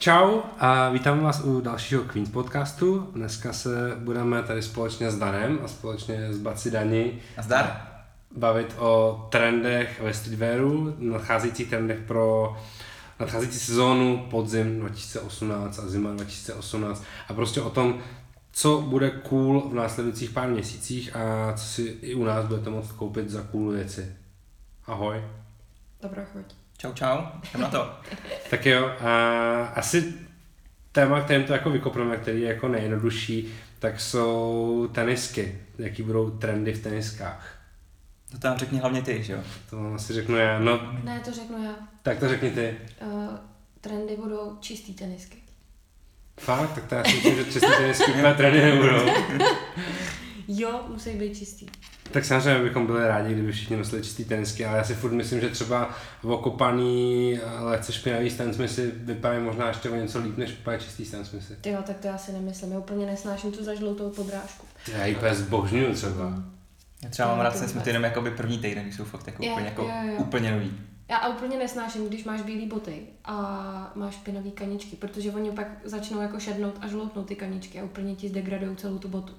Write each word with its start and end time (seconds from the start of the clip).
Čau 0.00 0.40
a 0.58 0.88
vítám 0.88 1.20
vás 1.20 1.40
u 1.44 1.60
dalšího 1.60 2.02
Queens 2.04 2.30
podcastu. 2.30 2.98
Dneska 2.98 3.52
se 3.52 3.96
budeme 3.98 4.42
tady 4.42 4.62
společně 4.62 5.10
s 5.10 5.18
Danem 5.18 5.58
a 5.64 5.68
společně 5.68 6.32
s 6.32 6.38
Baci 6.38 6.70
Dani 6.70 7.18
A 7.36 7.42
zdar. 7.42 7.88
bavit 8.36 8.74
o 8.78 9.26
trendech 9.30 10.02
ve 10.02 10.14
streetwearu, 10.14 10.96
nadcházejících 10.98 11.68
trendech 11.68 11.98
pro 12.00 12.56
nadcházející 13.18 13.58
sezónu 13.58 14.26
podzim 14.30 14.80
2018 14.80 15.78
a 15.78 15.88
zima 15.88 16.10
2018 16.10 17.04
a 17.28 17.34
prostě 17.34 17.60
o 17.60 17.70
tom, 17.70 18.00
co 18.52 18.80
bude 18.80 19.10
cool 19.10 19.68
v 19.68 19.74
následujících 19.74 20.30
pár 20.30 20.48
měsících 20.48 21.16
a 21.16 21.52
co 21.52 21.64
si 21.64 21.82
i 21.82 22.14
u 22.14 22.24
nás 22.24 22.46
budete 22.46 22.70
moct 22.70 22.92
koupit 22.92 23.30
za 23.30 23.42
cool 23.42 23.70
věci. 23.70 24.16
Ahoj. 24.86 25.24
Dobrá 26.02 26.24
chuť. 26.24 26.59
Čau, 26.80 26.92
čau, 26.92 27.18
jdem 27.50 27.62
na 27.62 27.68
to. 27.68 27.90
Tak 28.50 28.66
jo, 28.66 28.86
a 29.00 29.64
asi 29.64 30.14
téma, 30.92 31.20
kterým 31.20 31.44
to 31.46 31.52
jako 31.52 31.70
vykopneme, 31.70 32.16
který 32.16 32.40
je 32.40 32.48
jako 32.48 32.68
nejjednodušší, 32.68 33.54
tak 33.78 34.00
jsou 34.00 34.88
tenisky. 34.92 35.58
Jaký 35.78 36.02
budou 36.02 36.30
trendy 36.30 36.72
v 36.72 36.82
teniskách? 36.82 37.58
To 38.32 38.38
tam 38.38 38.58
řekni 38.58 38.78
hlavně 38.78 39.02
ty, 39.02 39.22
že 39.22 39.32
jo? 39.32 39.38
To 39.70 39.94
asi 39.94 40.12
řeknu 40.12 40.36
já. 40.36 40.58
No, 40.58 40.80
Ne, 41.04 41.20
to 41.24 41.32
řeknu 41.32 41.64
já. 41.64 41.74
tak 42.02 42.18
to 42.18 42.28
řekni 42.28 42.50
ty. 42.50 42.76
Uh, 43.02 43.34
trendy 43.80 44.16
budou 44.16 44.56
čistý 44.60 44.94
tenisky. 44.94 45.36
Fakt? 46.40 46.74
Tak 46.74 46.84
to 46.86 46.94
já 46.94 47.04
si 47.04 47.14
myslím, 47.14 47.36
že 47.36 47.44
čistě 47.44 47.66
tenisky 47.78 48.12
úplně 48.12 48.34
trendy 48.34 48.60
nebudou. 48.62 49.06
Jo, 50.52 50.80
musí 50.88 51.10
být 51.10 51.36
čistý. 51.36 51.66
Tak 52.12 52.24
samozřejmě 52.24 52.62
bychom 52.62 52.86
byli 52.86 53.08
rádi, 53.08 53.32
kdyby 53.32 53.52
všichni 53.52 53.76
nosili 53.76 54.02
čistý 54.02 54.24
tenisky, 54.24 54.66
ale 54.66 54.78
já 54.78 54.84
si 54.84 54.94
furt 54.94 55.12
myslím, 55.12 55.40
že 55.40 55.48
třeba 55.48 55.94
okopaný, 56.22 57.38
lehce 57.60 57.92
špinavý 57.92 58.30
Stan 58.30 58.54
Smithy 58.54 58.90
vypadají 58.94 59.44
možná 59.44 59.68
ještě 59.68 59.90
o 59.90 59.96
něco 59.96 60.18
líp, 60.18 60.36
než 60.36 60.50
úplně 60.60 60.78
čistý 60.78 61.04
Stan 61.04 61.24
Smithy. 61.24 61.54
Ty 61.60 61.70
jo, 61.70 61.78
tak 61.86 61.98
to 61.98 62.06
já 62.06 62.18
si 62.18 62.32
nemyslím. 62.32 62.72
Já 62.72 62.78
úplně 62.78 63.06
nesnáším 63.06 63.52
tu 63.52 63.64
zažloutou 63.64 64.10
podrážku. 64.10 64.66
Já 64.92 65.06
ji 65.06 65.16
úplně 65.16 65.34
zbožňuju 65.34 65.94
třeba. 65.94 66.28
Mm. 66.28 66.52
Já 67.02 67.10
třeba 67.10 67.28
mám 67.28 67.40
rád 67.40 67.56
jsme 67.56 67.82
jenom 67.86 68.04
jakoby 68.04 68.30
první 68.30 68.58
týden, 68.58 68.82
když 68.84 68.96
jsou 68.96 69.04
fakt 69.04 69.26
jako 69.26 69.44
Jo, 69.44 69.52
úplně, 69.52 69.66
jako, 69.66 69.82
jo, 69.82 70.12
jo. 70.12 70.14
úplně 70.18 70.52
nový. 70.52 70.72
Já 71.08 71.16
a 71.16 71.28
úplně 71.28 71.58
nesnáším, 71.58 72.08
když 72.08 72.24
máš 72.24 72.42
bílé 72.42 72.66
boty 72.66 73.02
a 73.24 73.92
máš 73.94 74.14
špinavý 74.14 74.50
kaničky, 74.50 74.96
protože 74.96 75.32
oni 75.32 75.50
pak 75.50 75.66
začnou 75.84 76.20
jako 76.20 76.40
šednout 76.40 76.74
a 76.80 76.88
žloutnout 76.88 77.26
ty 77.26 77.34
kaničky 77.34 77.80
a 77.80 77.84
úplně 77.84 78.14
ti 78.14 78.28
zdegradují 78.28 78.76
celou 78.76 78.98
tu 78.98 79.08
botu. 79.08 79.32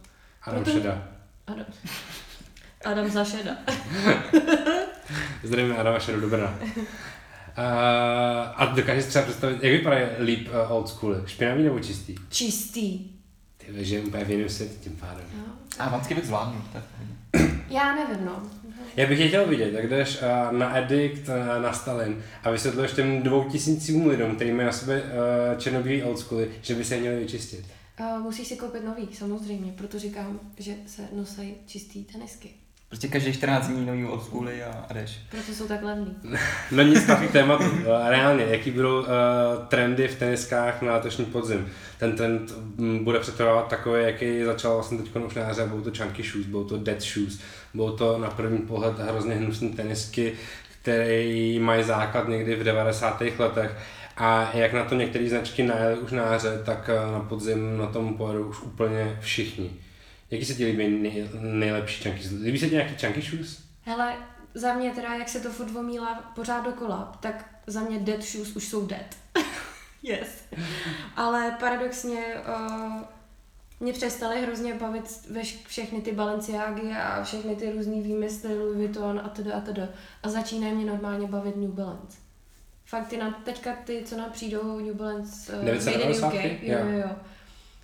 Adam 0.43 0.63
Proto- 0.63 0.71
Šeda. 0.77 1.07
Adam, 1.47 1.65
Adam 2.85 3.09
zašeda. 3.09 3.57
Zdravíme 5.43 5.77
Adama 5.77 5.99
Šedu 5.99 6.21
do 6.21 6.27
Brna. 6.29 6.59
Uh, 7.57 7.63
a 8.55 8.65
dokážeš 8.75 9.05
třeba 9.05 9.25
představit, 9.25 9.63
jak 9.63 9.71
vypadají 9.71 10.05
líp 10.19 10.47
uh, 10.65 10.71
old 10.71 10.89
school? 10.89 11.15
Špinavý 11.25 11.63
nebo 11.63 11.79
čistý? 11.79 12.15
Čistý. 12.29 12.99
Ty 13.57 13.71
víš, 13.71 13.87
že 13.87 13.99
úplně 13.99 14.25
v 14.25 14.29
jiném 14.29 14.49
světě 14.49 14.73
tím 14.83 14.95
pádem. 14.99 15.25
Jo. 15.37 15.43
A 15.79 15.89
vansky 15.89 16.13
bych 16.15 16.25
zvládnul. 16.25 16.61
Tak. 16.73 16.83
Já 17.69 17.95
nevím, 17.95 18.25
no. 18.25 18.43
Já 18.95 19.07
bych 19.07 19.19
je 19.19 19.27
chtěl 19.27 19.45
vidět, 19.47 19.73
jak 19.73 19.89
jdeš 19.89 20.17
uh, 20.21 20.57
na 20.57 20.77
Edict, 20.77 21.29
uh, 21.29 21.63
na 21.63 21.73
Stalin 21.73 22.23
a 22.43 22.49
vysvětluješ 22.51 22.91
těm 22.91 23.23
dvou 23.23 23.43
tisícům 23.49 24.07
lidem, 24.07 24.35
kteří 24.35 24.51
mají 24.51 24.65
na 24.65 24.71
sobě 24.71 25.03
uh, 25.03 25.57
černobílý 25.57 26.03
old 26.03 26.19
schooly, 26.19 26.49
že 26.61 26.75
by 26.75 26.85
se 26.85 26.95
je 26.95 27.01
měli 27.01 27.19
vyčistit. 27.19 27.65
Uh, 28.01 28.23
musíš 28.23 28.47
si 28.47 28.55
koupit 28.55 28.85
nový, 28.85 29.07
samozřejmě, 29.13 29.73
proto 29.77 29.99
říkám, 29.99 30.39
že 30.57 30.73
se 30.87 31.01
nosí 31.13 31.55
čistý 31.67 32.03
tenisky. 32.03 32.49
Prostě 32.87 33.07
každý 33.07 33.33
14 33.33 33.67
dní 33.67 33.85
nový 33.85 34.05
od 34.05 34.23
schooly 34.23 34.63
a, 34.63 34.85
a 34.89 34.93
jdeš. 34.93 35.19
Proto 35.29 35.53
jsou 35.53 35.67
tak 35.67 35.83
levný. 35.83 36.15
No 36.71 36.83
nic 36.83 37.05
takový 37.05 37.27
tématu. 37.27 37.63
Uh, 37.63 37.85
reálně, 38.07 38.43
jaký 38.43 38.71
budou 38.71 38.99
uh, 38.99 39.07
trendy 39.67 40.07
v 40.07 40.19
teniskách 40.19 40.81
na 40.81 40.93
letošní 40.93 41.25
podzim? 41.25 41.67
Ten 41.99 42.15
trend 42.15 42.53
mm, 42.77 43.03
bude 43.03 43.19
přetrvávat 43.19 43.67
takový, 43.67 44.03
jaký 44.03 44.43
začal 44.43 44.73
vlastně 44.73 44.97
teď 44.97 45.15
už 45.15 45.33
na 45.33 45.41
jaře, 45.41 45.65
budou 45.65 45.91
to 45.91 46.03
chunky 46.03 46.23
shoes, 46.23 46.45
budou 46.45 46.63
to 46.63 46.77
dead 46.77 47.01
shoes, 47.01 47.39
budou 47.73 47.97
to 47.97 48.17
na 48.17 48.29
první 48.29 48.57
pohled 48.57 48.99
hrozně 48.99 49.35
hnusné 49.35 49.69
tenisky, 49.69 50.33
které 50.81 51.59
mají 51.59 51.83
základ 51.83 52.27
někdy 52.27 52.55
v 52.55 52.63
90. 52.63 53.21
letech. 53.39 53.77
A 54.21 54.51
jak 54.53 54.73
na 54.73 54.85
to 54.85 54.95
některé 54.95 55.29
značky 55.29 55.63
najeli 55.63 55.99
už 55.99 56.11
na 56.11 56.31
jaře, 56.31 56.61
tak 56.65 56.89
eh, 56.89 57.11
na 57.11 57.19
podzim 57.19 57.77
na 57.77 57.87
tom 57.87 58.17
pojedou 58.17 58.43
už 58.43 58.61
úplně 58.61 59.17
všichni. 59.21 59.71
Jaký 60.31 60.45
se 60.45 60.53
ti 60.53 60.65
líbí 60.65 60.87
nej, 60.87 61.29
nejlepší 61.39 62.03
chunky? 62.03 62.27
Líbí 62.43 62.59
se 62.59 62.69
ti 62.69 62.75
nějaký 62.75 63.05
chunky 63.05 63.21
shoes? 63.21 63.63
Hele, 63.81 64.15
za 64.53 64.73
mě 64.73 64.91
teda, 64.91 65.13
jak 65.15 65.29
se 65.29 65.39
to 65.39 65.49
furt 65.49 65.75
omílá 65.75 66.31
pořád 66.35 66.65
dokola, 66.65 67.17
tak 67.19 67.49
za 67.67 67.81
mě 67.81 67.99
dead 67.99 68.21
shoes 68.21 68.55
už 68.55 68.67
jsou 68.67 68.85
dead. 68.85 69.15
yes. 70.03 70.43
Ale 71.15 71.55
paradoxně 71.59 72.23
uh, 72.35 73.01
mě 73.79 73.93
přestaly 73.93 74.41
hrozně 74.41 74.73
bavit 74.73 75.03
veš- 75.31 75.67
všechny 75.67 76.01
ty 76.01 76.11
Balenciágy 76.11 76.91
a 76.91 77.23
všechny 77.23 77.55
ty 77.55 77.71
různý 77.71 78.01
výmysly 78.01 78.59
Louis 78.59 78.77
Vuitton 78.77 79.21
a 79.25 79.29
teda 79.29 79.55
a 79.55 79.59
teda. 79.61 79.87
A 80.23 80.29
začínají 80.29 80.73
mě 80.73 80.85
normálně 80.85 81.27
bavit 81.27 81.55
New 81.55 81.71
Balance. 81.71 82.20
Fakt 82.91 83.07
ty 83.07 83.17
na, 83.17 83.31
teďka 83.43 83.75
ty, 83.85 84.03
co 84.05 84.17
nám 84.17 84.31
přijdou 84.31 84.79
New 84.79 84.95
Balance 84.95 85.57
uh, 85.57 85.65
990? 85.65 86.33
jo, 86.33 86.41
Jo. 86.61 86.77
jo, 86.79 86.97
jo. 86.99 87.09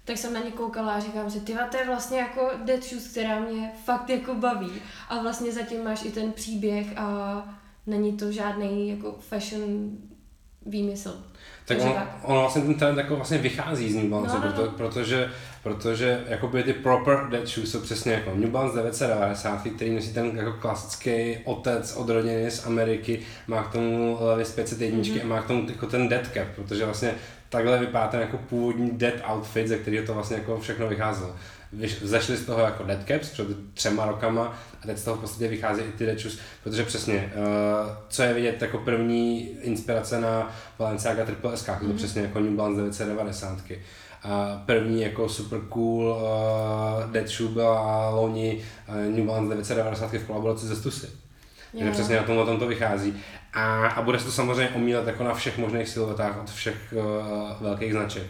Tak 0.06 0.18
jsem 0.18 0.34
na 0.34 0.40
ně 0.40 0.51
koukala 0.51 0.94
a 0.94 1.00
říkám 1.00 1.31
si, 1.31 1.40
tyva, 1.40 1.68
to 1.68 1.78
je 1.78 1.85
vlastně 1.85 2.19
jako 2.19 2.51
dead 2.66 2.84
shoes, 2.84 3.07
která 3.07 3.40
mě 3.40 3.72
fakt 3.85 4.09
jako 4.09 4.35
baví. 4.35 4.72
A 5.09 5.22
vlastně 5.22 5.51
zatím 5.51 5.84
máš 5.84 6.06
i 6.06 6.12
ten 6.12 6.31
příběh 6.31 6.97
a 6.97 7.44
není 7.85 8.17
to 8.17 8.31
žádný 8.31 8.90
jako 8.90 9.12
fashion 9.19 9.97
výmysl. 10.66 11.23
Tak 11.67 11.78
on, 11.81 11.94
tak. 11.94 12.19
on 12.23 12.39
vlastně 12.39 12.61
ten 12.61 12.73
trend 12.73 12.97
jako 12.97 13.16
vlastně 13.16 13.38
vychází 13.38 13.91
z 13.91 13.95
New 13.95 14.05
Balance, 14.05 14.35
No, 14.35 14.45
no, 14.45 14.51
proto, 14.51 14.66
no. 14.66 14.72
protože, 14.78 15.29
protože 15.63 16.23
jakoby 16.28 16.63
ty 16.63 16.73
proper 16.73 17.19
dead 17.29 17.47
shoes 17.47 17.72
jsou 17.72 17.79
přesně 17.79 18.13
jako 18.13 18.31
New 18.35 18.50
Balance 18.50 18.78
990, 18.78 19.61
který 19.75 19.91
nosí 19.95 20.13
ten 20.13 20.38
jako 20.38 20.51
klasický 20.51 21.38
otec 21.44 21.95
od 21.95 22.09
rodiny 22.09 22.51
z 22.51 22.66
Ameriky, 22.66 23.19
má 23.47 23.63
k 23.63 23.72
tomu 23.72 24.17
Levi's 24.22 24.51
501 24.51 25.00
mm-hmm. 25.00 25.22
a 25.23 25.25
má 25.25 25.41
k 25.41 25.47
tomu 25.47 25.69
jako 25.69 25.85
ten 25.85 26.09
dead 26.09 26.28
cap, 26.33 26.47
protože 26.55 26.85
vlastně 26.85 27.13
takhle 27.50 27.80
vypadá 27.80 28.08
ten 28.08 28.19
jako 28.19 28.38
původní 28.38 28.91
dead 28.91 29.13
outfit, 29.34 29.68
ze 29.68 29.78
kterého 29.78 30.06
to 30.06 30.13
vlastně 30.13 30.38
jako 30.38 30.59
všechno 30.59 30.88
vycházelo. 30.88 31.35
Vzešli 32.02 32.38
z 32.38 32.46
toho 32.46 32.62
jako 32.62 32.84
dead 32.84 33.08
caps 33.08 33.30
před 33.30 33.47
třema 33.74 34.06
rokama 34.06 34.58
a 34.84 34.88
teď 34.88 34.97
z 34.97 35.03
toho 35.03 35.18
v 35.18 35.19
podstatě 35.19 35.47
vychází 35.47 35.81
i 35.81 35.91
ty 35.91 36.06
dead 36.06 36.19
shoes, 36.19 36.40
protože 36.63 36.84
přesně, 36.84 37.34
uh, 37.35 37.91
co 38.09 38.24
je 38.24 38.34
vidět 38.34 38.62
jako 38.62 38.78
první 38.78 39.50
inspirace 39.62 40.22
na 40.22 40.56
Balenciaga 40.80 41.25
Triple 41.25 41.58
SK, 41.58 41.69
to 41.80 41.88
je 41.88 41.94
přesně 41.94 42.22
jako 42.22 42.40
New 42.40 42.53
Balance 42.53 42.81
990. 42.81 43.59
A 44.24 44.64
první 44.66 45.02
jako 45.02 45.29
super 45.29 45.59
cool 45.69 46.12
uh, 46.12 47.12
dead 47.12 47.28
shoe 47.28 47.50
byla 47.50 48.09
loni 48.09 48.64
uh, 48.90 48.96
New 48.96 49.25
Balance 49.25 49.50
990 49.50 50.14
v 50.14 50.28
kolaboraci 50.28 50.68
se 50.68 50.75
Stussy. 50.75 51.27
Jo. 51.73 51.91
přesně 51.91 52.16
na 52.16 52.23
tomhle 52.23 52.45
tom 52.45 52.59
to 52.59 52.67
vychází. 52.67 53.23
A, 53.53 53.88
a 53.88 54.01
bude 54.01 54.19
se 54.19 54.25
to 54.25 54.31
samozřejmě 54.31 54.69
omílat 54.69 55.07
jako 55.07 55.23
na 55.23 55.33
všech 55.33 55.57
možných 55.57 55.89
siluetách 55.89 56.39
od 56.41 56.50
všech 56.50 56.94
uh, 56.94 57.03
velkých 57.61 57.91
značek. 57.91 58.23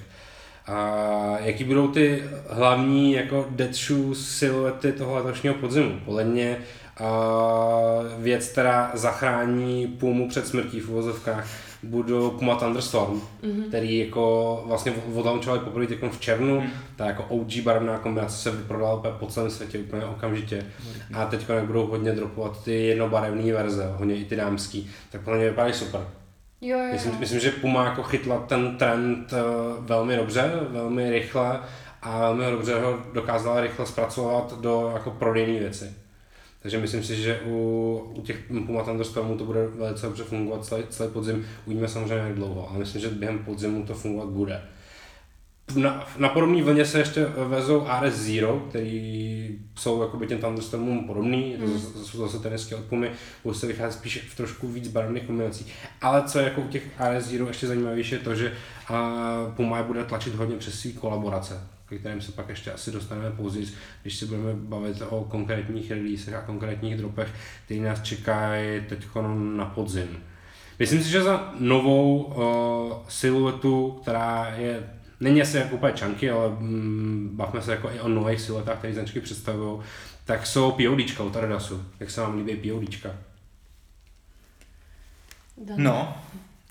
A 0.67 1.37
jaký 1.39 1.63
budou 1.63 1.87
ty 1.87 2.23
hlavní 2.49 3.13
jako 3.13 3.45
dead 3.49 3.73
shoe 3.73 4.15
siluety 4.15 4.91
toho 4.91 5.15
letošního 5.15 5.55
podzimu? 5.55 5.99
Podle 6.05 6.23
mě 6.23 6.57
uh, 6.99 7.07
věc, 8.23 8.47
která 8.47 8.91
zachrání 8.93 9.87
Pumu 9.87 10.29
před 10.29 10.47
smrtí 10.47 10.79
v 10.79 10.89
uvozovkách, 10.89 11.47
budou 11.83 12.29
Puma 12.29 12.55
Thunderstorm, 12.55 13.21
mm-hmm. 13.43 13.67
který 13.67 13.97
jako 13.97 14.63
vlastně 14.67 14.93
odlaunčovali 15.15 15.59
poprvé 15.59 15.87
v 16.11 16.19
červnu, 16.19 16.61
mm. 16.61 16.69
ta 16.95 17.05
jako 17.05 17.23
OG 17.23 17.59
barevná 17.63 17.97
kombinace 17.97 18.37
se 18.37 18.51
vyprodala 18.51 18.95
úplně 18.95 19.13
po 19.19 19.27
celém 19.27 19.49
světě 19.49 19.79
úplně 19.79 20.05
okamžitě. 20.05 20.65
A 21.13 21.25
teď 21.25 21.49
jak 21.49 21.65
budou 21.65 21.87
hodně 21.87 22.11
dropovat 22.11 22.63
ty 22.63 22.85
jednobarevné 22.85 23.53
verze, 23.53 23.93
hodně 23.97 24.15
i 24.15 24.25
ty 24.25 24.35
dámský, 24.35 24.89
tak 25.11 25.21
podle 25.21 25.37
mě 25.37 25.49
vypadají 25.49 25.73
super. 25.73 26.01
Jo, 26.61 26.77
jo, 26.79 26.93
Myslím, 26.93 27.19
myslím, 27.19 27.39
že 27.39 27.51
Puma 27.51 27.85
jako 27.85 28.03
chytla 28.03 28.39
ten 28.39 28.77
trend 28.77 29.33
eh, 29.33 29.37
velmi 29.79 30.15
dobře, 30.15 30.51
velmi 30.69 31.09
rychle 31.09 31.59
a 32.01 32.19
velmi 32.19 32.51
dobře 32.51 32.79
ho 32.79 32.99
dokázala 33.13 33.61
rychle 33.61 33.85
zpracovat 33.85 34.61
do 34.61 34.91
jako 34.93 35.11
prodejné 35.11 35.59
věci. 35.59 35.93
Takže 36.67 36.77
myslím 36.77 37.03
si, 37.03 37.15
že 37.15 37.39
u, 37.45 38.11
u 38.15 38.21
těch 38.21 38.39
Puma 38.65 38.83
Thunderstormů 38.83 39.37
to 39.37 39.45
bude 39.45 39.67
velice 39.67 40.05
dobře 40.05 40.23
fungovat 40.23 40.65
celý, 40.65 40.83
celý 40.89 41.11
podzim. 41.11 41.45
Uvidíme 41.65 41.87
samozřejmě 41.87 42.15
jak 42.15 42.35
dlouho, 42.35 42.69
ale 42.69 42.79
myslím, 42.79 43.01
že 43.01 43.09
během 43.09 43.39
podzimu 43.39 43.85
to 43.85 43.93
fungovat 43.93 44.29
bude. 44.29 44.61
Na, 45.75 46.07
na 46.17 46.29
podobné 46.29 46.63
vlně 46.63 46.85
se 46.85 46.99
ještě 46.99 47.25
vezou 47.25 47.87
RS 48.01 48.13
Zero, 48.13 48.65
který 48.69 49.59
jsou 49.75 50.01
jakoby 50.01 50.27
těm 50.27 50.39
Thunderstormům 50.39 51.07
podobný, 51.07 51.55
mm. 51.59 51.81
to 51.93 52.05
jsou 52.05 52.17
zase 52.17 52.39
tenisky 52.39 52.75
od 52.75 52.85
Pumy, 52.85 53.11
budou 53.43 53.53
se 53.53 53.67
vycházet 53.67 53.97
spíš 53.97 54.17
v 54.29 54.35
trošku 54.37 54.67
víc 54.67 54.87
barevných 54.87 55.23
kombinací. 55.23 55.65
Ale 56.01 56.23
co 56.23 56.39
je 56.39 56.45
jako 56.45 56.61
u 56.61 56.67
těch 56.67 56.83
RS 56.99 57.25
Zero 57.25 57.47
ještě 57.47 57.67
zajímavější 57.67 58.15
je 58.15 58.19
to, 58.19 58.35
že 58.35 58.53
a, 58.87 59.21
Puma 59.55 59.77
je 59.77 59.83
bude 59.83 60.03
tlačit 60.03 60.35
hodně 60.35 60.57
přes 60.57 60.79
svý 60.79 60.93
kolaborace, 60.93 61.67
ke 61.89 61.97
kterým 61.97 62.21
se 62.21 62.31
pak 62.31 62.49
ještě 62.49 62.71
asi 62.71 62.91
dostaneme 62.91 63.31
později, 63.31 63.67
když 64.01 64.15
se 64.15 64.25
budeme 64.25 64.53
bavit 64.53 65.01
o 65.09 65.23
konkrétních 65.23 65.91
releasech 65.91 66.33
a 66.33 66.41
konkrétních 66.41 66.97
dropech, 66.97 67.33
které 67.65 67.81
nás 67.81 68.01
čekají 68.01 68.81
teď 68.89 69.07
na 69.55 69.65
podzim. 69.65 70.23
Myslím 70.79 71.03
si, 71.03 71.09
že 71.09 71.23
za 71.23 71.53
novou 71.59 72.23
uh, 72.23 73.07
siluetu, 73.09 73.99
která 74.01 74.53
je, 74.57 74.89
není 75.19 75.41
asi 75.41 75.57
jako 75.57 75.75
úplně 75.75 75.93
čanky, 75.93 76.31
ale 76.31 76.49
mm, 76.49 77.29
bavme 77.33 77.61
se 77.61 77.71
jako 77.71 77.91
i 77.91 77.99
o 77.99 78.07
nových 78.07 78.41
siluetách, 78.41 78.77
které 78.77 78.93
značky 78.93 79.19
představují, 79.19 79.81
tak 80.25 80.45
jsou 80.45 80.71
PODčka 80.71 81.23
od 81.23 81.35
Adidasu. 81.35 81.85
Jak 81.99 82.09
se 82.09 82.21
vám 82.21 82.37
líbí 82.37 82.71
PODčka? 82.71 83.09
No, 85.77 86.17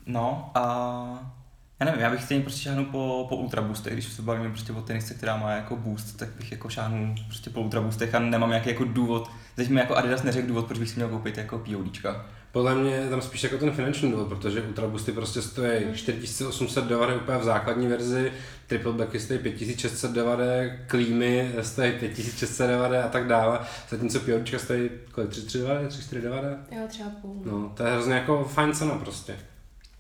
no 0.07 0.51
a 0.55 1.36
já 1.81 1.87
nevím, 1.87 2.01
já 2.01 2.11
bych 2.11 2.23
stejně 2.23 2.43
prostě 2.43 2.61
šáhnul 2.61 2.85
po, 2.85 3.27
po 3.29 3.37
Ultra 3.37 3.63
Boostech, 3.63 3.93
když 3.93 4.05
se 4.05 4.23
bavíme 4.23 4.51
prostě 4.51 4.73
o 4.73 4.83
tenisce, 4.83 5.15
která 5.15 5.37
má 5.37 5.51
jako 5.51 5.77
boost, 5.77 6.17
tak 6.17 6.29
bych 6.29 6.53
jako 6.53 6.69
šáhnul 6.69 7.15
prostě 7.27 7.51
po 7.51 7.61
Ultra 7.61 7.81
Boostech 7.81 8.15
a 8.15 8.19
nemám 8.19 8.51
nějaký 8.51 8.69
jako 8.69 8.85
důvod, 8.85 9.31
teď 9.57 9.69
mi 9.69 9.81
jako 9.81 9.97
Adidas 9.97 10.23
neřekl 10.23 10.49
důvod, 10.49 10.67
proč 10.67 10.79
bych 10.79 10.89
si 10.89 10.97
měl 10.97 11.09
koupit 11.09 11.39
jako 11.39 11.59
PODčka. 11.59 12.27
Podle 12.53 12.75
mě 12.75 12.91
je 12.91 13.11
tam 13.11 13.23
spíš 13.23 13.43
jako 13.43 13.59
ten 13.59 13.71
finanční 13.71 14.11
důvod, 14.11 14.29
protože 14.29 14.63
Ultra 14.63 14.87
Boosty 14.87 15.13
prostě 15.13 15.43
stojí 15.43 15.85
4890 15.95 17.17
úplně 17.17 17.39
v 17.39 17.45
základní 17.45 17.87
verzi, 17.87 18.33
Triple 18.67 18.93
Blacky 18.93 19.21
stojí 19.21 19.39
5690, 19.39 20.87
Klímy 20.87 21.53
stojí 21.63 21.93
5690 21.93 23.05
a 23.05 23.09
tak 23.09 23.27
dále, 23.27 23.59
zatímco 23.89 24.21
PODčka 24.21 24.59
stojí 24.59 24.91
kolik 25.13 25.31
3390, 25.31 25.89
3490? 25.89 26.73
Jo, 26.73 26.89
třeba 26.89 27.11
půl. 27.23 27.43
No, 27.45 27.73
to 27.77 27.83
je 27.83 27.93
hrozně 27.93 28.15
jako 28.15 28.45
fajn 28.45 28.73
cena 28.73 28.95
prostě. 28.95 29.37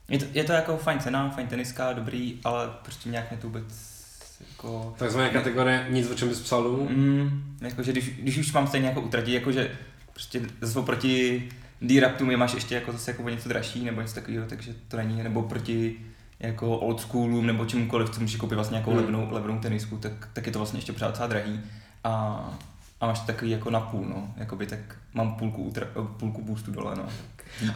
Je 0.08 0.19
to, 0.19 0.25
je 0.32 0.44
to 0.44 0.53
jako 0.53 0.76
fajn 0.76 0.99
cena, 0.99 1.31
fajn 1.31 1.47
teniska, 1.47 1.93
dobrý, 1.93 2.41
ale 2.44 2.69
prostě 2.82 3.08
nějak 3.08 3.31
mě 3.31 3.38
to 3.41 3.47
vůbec 3.47 3.64
jako... 4.50 4.94
Takzvané 4.99 5.31
kategorie 5.31 5.87
nic, 5.91 6.11
o 6.11 6.14
čem 6.14 6.29
bys 6.29 6.41
psal 6.41 6.62
domů. 6.62 6.88
Mm, 6.91 7.56
jakože 7.61 7.93
když, 7.93 8.11
když 8.11 8.38
už 8.38 8.53
mám 8.53 8.67
stejně 8.67 8.88
jako 8.88 9.00
utratit, 9.00 9.32
jakože 9.35 9.70
prostě 10.12 10.41
zase 10.61 10.82
proti 10.82 11.49
D-Raptům 11.82 12.31
je 12.31 12.37
máš 12.37 12.55
ještě 12.55 12.75
jako 12.75 12.93
zase 12.93 13.11
jako 13.11 13.23
o 13.23 13.29
něco 13.29 13.49
dražší 13.49 13.85
nebo 13.85 14.00
něco 14.00 14.14
takového, 14.14 14.47
takže 14.47 14.75
to 14.88 14.97
není, 14.97 15.23
nebo 15.23 15.43
proti 15.43 15.97
jako 16.41 16.79
old 16.79 17.00
schoolům 17.00 17.47
nebo 17.47 17.64
čemukoliv, 17.64 18.11
co 18.11 18.20
můžeš 18.20 18.37
koupit 18.37 18.55
vlastně 18.55 18.75
nějakou 18.75 18.91
Hmm. 18.91 19.00
levnou, 19.00 19.29
levnou 19.31 19.58
tenisku, 19.58 19.97
tak, 19.97 20.29
tak 20.32 20.47
je 20.47 20.53
to 20.53 20.58
vlastně 20.58 20.79
ještě 20.79 20.93
pořád 20.93 21.08
docela 21.08 21.29
drahý. 21.29 21.61
A, 22.05 22.11
a 23.00 23.06
máš 23.06 23.20
to 23.20 23.26
takový 23.26 23.50
jako 23.50 23.70
na 23.70 23.81
půl, 23.81 24.05
no. 24.08 24.35
Jakoby 24.37 24.67
tak 24.67 24.79
mám 25.14 25.35
půlku, 25.35 25.62
ultra, 25.62 25.87
půlku 26.17 26.43
boostu 26.43 26.70
dole, 26.70 26.94
no. 26.97 27.08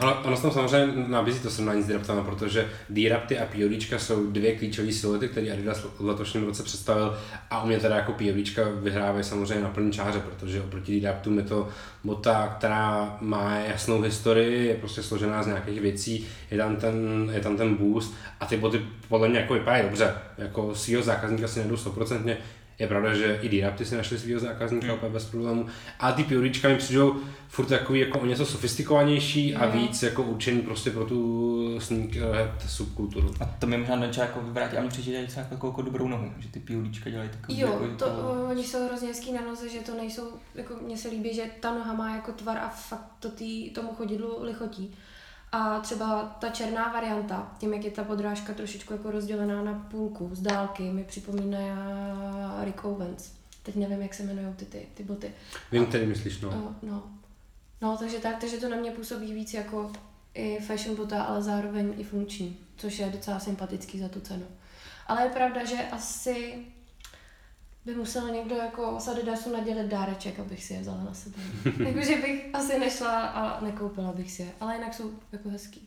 Ono, 0.00 0.22
ono 0.24 0.36
se 0.36 0.42
tam 0.42 0.50
samozřejmě 0.50 1.08
nabízí 1.08 1.40
to 1.40 1.50
srovnání 1.50 1.82
s 1.82 1.86
D-Raptama, 1.86 2.24
protože 2.24 2.68
D-Rapty 2.88 3.38
a 3.38 3.46
PODčka 3.46 3.98
jsou 3.98 4.26
dvě 4.26 4.56
klíčové 4.56 4.92
siluety, 4.92 5.28
které 5.28 5.52
Adidas 5.52 5.80
v 5.98 6.04
letošním 6.04 6.46
roce 6.46 6.62
představil 6.62 7.18
a 7.50 7.62
u 7.62 7.66
mě 7.66 7.78
teda 7.78 7.96
jako 7.96 8.12
PODčka 8.12 8.62
vyhrávají 8.82 9.24
samozřejmě 9.24 9.62
na 9.64 9.70
plný 9.70 9.92
čáře, 9.92 10.20
protože 10.20 10.62
oproti 10.62 11.00
D-Raptům 11.00 11.38
je 11.38 11.44
to 11.44 11.68
bota, 12.04 12.54
která 12.58 13.16
má 13.20 13.54
jasnou 13.54 14.00
historii, 14.00 14.66
je 14.66 14.74
prostě 14.74 15.02
složená 15.02 15.42
z 15.42 15.46
nějakých 15.46 15.80
věcí, 15.80 16.26
je 16.50 16.58
tam 16.58 16.76
ten, 16.76 17.30
je 17.34 17.40
tam 17.40 17.56
ten 17.56 17.74
boost 17.74 18.14
a 18.40 18.46
ty 18.46 18.56
boty 18.56 18.80
podle 19.08 19.28
mě 19.28 19.38
jako 19.38 19.54
vypadají 19.54 19.82
dobře, 19.82 20.14
jako 20.38 20.74
svýho 20.74 21.02
zákazníka 21.02 21.48
si 21.48 21.58
nejdu 21.58 21.74
100%, 21.74 22.36
je 22.80 22.86
pravda, 22.86 23.14
že 23.14 23.38
i 23.42 23.48
D-Rapty 23.48 23.84
si 23.84 23.96
našli 23.96 24.18
svého 24.18 24.40
zákazníka 24.40 24.86
Hmm. 24.86 24.94
úplně 24.96 25.12
bez 25.12 25.24
problémů. 25.24 25.66
A 25.98 26.12
ty 26.12 26.24
PODčka 26.24 26.68
mi 26.68 26.76
přijdou 26.76 27.16
furt 27.48 27.66
takový 27.66 28.00
jako 28.00 28.18
o 28.18 28.26
něco 28.26 28.46
sofistikovanější 28.46 29.56
a 29.56 29.64
Jo. 29.64 29.72
víc 29.72 30.02
jako 30.02 30.22
určený 30.22 30.60
prostě 30.62 30.90
pro 30.90 31.04
tu 31.04 31.80
sneakerhead 31.80 32.62
subkulturu. 32.68 33.34
A 33.40 33.44
to 33.44 33.66
mi 33.66 33.76
možná 33.78 33.96
Danča 33.96 34.20
jako 34.22 34.40
vyvrátí 34.40 34.76
a 34.76 34.80
mě 34.80 34.90
přijde 34.90 35.20
že 35.20 35.26
docela 35.26 35.46
jako, 35.50 35.66
jako 35.66 35.82
dobrou 35.82 36.08
nohu, 36.08 36.32
že 36.38 36.48
ty 36.48 36.60
PODčka 36.60 37.10
dělají 37.10 37.30
takový 37.30 37.60
Jo, 37.60 37.68
jako, 37.68 37.86
to, 37.96 38.04
jako... 38.04 38.20
o, 38.20 38.48
oni 38.50 38.64
jsou 38.64 38.86
hrozně 38.86 39.08
hezký 39.08 39.32
na 39.32 39.40
noze, 39.40 39.68
že 39.68 39.78
to 39.78 39.94
nejsou, 39.96 40.32
jako 40.54 40.74
mně 40.86 40.96
se 40.96 41.08
líbí, 41.08 41.34
že 41.34 41.42
ta 41.60 41.74
noha 41.74 41.94
má 41.94 42.16
jako 42.16 42.32
tvar 42.32 42.58
a 42.58 42.68
fakt 42.68 43.06
to 43.20 43.30
tý, 43.30 43.70
tomu 43.70 43.88
chodidlu 43.94 44.42
lichotí. 44.42 44.94
A 45.52 45.80
třeba 45.80 46.36
ta 46.40 46.48
černá 46.48 46.92
varianta, 46.92 47.52
tím 47.58 47.74
jak 47.74 47.84
je 47.84 47.90
ta 47.90 48.04
podrážka 48.04 48.54
trošičku 48.54 48.92
jako 48.92 49.10
rozdělená 49.10 49.62
na 49.62 49.86
půlku 49.90 50.30
z 50.32 50.40
dálky, 50.40 50.82
mi 50.82 51.04
připomíná 51.04 52.60
Rick 52.64 52.84
Owens. 52.84 53.32
Teď 53.62 53.76
nevím, 53.76 54.02
jak 54.02 54.14
se 54.14 54.22
jmenují 54.22 54.54
ty, 54.54 54.64
ty, 54.64 54.86
ty 54.94 55.04
boty. 55.04 55.32
Vím, 55.72 55.86
který 55.86 56.06
myslíš, 56.06 56.40
no. 56.40 56.50
No. 56.50 56.76
no. 56.82 57.02
No, 57.82 57.96
takže 57.96 58.18
tak, 58.18 58.40
takže 58.40 58.56
to 58.56 58.68
na 58.68 58.76
mě 58.76 58.90
působí 58.90 59.34
víc 59.34 59.54
jako 59.54 59.92
i 60.34 60.58
fashion 60.60 60.96
bota, 60.96 61.22
ale 61.22 61.42
zároveň 61.42 61.94
i 61.98 62.04
funkční, 62.04 62.58
což 62.76 62.98
je 62.98 63.10
docela 63.10 63.40
sympatický 63.40 64.00
za 64.00 64.08
tu 64.08 64.20
cenu. 64.20 64.46
Ale 65.06 65.22
je 65.22 65.30
pravda, 65.30 65.64
že 65.64 65.76
asi 65.92 66.64
by 67.86 67.94
musel 67.94 68.28
někdo 68.28 68.54
jako 68.54 68.96
z 69.00 69.08
Adidasu 69.08 69.52
nadělit 69.52 69.86
dáreček, 69.86 70.40
abych 70.40 70.64
si 70.64 70.74
je 70.74 70.80
vzala 70.80 71.04
na 71.04 71.14
sebe. 71.14 71.36
Jakože 71.84 72.16
bych 72.16 72.50
asi 72.52 72.78
nešla 72.78 73.26
a 73.26 73.64
nekoupila 73.64 74.12
bych 74.12 74.30
si 74.30 74.42
je, 74.42 74.48
ale 74.60 74.74
jinak 74.74 74.94
jsou 74.94 75.10
jako 75.32 75.48
hezký. 75.48 75.82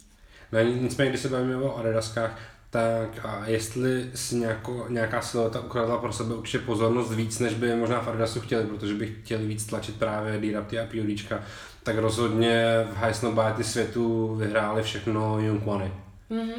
no 0.51 0.61
nicméně, 0.61 1.09
když 1.09 1.21
se 1.21 1.29
bavíme 1.29 1.55
o 1.55 1.77
Adidaskách, 1.77 2.39
tak 2.69 3.25
a 3.25 3.47
jestli 3.47 4.11
si 4.15 4.35
nějako, 4.35 4.85
nějaká 4.89 5.21
silueta 5.21 5.59
ukradla 5.59 5.97
pro 5.97 6.13
sebe 6.13 6.35
určitě 6.35 6.59
pozornost 6.59 7.13
víc, 7.13 7.39
než 7.39 7.53
by 7.53 7.75
možná 7.75 8.01
v 8.01 8.07
Adidasu 8.07 8.41
chtěli, 8.41 8.65
protože 8.65 8.93
by 8.93 9.15
chtěli 9.23 9.47
víc 9.47 9.65
tlačit 9.65 9.95
právě 9.95 10.39
D-Rapty 10.39 10.79
a 10.79 10.85
PODčka, 10.85 11.43
tak 11.83 11.97
rozhodně 11.97 12.65
v 12.93 12.97
High 12.97 13.13
Snowbite 13.13 13.63
světu 13.63 14.35
vyhráli 14.35 14.83
všechno 14.83 15.39
Young 15.39 15.63
Money. 15.63 15.91
Mhm. 16.29 16.53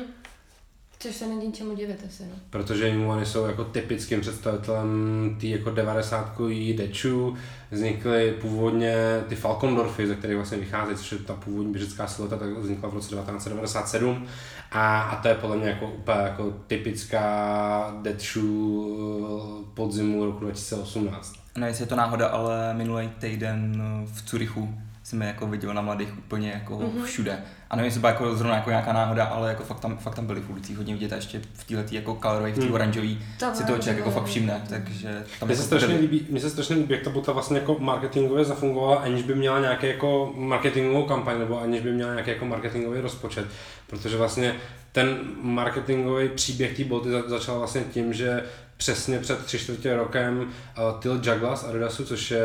Což 1.05 1.15
se 1.15 1.27
není 1.27 1.53
čemu 1.53 1.75
divit 1.77 2.05
asi, 2.09 2.23
no. 2.23 2.37
protože 2.51 2.89
Jungwany 2.89 3.27
jsou 3.27 3.47
jako 3.47 3.65
typickým 3.65 4.21
představitelem 4.21 5.37
té 5.41 5.47
jako 5.47 5.71
90 5.71 6.41
dečů. 6.77 7.37
Vznikly 7.71 8.35
původně 8.41 8.95
ty 9.29 9.37
Falkondorfy, 9.37 10.07
ze 10.07 10.15
kterých 10.15 10.37
vlastně 10.37 10.59
vychází, 10.59 10.97
což 10.97 11.13
je 11.13 11.19
ta 11.19 11.35
původní 11.35 11.73
běžecká 11.73 12.07
silota, 12.07 12.37
tak 12.37 12.49
vznikla 12.49 12.89
v 12.89 12.95
roce 12.95 13.09
1997. 13.09 14.27
A, 14.73 15.01
a 15.03 15.23
to 15.23 15.29
je 15.29 15.35
podle 15.35 15.57
mě 15.57 15.69
jako 15.69 15.91
úplně 15.91 16.19
jako 16.19 16.55
typická 16.67 17.99
dečů 18.03 19.71
podzimu 19.75 20.25
roku 20.25 20.41
2018. 20.41 21.33
Nevím, 21.57 21.69
jestli 21.69 21.83
je 21.83 21.89
to 21.89 21.97
náhoda, 21.97 22.27
ale 22.27 22.75
minulý 22.75 23.09
týden 23.19 23.83
v 24.05 24.23
Curychu 24.23 24.75
jsem 25.05 25.23
je 25.23 25.29
jako 25.29 25.47
viděl 25.47 25.75
na 25.75 25.83
mladých 25.83 26.19
úplně 26.19 26.51
jako 26.51 26.75
Mhm. 26.79 26.89
mm-hmm. 26.89 27.05
všude. 27.05 27.39
A 27.71 27.77
nevím, 27.77 27.85
jestli 27.87 28.01
byla 28.01 28.13
jako 28.13 28.37
zrovna 28.37 28.57
jako 28.57 28.71
nějaká 28.71 28.93
náhoda, 28.93 29.25
ale 29.25 29.49
jako 29.49 29.63
fakt 29.65 29.81
tam, 29.81 29.99
fakt 29.99 30.15
tam 30.15 30.27
byli 30.27 30.41
v 30.41 30.51
ulicích 30.51 30.77
hodně 30.77 30.95
vidět 30.95 31.13
a 31.13 31.17
ještě 31.17 31.41
v 31.55 31.65
této 31.65 31.95
jako 31.95 32.19
colorway, 32.23 32.53
v 32.53 32.55
té 32.59 32.63
Hmm. 32.65 32.75
oranžový, 32.75 33.19
To 33.39 33.47
si 33.55 33.65
toho 33.65 33.79
člověk 33.79 33.99
jako 33.99 34.11
fakt 34.11 34.25
všimne, 34.25 34.63
takže 34.69 35.25
tam 35.41 35.49
Mně 35.49 35.57
se, 35.57 35.63
jako 35.63 35.67
strašně 35.67 35.89
byli. 35.89 36.01
líbí, 36.01 36.27
mně 36.31 36.41
se 36.41 36.51
strašně 36.51 36.77
líbí, 36.77 36.95
jak 36.95 37.03
ta 37.03 37.11
bota 37.11 37.33
vlastně 37.33 37.59
jako 37.59 37.77
marketingově 37.79 38.45
zafungovala, 38.45 38.97
aniž 38.97 39.23
by 39.23 39.35
měla 39.35 39.61
nějaký 39.61 39.87
jako 39.87 40.33
marketingovou 40.37 41.03
kampaň, 41.07 41.39
nebo 41.39 41.61
aniž 41.61 41.81
by 41.81 41.93
měla 41.93 42.13
nějaký 42.13 42.31
jako 42.31 42.45
marketingový 42.45 43.01
rozpočet. 43.01 43.47
Protože 43.87 44.17
vlastně 44.17 44.55
ten 44.93 45.19
marketingový 45.43 46.29
příběh 46.29 46.77
té 46.77 46.85
boty 46.85 47.11
za- 47.11 47.29
začal 47.29 47.59
vlastně 47.59 47.81
tím, 47.93 48.13
že 48.13 48.43
přesně 48.85 49.19
před 49.19 49.45
tři 49.45 49.59
čtvrtě 49.59 49.97
rokem 49.97 50.39
uh, 50.39 51.01
Till 51.01 51.21
Jagla 51.25 51.57
z 51.57 51.65
Adidasu, 51.65 52.05
což 52.05 52.31
je 52.31 52.41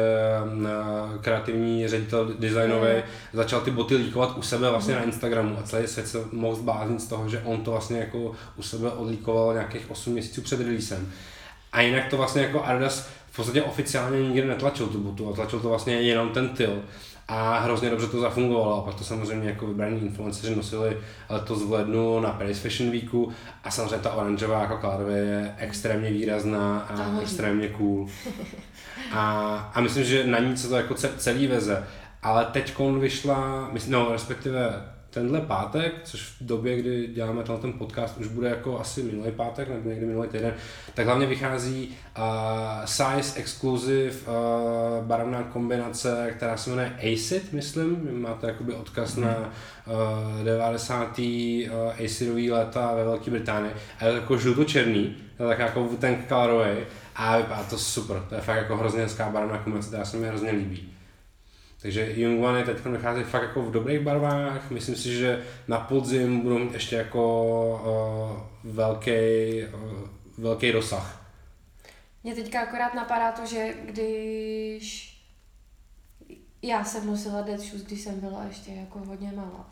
uh, 0.53 1.21
kreativní 1.21 1.87
ředitel 1.87 2.33
designový, 2.39 2.89
Mm. 2.89 3.01
začal 3.33 3.61
ty 3.61 3.71
boty 3.71 3.95
líkovat 3.95 4.37
u 4.37 4.41
sebe 4.41 4.69
vlastně 4.69 4.95
na 4.95 5.03
Instagramu 5.03 5.59
a 5.59 5.63
celý 5.63 5.87
svět 5.87 6.07
se 6.07 6.17
mohl 6.31 6.55
zbláznit 6.55 7.01
z 7.01 7.07
toho, 7.07 7.29
že 7.29 7.41
on 7.45 7.61
to 7.61 7.71
vlastně 7.71 7.99
jako 7.99 8.31
u 8.57 8.61
sebe 8.63 8.91
odlíkoval 8.91 9.53
nějakých 9.53 9.91
8 9.91 10.13
měsíců 10.13 10.41
před 10.41 10.59
releasem. 10.59 11.11
A 11.71 11.81
jinak 11.81 12.07
to 12.09 12.17
vlastně 12.17 12.41
jako 12.41 12.63
Adidas 12.65 13.09
v 13.31 13.35
podstatě 13.35 13.61
oficiálně 13.63 14.29
nikdy 14.29 14.47
netlačil 14.47 14.87
tu 14.87 14.99
botu, 14.99 15.29
a 15.29 15.33
tlačil 15.33 15.59
to 15.59 15.69
vlastně 15.69 16.01
jenom 16.01 16.29
ten 16.29 16.49
Till. 16.49 16.81
A 17.29 17.59
hrozně 17.59 17.89
dobře 17.89 18.07
to 18.07 18.19
zafungovalo 18.21 18.77
a 18.77 18.81
pak 18.85 18.95
to 18.95 19.03
samozřejmě 19.03 19.49
jako 19.49 19.67
vybraní 19.67 20.01
influenceři 20.01 20.55
nosili 20.55 20.97
letos 21.29 21.63
v 21.63 21.71
lednu 21.71 22.19
na 22.19 22.29
Paris 22.31 22.59
Fashion 22.59 22.91
Weeku 22.91 23.31
a 23.63 23.71
samozřejmě 23.71 23.97
ta 23.97 24.13
oranžová 24.13 24.61
jako 24.61 24.77
colorway 24.81 25.19
je 25.27 25.55
extrémně 25.57 26.09
výrazná 26.09 26.79
a 26.79 27.03
hodí. 27.03 27.21
extrémně 27.21 27.67
cool. 27.67 28.07
A, 29.11 29.55
a 29.73 29.81
myslím, 29.81 30.03
že 30.03 30.27
na 30.27 30.39
ní 30.39 30.57
se 30.57 30.67
to 30.69 30.75
jako 30.75 30.93
ce- 30.93 31.17
celý 31.17 31.47
veze. 31.47 31.87
Ale 32.23 32.45
teď 32.45 32.73
vyšla, 32.99 33.69
myslím, 33.71 33.93
no 33.93 34.11
respektive 34.11 34.83
tenhle 35.09 35.41
pátek, 35.41 35.93
což 36.03 36.21
v 36.21 36.45
době, 36.45 36.77
kdy 36.77 37.07
děláme 37.07 37.43
tenhle 37.43 37.61
ten 37.61 37.73
podcast, 37.73 38.17
už 38.17 38.27
bude 38.27 38.49
jako 38.49 38.79
asi 38.79 39.03
minulý 39.03 39.31
pátek 39.31 39.69
nebo 39.69 39.89
někdy 39.89 40.05
minulý 40.05 40.27
týden, 40.27 40.53
tak 40.93 41.05
hlavně 41.05 41.25
vychází 41.25 41.97
uh, 42.17 42.23
size 42.85 43.39
exclusive 43.39 44.11
uh, 44.11 45.05
barevná 45.05 45.43
kombinace, 45.43 46.33
která 46.35 46.57
se 46.57 46.69
jmenuje 46.69 46.93
Acid, 47.13 47.53
myslím, 47.53 48.21
máte 48.21 48.47
jakoby 48.47 48.73
odkaz 48.73 49.15
mm. 49.15 49.23
na 49.23 49.37
uh, 49.37 50.43
90. 50.43 51.19
Uh, 51.19 51.25
acidový 52.05 52.51
léta 52.51 52.95
ve 52.95 53.03
Velké 53.03 53.31
Británii 53.31 53.71
a 53.99 54.05
je 54.05 54.11
to 54.11 54.17
jako 54.17 54.37
žluto-černý, 54.37 55.15
to 55.37 55.43
je 55.43 55.49
tak 55.49 55.59
jako 55.59 55.89
ten 55.99 56.17
colorway 56.29 56.77
a 57.15 57.37
vypadá 57.37 57.63
to 57.63 57.77
super, 57.77 58.23
to 58.29 58.35
je 58.35 58.41
fakt 58.41 58.57
jako 58.57 58.77
hrozně 58.77 59.01
hezká 59.01 59.29
barevná 59.29 59.57
kombinace, 59.57 59.87
která 59.87 60.05
se 60.05 60.17
mi 60.17 60.27
hrozně 60.27 60.51
líbí. 60.51 60.98
Takže 61.81 62.13
Young 62.15 62.43
One 62.43 62.63
teď 62.63 62.85
vychází 62.85 63.23
fakt 63.23 63.41
jako 63.41 63.61
v 63.61 63.71
dobrých 63.71 63.99
barvách. 63.99 64.71
Myslím 64.71 64.95
si, 64.95 65.13
že 65.15 65.43
na 65.67 65.79
podzim 65.79 66.39
budou 66.39 66.57
mít 66.57 66.73
ještě 66.73 66.95
jako 66.95 68.41
uh, 68.63 68.71
velký, 68.73 69.11
uh, 69.73 70.07
velký 70.37 70.71
rozsah. 70.71 71.25
Mě 72.23 72.35
teďka 72.35 72.61
akorát 72.61 72.93
napadá 72.93 73.31
to, 73.31 73.45
že 73.45 73.73
když 73.85 75.09
Já 76.61 76.83
jsem 76.83 77.07
nosila 77.07 77.41
dead 77.41 77.59
shoes, 77.59 77.81
když 77.83 78.01
jsem 78.01 78.19
byla 78.19 78.43
ještě 78.47 78.71
jako 78.71 78.99
hodně 78.99 79.31
malá. 79.35 79.69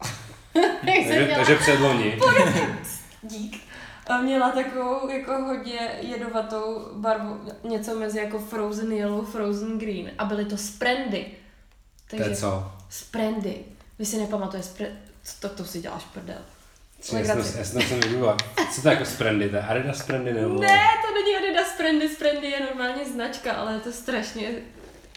Takže, 0.86 1.26
měla 1.26 1.36
takže 1.36 1.56
předloni. 1.56 2.20
dík. 3.24 3.62
A 4.08 4.22
měla 4.22 4.52
takovou 4.52 5.10
jako 5.10 5.32
hodně 5.32 5.92
jedovatou 6.02 6.90
barvu, 6.94 7.40
něco 7.64 8.00
mezi 8.00 8.20
jako 8.20 8.40
frozen 8.40 8.92
yellow, 8.92 9.26
frozen 9.26 9.80
green. 9.80 10.12
A 10.18 10.26
byly 10.26 10.46
to 10.46 10.58
sprendy. 10.58 11.26
To 12.10 12.16
je 12.16 12.36
co? 12.36 12.72
Sprendy. 12.90 13.56
Vy 14.00 14.06
si 14.06 14.18
nepamatuješ, 14.18 14.66
spre... 14.66 14.88
to, 15.40 15.50
to 15.50 15.66
si 15.66 15.82
děláš 15.82 16.04
prdel. 16.04 16.42
Já 17.00 17.24
jsem, 17.26 17.38
já 17.58 17.64
jsem, 17.64 17.82
jsem 17.82 18.00
vygooglil. 18.00 18.38
Co 18.76 18.82
to 18.82 18.88
je 18.88 18.94
jako 18.94 19.06
sprendy? 19.06 19.50
To 19.50 19.56
je 19.56 19.62
Adidas 19.62 19.98
sprendy 19.98 20.34
nebo? 20.34 20.62
Ne, 20.62 20.80
to 21.08 21.14
není 21.14 21.36
Adidas 21.38 21.68
Sprendy, 21.68 22.10
Sprendy 22.10 22.48
je 22.48 22.60
normálně 22.60 23.06
značka, 23.06 23.54
ale 23.54 23.74
je 23.74 23.80
to 23.80 23.92
strašně 23.92 24.52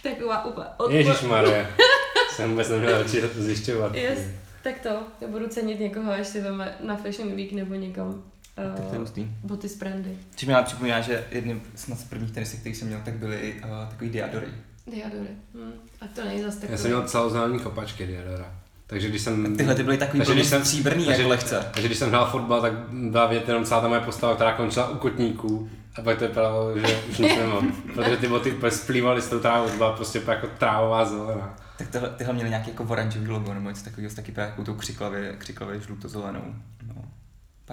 taková 0.03 0.45
úplně 0.45 0.67
odpo... 0.77 0.97
Ježíš 0.97 1.21
Marie. 1.21 1.67
jsem 2.37 2.51
vůbec 2.51 2.69
neměl 2.69 3.03
radši 3.03 3.23
to 3.23 3.43
zjišťovat. 3.43 3.95
Yes, 3.95 4.19
tak 4.63 4.79
to, 4.79 4.89
já 5.21 5.29
budu 5.29 5.49
cenit 5.49 5.81
někoho, 5.81 6.13
až 6.13 6.27
si 6.27 6.41
veme 6.41 6.77
na 6.81 6.97
Fashion 6.97 7.37
Week 7.37 7.53
nebo 7.53 7.75
někam 7.75 8.23
Tak 8.55 8.75
to 8.77 8.83
je 8.83 8.89
uh, 8.89 8.97
hustý. 8.97 9.27
boty 9.43 9.69
z 9.69 9.73
Sprendy. 9.73 10.19
Což 10.37 10.45
mi 10.45 10.55
ale 10.55 10.65
připomíná, 10.65 11.01
že 11.01 11.27
jedním 11.31 11.63
snad 11.75 11.99
z 11.99 12.05
prvních 12.05 12.33
tenisek, 12.33 12.61
který 12.61 12.75
jsem 12.75 12.89
měl, 12.89 13.01
tak 13.05 13.15
byly 13.15 13.55
uh, 13.65 13.89
takový 13.91 14.11
diadory. 14.11 14.47
Diadory. 14.87 15.29
Hm. 15.55 15.73
A 16.01 16.07
to 16.15 16.25
není 16.25 16.43
zase 16.43 16.57
Já 16.57 16.61
takový. 16.61 16.79
jsem 16.79 16.91
měl 16.91 17.03
celozelený 17.09 17.59
kopačky 17.59 18.07
Diadora. 18.07 18.55
Takže 18.87 19.09
když 19.09 19.23
jsem... 19.23 19.57
Tyhle 19.57 19.75
ty 19.75 19.83
byly 19.83 19.99
takový 19.99 20.19
Takže 20.19 20.35
když 20.35 20.47
jsem- 20.47 20.65
stříbrný, 20.65 21.05
takže- 21.05 21.21
jako 21.23 21.31
lehce. 21.31 21.67
Takže 21.75 21.89
když 21.89 21.99
jsem 21.99 22.09
hrál 22.09 22.27
fotbal, 22.31 22.61
tak 22.61 22.73
byla 22.93 23.27
vidět 23.27 23.49
jenom 23.49 23.65
celá 23.65 23.81
ta 23.81 23.89
moje 23.89 24.01
postava, 24.01 24.35
která 24.35 24.53
končila 24.53 24.89
u 24.89 24.97
kotníků. 24.99 25.71
A 25.99 26.03
pak 26.03 26.19
to 26.19 26.29
vypadalo, 26.29 26.79
že 26.79 27.01
už 27.11 27.19
nic 27.19 27.37
nemám. 27.37 27.73
Protože 27.95 28.17
ty 28.17 28.29
boty 28.29 28.55
splývaly 28.69 29.23
s 29.23 29.29
tou 29.29 29.39
trávou, 29.41 29.69
to 29.69 29.77
byla 29.77 29.93
prostě 29.93 30.23
jako 30.29 30.47
trávová 30.59 31.05
zelená. 31.05 31.57
Tak 31.79 31.89
tyhle, 31.89 32.09
tyhle 32.11 32.33
měly 32.35 32.49
nějaký 32.49 32.71
jako 32.71 32.85
oranžový 32.85 33.29
logo 33.29 33.55
nebo 33.55 33.69
něco 33.69 33.85
takového 33.85 34.11
s 34.11 34.15
taky 34.15 34.33
právě 34.33 34.51
jako 34.51 34.65
tou 34.65 34.75
křiklavě, 34.75 35.35
křiklavě 35.39 35.81
žlutozelenou. 35.81 36.43
No. 36.87 36.95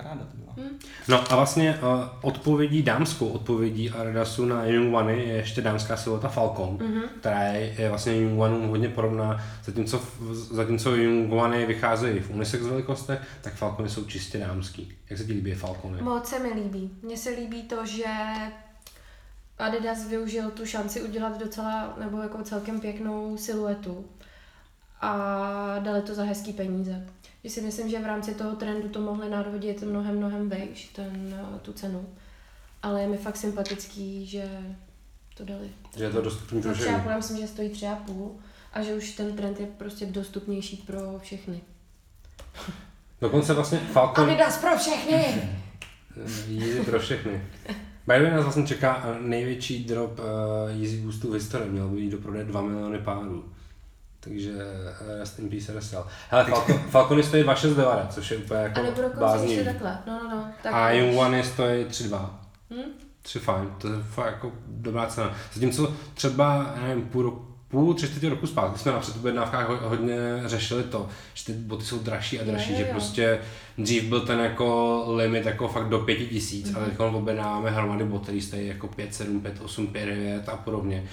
Paráda 0.04 0.22
to 0.32 0.38
byla. 0.38 0.54
Hm. 0.58 0.80
No 1.08 1.32
a 1.32 1.36
vlastně 1.36 1.74
uh, 1.82 2.04
odpovědí, 2.22 2.84
dámskou 2.84 3.28
odpovědí 3.28 3.90
Adidasu 3.90 4.46
na 4.46 4.66
Young 4.66 4.96
One 4.96 5.14
je 5.14 5.34
ještě 5.34 5.62
dámská 5.62 5.98
silota 5.98 6.28
Falcon, 6.28 6.78
Mhm. 6.82 7.02
která 7.20 7.44
je, 7.44 7.76
je 7.82 7.90
vlastně 7.90 8.22
Young 8.22 8.40
One 8.40 8.68
hodně 8.68 8.90
podobná, 8.90 9.42
zatímco, 9.66 10.02
zatímco 10.52 10.96
Young 10.96 11.34
One 11.34 11.66
vycházejí 11.66 12.20
v 12.20 12.30
unisex 12.30 12.64
velikostech, 12.64 13.20
tak 13.42 13.54
Falcony 13.54 13.90
jsou 13.90 14.06
čistě 14.06 14.38
dámský. 14.38 14.92
Jak 15.10 15.20
se 15.20 15.26
ti 15.26 15.34
líbí 15.34 15.54
Falcony? 15.54 16.02
Moc 16.02 16.28
se 16.28 16.40
mi 16.40 16.50
líbí. 16.54 16.92
Mně 17.02 17.18
se 17.18 17.30
líbí 17.30 17.64
to, 17.64 17.86
že 17.86 18.06
Adidas 19.60 20.08
využil 20.08 20.52
tu 20.52 20.66
šanci 20.66 21.02
udělat 21.02 21.40
docela, 21.40 21.94
nebo 22.00 22.18
jako 22.22 22.44
celkem 22.44 22.80
pěknou 22.80 23.38
siluetu 23.38 24.06
a 25.02 25.80
dali 25.80 26.02
to 26.02 26.16
za 26.16 26.24
hezký 26.24 26.54
peníze. 26.54 27.08
Že 27.44 27.50
si 27.50 27.62
myslím, 27.62 27.90
že 27.90 28.00
v 28.00 28.06
rámci 28.06 28.36
toho 28.36 28.56
trendu 28.56 28.90
to 28.90 29.02
mohli 29.02 29.30
nadhodit 29.30 29.84
mnohem, 29.84 30.18
mnohem 30.18 30.50
vejš, 30.50 30.86
ten, 30.86 31.36
eh, 31.56 31.60
tu 31.60 31.74
cenu. 31.74 32.06
Ale 32.84 33.02
je 33.02 33.08
mi 33.08 33.18
fakt 33.18 33.38
sympatický, 33.38 34.26
že 34.26 34.50
to 35.38 35.46
dali. 35.46 35.70
Že 35.98 36.04
je 36.04 36.10
to 36.10 36.22
dostupný 36.22 36.62
pro 36.62 36.74
všechny. 36.74 37.02
já 37.10 37.18
myslím, 37.18 37.38
že 37.38 37.48
stojí 37.48 37.70
tři 37.70 37.88
a 37.88 37.96
půl 37.96 38.36
a 38.74 38.82
že 38.82 38.94
už 38.94 39.12
ten 39.12 39.36
trend 39.36 39.60
je 39.60 39.66
prostě 39.66 40.06
dostupnější 40.06 40.78
pro 40.78 41.20
všechny. 41.20 41.62
Dokonce 43.22 43.54
vlastně 43.54 43.78
Falcon 43.78 44.30
Adidas 44.30 44.58
pro 44.58 44.78
všechny! 44.78 45.50
Yeezy 46.48 46.84
pro 46.84 47.00
všechny. 47.00 47.42
By 48.08 48.32
nás 48.32 48.44
vlastně 48.44 48.68
čeká 48.68 49.04
eh, 49.06 49.22
největší 49.22 49.84
drop 49.84 50.20
uh, 50.20 50.26
Yeezy 50.82 50.98
Boostů 50.98 51.32
v 51.32 51.34
historii. 51.34 51.72
Měl 51.72 51.88
by 51.88 52.02
jít 52.02 52.10
do 52.10 52.18
prodeje 52.18 52.46
2 52.46 52.62
miliony 52.62 53.00
párů. 53.00 53.46
Takže 54.28 54.52
uh, 54.52 55.20
rest 55.20 55.40
in 55.40 55.50
peace 55.50 55.80
RSL. 55.80 56.06
Hele, 56.30 56.44
Falcon, 56.46 56.80
Falcony 56.90 57.24
stojí 57.24 57.44
2,69, 57.44 58.08
což 58.08 58.32
je 58.32 58.38
úplně 58.38 58.60
A 58.60 58.64
jako 58.64 58.82
nebo 58.82 59.02
dokonce 59.02 59.46
ještě 59.46 59.64
takhle. 59.64 59.98
No, 60.08 60.20
no, 60.24 60.30
no. 60.36 60.46
Tak 60.64 60.74
A 60.74 60.90
One 61.18 61.44
stojí 61.44 61.86
3,2. 61.86 62.30
Hm? 62.72 62.92
3 63.22 63.40
fajn, 63.40 63.70
to 63.78 63.88
je 63.88 63.94
fakt 64.12 64.26
jako 64.26 64.52
dobrá 64.68 65.06
cena. 65.06 65.34
Zatímco 65.54 65.94
třeba, 66.14 66.74
já 66.76 66.88
nevím, 66.88 67.04
půl, 67.06 67.24
roku, 67.24 67.46
půl 67.68 67.94
tři 67.94 68.08
čtvrtě 68.08 68.30
roku 68.30 68.48
zpátky 68.48 68.80
jsme 68.80 68.92
na 68.92 69.00
předobjednávkách 69.00 69.68
ho- 69.70 69.90
hodně 69.90 70.18
řešili 70.46 70.84
to, 70.84 71.10
že 71.34 71.46
ty 71.46 71.54
boty 71.54 71.86
jsou 71.86 72.00
dražší 72.00 72.40
a 72.40 72.44
dražší, 72.44 72.72
Jo, 72.72 72.78
jo, 72.80 72.84
že 72.84 72.88
jo. 72.88 72.94
prostě 72.94 73.40
dřív 73.78 74.04
byl 74.04 74.22
ten 74.22 74.40
jako 74.40 75.04
limit 75.16 75.46
jako 75.46 75.68
fakt 75.68 75.90
do 75.90 76.00
pěti 76.00 76.26
tisíc, 76.28 76.68
Mhm. 76.70 76.78
ale 76.78 76.86
teď 76.86 77.00
objednáváme 77.00 77.70
hromady 77.72 78.04
bot, 78.06 78.24
který 78.24 78.42
stojí 78.42 78.68
jako 78.68 78.88
5, 78.88 79.16
7, 79.16 79.42
5, 79.42 79.62
8, 79.62 79.88
5, 79.88 80.06
9 80.06 80.50
a 80.50 80.56
podobně. 80.58 81.04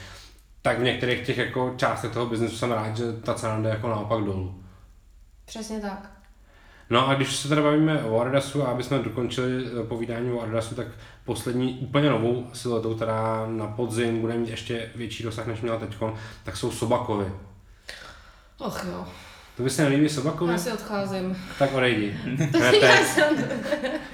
Tak 0.66 0.78
v 0.78 0.82
některých 0.82 1.26
těch 1.26 1.38
jako 1.38 1.74
částech 1.76 2.10
toho 2.12 2.26
biznesu 2.26 2.56
jsem 2.56 2.72
rád, 2.72 2.96
že 2.96 3.12
ta 3.12 3.34
cena 3.34 3.60
jde 3.60 3.68
jako 3.68 3.88
naopak 3.88 4.24
dolů. 4.24 4.64
Přesně 5.44 5.80
tak. 5.80 6.10
No 6.90 7.08
a 7.08 7.14
když 7.14 7.36
se 7.36 7.48
teda 7.48 7.62
bavíme 7.62 8.02
o 8.04 8.20
Adidasu 8.20 8.62
a 8.62 8.70
aby 8.70 8.82
jsme 8.82 8.98
dokončili 8.98 9.64
eh, 9.66 9.86
povídání 9.86 10.32
o 10.32 10.40
Adidasu, 10.42 10.74
tak 10.74 10.86
poslední 11.24 11.78
úplně 11.78 12.10
novou 12.10 12.46
siluetou, 12.52 12.94
která 12.94 13.46
na 13.46 13.66
podzim 13.66 14.20
bude 14.20 14.34
mít 14.34 14.48
ještě 14.48 14.90
větší 14.94 15.22
dosah, 15.22 15.46
než 15.46 15.60
měla 15.60 15.78
teď, 15.78 15.96
tak 16.44 16.56
jsou 16.56 16.70
Sobakovy. 16.70 17.32
Och 18.58 18.84
jo, 18.90 19.04
To 19.56 19.62
by 19.62 19.70
se 19.70 19.82
nelíbí 19.82 20.08
Sobakovy? 20.08 20.52
já 20.52 20.58
si 20.58 20.72
odcházím. 20.72 21.36
Tak 21.58 21.72
odejdi. 21.74 22.16
Ne, 22.52 22.76
Já 22.82 22.96
jsem... 22.96 23.48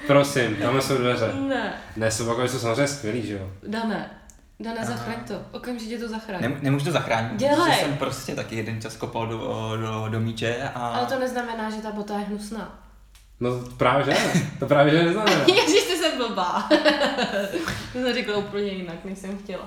prosím, 0.06 0.56
tam 0.56 0.80
jsou 0.80 0.96
dveře. 0.98 1.32
Ne, 1.48 1.74
Ne, 1.96 2.10
Sobakovy 2.10 2.48
jsou 2.48 2.58
samozřejmě 2.58 2.86
skvělý, 2.88 3.26
že 3.26 3.34
jo? 3.34 3.50
Dané. 3.68 4.19
Dané, 4.60 4.84
zachraň 4.86 5.16
to. 5.28 5.34
Okamžitě 5.52 5.98
to 5.98 6.08
zachraň. 6.08 6.40
Nem, 6.40 6.56
nemůžu 6.62 6.84
to 6.84 6.92
zachránit, 6.92 7.36
Dělej. 7.36 7.56
protože 7.56 7.80
jsem 7.80 7.96
prostě 7.96 8.34
taky 8.34 8.56
jeden 8.56 8.80
čas 8.80 8.96
kopal 8.96 9.26
do, 9.26 9.38
do, 9.76 10.08
do 10.08 10.20
míče 10.20 10.62
a... 10.74 10.88
Ale 10.88 11.06
to 11.06 11.18
neznamená, 11.18 11.70
že 11.70 11.76
ta 11.76 11.90
bota 11.92 12.18
je 12.18 12.24
hnusná. 12.24 12.78
No 13.40 13.50
právě 13.76 14.04
že 14.04 14.10
ne. 14.10 14.50
To 14.58 14.66
právě 14.66 14.92
že 14.92 15.04
neznamená. 15.04 15.40
Ježíš, 15.48 15.82
ty 15.84 15.96
jsem 15.96 16.16
blbá. 16.18 16.68
to 17.92 17.98
jsem 17.98 18.14
řekla 18.14 18.36
úplně 18.36 18.72
jinak, 18.72 19.04
než 19.04 19.18
jsem 19.18 19.38
chtěla. 19.38 19.64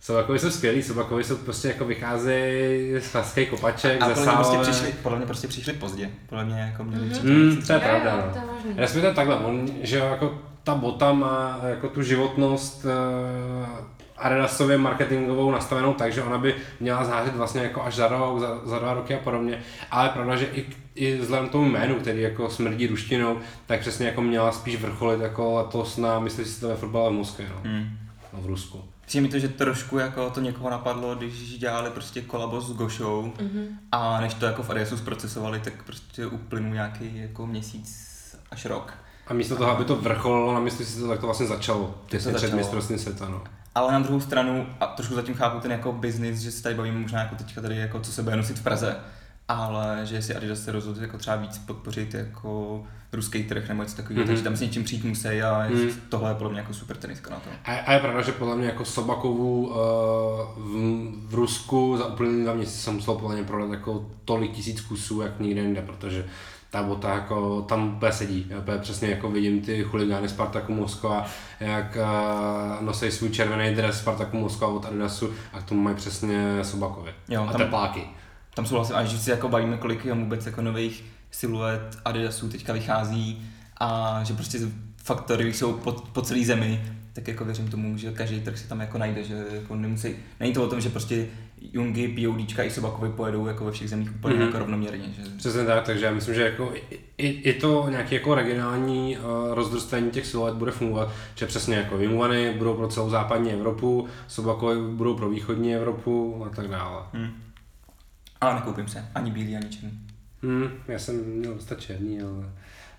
Sobakovy 0.00 0.38
jsou 0.38 0.50
skvělý, 0.50 0.82
Sobakovy 0.82 1.24
jsou 1.24 1.36
prostě 1.36 1.68
jako 1.68 1.84
vycházejí 1.84 3.00
z 3.00 3.08
klasických 3.08 3.50
kopaček, 3.50 4.02
a 4.02 4.08
ze 4.08 4.14
podle 4.14 4.26
mě, 4.26 4.36
prostě 4.36 4.58
přišli, 4.58 4.92
podle 5.02 5.18
mě 5.18 5.26
prostě 5.26 5.48
přišli 5.48 5.72
pozdě. 5.72 6.10
Podle 6.28 6.44
mě 6.44 6.60
jako 6.60 6.84
měli 6.84 7.04
Mhm. 7.06 7.14
mm-hmm. 7.14 7.52
Hmm, 7.52 7.62
to 7.66 7.72
je 7.72 7.78
pravda, 7.78 8.10
jo, 8.10 8.22
no. 8.26 8.32
to 8.32 8.38
je 8.38 8.54
možný. 8.54 8.72
Respektive 8.76 9.14
takhle, 9.14 9.36
on, 9.36 9.68
že 9.82 9.98
jo, 9.98 10.04
jako 10.06 10.42
ta 10.64 10.74
bota 10.74 11.12
má 11.12 11.60
jako 11.68 11.88
tu 11.88 12.02
životnost 12.02 12.84
uh, 12.84 13.68
Adidasově 14.16 14.78
marketingovou 14.78 15.50
nastavenou 15.50 15.94
tak, 15.94 16.12
že 16.12 16.22
ona 16.22 16.38
by 16.38 16.54
měla 16.80 17.04
zářit 17.04 17.34
vlastně 17.34 17.62
jako 17.62 17.82
až 17.82 17.94
za 17.94 18.08
rok, 18.08 18.40
za, 18.40 18.60
za 18.64 18.78
dva 18.78 18.94
roky 18.94 19.14
a 19.14 19.18
podobně. 19.18 19.62
Ale 19.90 20.06
je 20.06 20.10
pravda, 20.12 20.36
že 20.36 20.44
i, 20.46 20.66
i 20.94 21.16
vzhledem 21.16 21.48
k 21.48 21.52
tomu 21.52 21.68
jménu, 21.70 21.94
který 21.94 22.22
jako 22.22 22.50
smrdí 22.50 22.86
ruštinou, 22.86 23.38
tak 23.66 23.80
přesně 23.80 24.06
jako 24.06 24.22
měla 24.22 24.52
spíš 24.52 24.76
vrcholit 24.76 25.20
jako 25.20 25.54
letos 25.54 25.96
na, 25.96 26.18
myslím 26.18 26.44
si 26.44 26.60
to 26.60 26.68
ve 26.68 26.76
fotbale 26.76 27.10
v 27.10 27.12
Moskvě, 27.12 27.48
no. 27.48 27.70
Hmm. 27.70 27.86
no 28.32 28.40
v 28.42 28.46
Rusku. 28.46 28.84
Přijde 29.06 29.22
mi 29.22 29.28
to, 29.28 29.38
že 29.38 29.48
trošku 29.48 29.98
jako 29.98 30.30
to 30.30 30.40
někoho 30.40 30.70
napadlo, 30.70 31.14
když 31.14 31.58
dělali 31.58 31.90
prostě 31.90 32.20
kolabo 32.20 32.60
s 32.60 32.72
Gošou 32.72 33.32
Mhm. 33.40 33.66
a 33.92 34.20
než 34.20 34.34
to 34.34 34.46
jako 34.46 34.62
v 34.62 34.70
Adidasu 34.70 34.96
zprocesovali, 34.96 35.60
tak 35.60 35.82
prostě 35.82 36.26
uplynul 36.26 36.74
nějaký 36.74 37.18
jako 37.18 37.46
měsíc 37.46 38.14
až 38.50 38.64
rok. 38.64 38.94
A 39.26 39.34
místo 39.34 39.56
toho, 39.56 39.70
aby 39.70 39.84
to 39.84 39.96
vrcholilo 39.96 40.54
na 40.64 40.70
si 40.70 41.00
to, 41.00 41.08
tak 41.08 41.20
to 41.20 41.26
vlastně 41.26 41.46
začalo. 41.46 41.94
Těsně 42.06 42.32
před 42.32 42.54
mistrovstvím 42.54 42.98
světa, 42.98 43.28
no. 43.28 43.42
Ale 43.74 43.92
na 43.92 43.98
druhou 43.98 44.20
stranu, 44.20 44.66
a 44.80 44.86
trošku 44.86 45.14
zatím 45.14 45.34
chápu 45.34 45.60
ten 45.60 45.70
jako 45.70 45.92
business, 45.92 46.38
že 46.40 46.50
se 46.50 46.62
tady 46.62 46.74
bavíme 46.74 46.98
možná 46.98 47.20
jako 47.20 47.34
teďka 47.34 47.60
tady 47.60 47.76
jako 47.76 48.00
co 48.00 48.12
se 48.12 48.22
bude 48.22 48.36
nosit 48.36 48.58
v 48.58 48.62
Praze, 48.62 48.96
ale 49.48 50.00
že 50.04 50.14
jestli 50.14 50.34
Adidas 50.34 50.58
se 50.60 50.72
rozhodl 50.72 51.00
jako 51.02 51.18
třeba 51.18 51.36
víc 51.36 51.58
podpořit 51.58 52.14
jako 52.14 52.82
ruský 53.12 53.44
trh 53.44 53.68
nebo 53.68 53.82
něco 53.82 53.96
takového, 53.96 54.20
Mhm. 54.20 54.26
takže 54.28 54.42
tam 54.44 54.56
s 54.56 54.60
něčím 54.60 54.84
přijít 54.84 55.04
musí 55.04 55.42
a 55.42 55.66
Mhm. 55.70 55.88
tohle 56.08 56.30
je 56.30 56.34
podle 56.34 56.50
mě 56.50 56.60
jako 56.60 56.74
super 56.74 56.96
teniska 56.96 57.30
na 57.30 57.36
to. 57.36 57.50
A, 57.64 57.72
a 57.78 57.92
je 57.92 58.00
pravda, 58.00 58.22
že 58.22 58.32
podle 58.32 58.56
mě 58.56 58.66
jako 58.66 58.84
Sobakovu 58.84 59.66
uh, 59.66 59.74
v, 60.56 61.28
v, 61.28 61.34
Rusku 61.34 61.96
za 61.98 62.06
úplný 62.06 62.42
dva 62.42 62.54
měsíce 62.54 62.78
jsem 62.78 62.94
musel 62.94 63.14
podle 63.14 63.34
mě 63.34 63.44
prodat 63.44 63.70
jako 63.70 64.06
tolik 64.24 64.52
tisíc 64.52 64.80
kusů, 64.80 65.20
jak 65.22 65.40
nikde 65.40 65.60
jinde, 65.60 65.82
protože 65.82 66.24
ta 66.74 66.82
bota 66.82 67.14
jako 67.14 67.62
tam 67.62 67.96
úplně 67.96 68.12
sedí. 68.12 68.46
Já 68.48 68.58
úplně 68.58 68.78
přesně 68.78 69.08
jako 69.08 69.30
vidím 69.30 69.60
ty 69.60 69.82
chuligány 69.82 70.28
Spartaku 70.28 70.74
Moskva, 70.74 71.26
jak 71.60 71.96
uh, 71.96 72.86
nosí 72.86 73.10
svůj 73.10 73.30
červený 73.30 73.74
dres 73.74 73.98
Spartaku 73.98 74.36
Moskva 74.36 74.68
od 74.68 74.86
Adidasu 74.86 75.30
a 75.52 75.60
k 75.60 75.62
tomu 75.64 75.82
mají 75.82 75.96
přesně 75.96 76.58
Sobakovi. 76.62 77.10
Jo, 77.28 77.46
a 77.48 77.52
tam- 77.52 77.60
tepláky. 77.60 78.00
Tam 78.54 78.66
souhlasím, 78.66 78.96
a 78.96 79.04
že 79.04 79.18
si 79.18 79.30
jako 79.30 79.48
bavíme, 79.48 79.76
kolik 79.76 80.04
je 80.04 80.14
vůbec 80.14 80.46
jako 80.46 80.62
nových 80.62 81.04
siluet 81.30 81.98
Adidasů 82.04 82.48
teďka 82.48 82.72
vychází 82.72 83.46
a 83.80 84.20
že 84.24 84.34
prostě 84.34 84.58
faktory 85.04 85.52
jsou 85.52 85.72
po, 85.72 85.92
po 85.92 86.22
celé 86.22 86.44
zemi, 86.44 86.82
tak 87.12 87.28
jako 87.28 87.44
věřím 87.44 87.68
tomu, 87.68 87.98
že 87.98 88.12
každý 88.12 88.40
trh 88.40 88.58
si 88.58 88.68
tam 88.68 88.80
jako 88.80 88.98
najde, 88.98 89.24
že 89.24 89.44
jako 89.54 89.76
nemusí, 89.76 90.14
není 90.40 90.52
to 90.52 90.64
o 90.64 90.68
tom, 90.68 90.80
že 90.80 90.88
prostě 90.88 91.26
Jungy, 91.72 92.08
PODčka 92.08 92.62
i 92.62 92.70
Sobakovi 92.70 93.08
pojedou 93.12 93.46
jako 93.46 93.64
ve 93.64 93.72
všech 93.72 93.88
zemích 93.90 94.10
úplně 94.14 94.34
Mhm. 94.34 94.42
mm-hmm. 94.42 94.46
jako 94.46 94.58
rovnoměrně. 94.58 95.04
Že... 95.16 95.22
Přesně 95.36 95.64
tak, 95.64 95.84
takže 95.84 96.04
já 96.04 96.12
myslím, 96.12 96.34
že 96.34 96.42
jako 96.42 96.72
i, 96.74 96.98
i, 97.18 97.26
i 97.28 97.52
to 97.60 97.86
nějaké 97.90 98.14
jako 98.14 98.34
regionální 98.34 99.18
uh, 99.18 99.24
rozdrstvení 99.54 100.10
těch 100.10 100.26
siluet 100.26 100.54
bude 100.54 100.70
fungovat, 100.72 101.12
že 101.34 101.46
přesně 101.46 101.76
jako 101.76 101.98
Wingwany 101.98 102.54
budou 102.58 102.74
pro 102.74 102.88
celou 102.88 103.10
západní 103.10 103.52
Evropu, 103.52 104.08
Sobakové 104.28 104.76
budou 104.76 105.16
pro 105.16 105.30
východní 105.30 105.74
Evropu 105.74 106.44
a 106.46 106.48
tak 106.48 106.68
dále. 106.68 107.02
Hmm. 107.12 107.30
Ale 108.40 108.54
nekoupím 108.54 108.88
se, 108.88 109.04
ani 109.14 109.30
bílý, 109.30 109.56
ani 109.56 109.68
černý. 109.68 110.00
Hmm, 110.42 110.68
já 110.88 110.98
jsem 110.98 111.24
měl 111.24 111.54
dostat 111.54 111.80
černý, 111.80 112.20
ale 112.22 112.50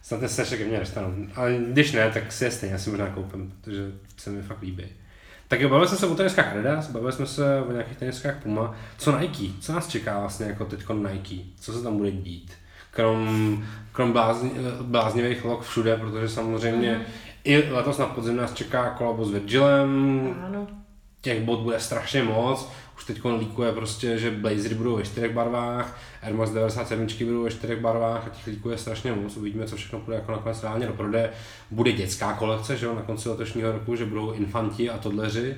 snad 0.02 0.30
se 0.30 0.58
ke 0.58 0.66
mně 0.66 0.80
nestanu. 0.80 1.28
Ale 1.36 1.58
když 1.68 1.92
ne, 1.92 2.12
tak 2.14 2.32
si 2.32 2.44
je 2.44 2.52
stejně 2.52 2.76
asi 2.76 2.90
možná 2.90 3.08
koupím, 3.08 3.54
protože 3.62 3.92
se 4.18 4.30
mi 4.30 4.42
fakt 4.42 4.62
líbí. 4.62 4.84
Tak 5.48 5.62
jo, 5.62 5.70
bavili 5.70 5.88
jsme 5.88 5.98
se 5.98 6.08
o 6.08 6.16
teniskách 6.16 6.52
Adidas, 6.54 6.90
bavili 6.92 7.12
jsme 7.12 7.26
se 7.26 7.62
o 7.68 7.72
nějakých 7.72 7.98
teniskách 7.98 8.36
Puma. 8.44 8.76
Co 8.98 9.20
Nike? 9.20 9.54
Co 9.62 9.74
nás 9.74 9.88
čeká 9.88 10.20
vlastně 10.20 10.46
jako 10.46 10.66
teď 10.66 10.80
Nike? 11.12 11.36
Co 11.60 11.74
se 11.74 11.84
tam 11.84 11.98
bude 11.98 12.12
dít? 12.12 12.52
Krom, 12.92 13.64
krom 13.92 14.12
blázni, 14.12 14.52
bláznivých 14.82 15.46
log 15.46 15.64
všude, 15.64 15.98
protože 15.98 16.30
samozřejmě 16.30 16.92
Mhm. 16.94 17.04
i 17.44 17.72
letos 17.72 17.98
na 17.98 18.06
podzim 18.06 18.36
nás 18.36 18.54
čeká 18.54 18.90
kolabo 18.90 19.26
s 19.26 19.32
Virgilem, 19.32 19.90
Ano. 20.46 20.68
těch 21.22 21.44
bot 21.44 21.60
bude 21.60 21.80
strašně 21.80 22.24
moc. 22.24 22.70
Teď 23.08 23.22
líkuje 23.40 23.72
prostě, 23.72 24.18
že 24.18 24.32
Blazery 24.32 24.76
budou 24.76 24.96
ve 24.96 25.04
čtyřech 25.04 25.34
barvách, 25.34 26.00
Air 26.24 26.34
Max 26.34 26.52
97 26.52 27.08
budou 27.26 27.44
ve 27.44 27.52
čtyřech 27.52 27.80
barvách 27.80 28.28
a 28.28 28.30
těch 28.30 28.48
líkuje 28.48 28.78
strašně 28.78 29.12
moc. 29.14 29.38
Uvidíme, 29.38 29.66
co 29.68 29.76
všechno 29.76 30.00
bude 30.00 30.16
jako 30.18 30.32
nakonec 30.32 30.64
reálně 30.64 30.88
do 30.88 30.94
prodeje. 30.94 31.30
Bude 31.72 31.92
dětská 31.92 32.34
kolekce, 32.34 32.78
že 32.78 32.86
jo, 32.86 32.96
na 32.96 33.02
konci 33.02 33.30
letošního 33.30 33.72
roku, 33.72 33.96
že 33.96 34.06
budou 34.06 34.32
infanti 34.32 34.90
a 34.90 34.98
toddleři 34.98 35.58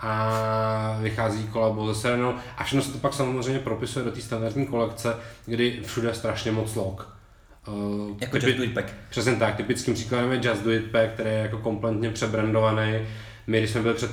a 0.00 0.98
vychází 1.02 1.46
kolabo 1.46 1.94
se 1.94 2.00
Serenou 2.00 2.34
a 2.58 2.64
všechno 2.64 2.82
se 2.82 2.92
to 2.92 2.98
pak 2.98 3.14
samozřejmě 3.14 3.58
propisuje 3.60 4.04
do 4.04 4.10
té 4.10 4.20
standardní 4.20 4.66
kolekce, 4.66 5.16
kdy 5.46 5.80
všude 5.86 6.08
je 6.08 6.14
strašně 6.14 6.52
moc 6.52 6.74
log. 6.74 7.16
Uh, 7.68 8.16
Jako 8.20 8.36
typi- 8.36 8.46
Just 8.46 8.58
Do 8.58 8.64
It 8.64 8.74
Pack. 8.74 8.86
Přesně 9.10 9.36
tak, 9.36 9.56
typickým 9.56 9.94
příkladem 9.94 10.32
je 10.32 10.40
Just 10.48 10.62
Do 10.64 10.72
It 10.72 10.90
Pack, 10.90 11.10
který 11.14 11.30
je 11.30 11.36
jako 11.38 11.58
kompletně 11.58 12.10
přebrandovaný. 12.10 12.92
My, 13.46 13.58
když 13.58 13.70
jsme 13.70 13.82
byli 13.82 13.94
před 13.94 14.10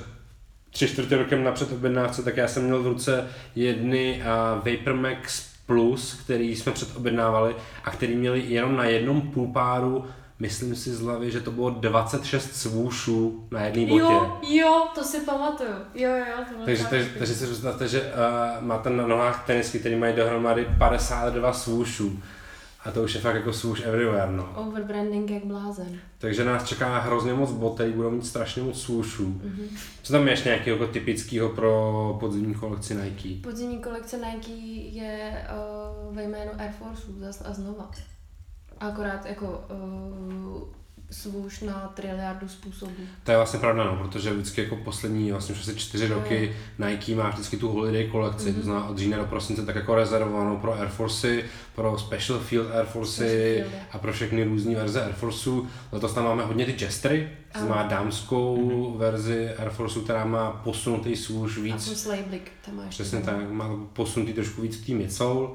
tři 0.71 0.87
čtvrtě 0.87 1.17
rokem 1.17 1.43
na 1.43 1.51
předobjednávce, 1.51 2.23
tak 2.23 2.37
já 2.37 2.47
jsem 2.47 2.63
měl 2.63 2.83
v 2.83 2.87
ruce 2.87 3.27
jedny 3.55 4.21
uh, 4.21 4.71
Vapormax 4.71 5.51
Plus, 5.65 6.13
který 6.23 6.55
jsme 6.55 6.71
předobjednávali 6.71 7.55
a 7.83 7.91
který 7.91 8.15
měli 8.15 8.41
jenom 8.47 8.75
na 8.75 8.85
jednom 8.85 9.21
půlpáru, 9.21 10.05
myslím 10.39 10.75
si 10.75 10.91
z 10.91 11.01
hlavy, 11.01 11.31
že 11.31 11.39
to 11.39 11.51
bylo 11.51 11.69
26 11.69 12.55
svůšů 12.55 13.47
na 13.51 13.61
jedné 13.61 13.85
botě. 13.85 14.03
Jo, 14.03 14.39
jo, 14.49 14.87
to 14.95 15.03
si 15.03 15.21
pamatuju. 15.21 15.69
Jo, 15.95 16.09
jo, 16.09 16.45
to 16.49 16.65
Takže, 16.65 16.85
takže, 16.89 17.09
takže 17.19 17.33
si 17.33 17.45
představte, 17.45 17.87
že 17.87 18.01
uh, 18.01 18.65
máte 18.65 18.89
na 18.89 19.07
nohách 19.07 19.45
tenisky, 19.45 19.79
které 19.79 19.95
mají 19.95 20.15
dohromady 20.15 20.67
52 20.77 21.53
svůšů. 21.53 22.19
A 22.85 22.91
to 22.91 23.03
už 23.03 23.15
je 23.15 23.21
fakt 23.21 23.35
jako 23.35 23.53
swoosh 23.53 23.81
everywhere, 23.85 24.31
no. 24.31 24.53
Overbranding 24.55 25.31
jak 25.31 25.45
blázen. 25.45 25.99
Takže 26.17 26.45
nás 26.45 26.67
čeká 26.67 26.99
hrozně 26.99 27.33
moc 27.33 27.51
bot, 27.51 27.73
který 27.73 27.93
budou 27.93 28.11
mít 28.11 28.25
strašně 28.25 28.61
moc 28.61 28.81
swooshů. 28.81 29.27
Mhm. 29.27 29.67
Co 30.03 30.13
tam 30.13 30.27
je 30.27 30.33
ještě 30.33 30.49
nějakého 30.49 30.77
jako 30.77 30.93
typického 30.93 31.49
pro 31.49 32.17
podzimní 32.19 32.53
kolekci 32.53 32.95
Nike? 32.95 33.41
Podzimní 33.43 33.79
kolekce 33.79 34.17
Nike 34.17 34.51
je 34.97 35.47
uh, 36.09 36.15
ve 36.15 36.23
jménu 36.23 36.51
Air 36.57 36.71
Force 36.71 37.11
zas 37.19 37.43
a 37.45 37.53
znova. 37.53 37.91
Akorát 38.79 39.25
jako 39.25 39.63
uh, 39.71 40.80
swoosh 41.11 41.61
na 41.61 41.91
triliardu 41.95 42.47
způsobů. 42.49 42.93
To 43.23 43.31
je 43.31 43.37
vlastně 43.37 43.59
pravda, 43.59 43.83
no, 43.83 43.95
protože 43.95 44.33
vždycky 44.33 44.61
jako 44.63 44.75
poslední 44.75 45.31
vlastně 45.31 45.55
už 45.55 45.61
asi 45.61 45.75
čtyři 45.75 46.05
Jo. 46.05 46.13
roky 46.13 46.55
Nike 46.87 47.15
má 47.15 47.29
vždycky 47.29 47.57
tu 47.57 47.69
holiday 47.71 48.07
kolekci, 48.07 48.45
Mhm. 48.49 48.55
to 48.59 48.61
znamená 48.65 48.87
od 48.89 48.97
října 48.97 49.17
do 49.17 49.25
prosince 49.25 49.65
tak 49.65 49.75
jako 49.75 49.95
rezervovanou 49.95 50.57
pro 50.57 50.73
Air 50.73 50.87
Forcey, 50.87 51.43
pro 51.75 51.97
Special 51.97 52.39
Field 52.39 52.71
Air 52.71 52.85
Forcey 52.85 53.63
a 53.91 53.97
pro 53.97 54.13
všechny 54.13 54.43
různé 54.43 54.75
verze 54.75 55.03
Air 55.05 55.13
Forceů. 55.13 55.67
Letos 55.91 56.13
tam 56.13 56.23
máme 56.23 56.43
hodně 56.45 56.65
ty 56.65 56.83
Jestery, 56.83 57.29
to 57.53 57.59
znamená 57.59 57.83
dámskou 57.87 58.57
Mhm. 58.89 58.99
verzi 58.99 59.49
Air 59.57 59.69
Forceu, 59.69 60.01
která 60.01 60.25
má 60.25 60.51
posunutý 60.51 61.09
A 61.09 61.61
víc 61.61 61.85
plus 61.87 62.05
labelик 62.05 62.51
tam 62.65 62.75
máš. 62.75 62.89
Přesně 62.89 63.19
tak, 63.21 63.51
má 63.51 63.69
posunutý 63.93 64.33
trošku 64.33 64.61
víc 64.61 64.75
k 64.77 64.85
tým 64.85 64.97
midsole, 64.97 65.49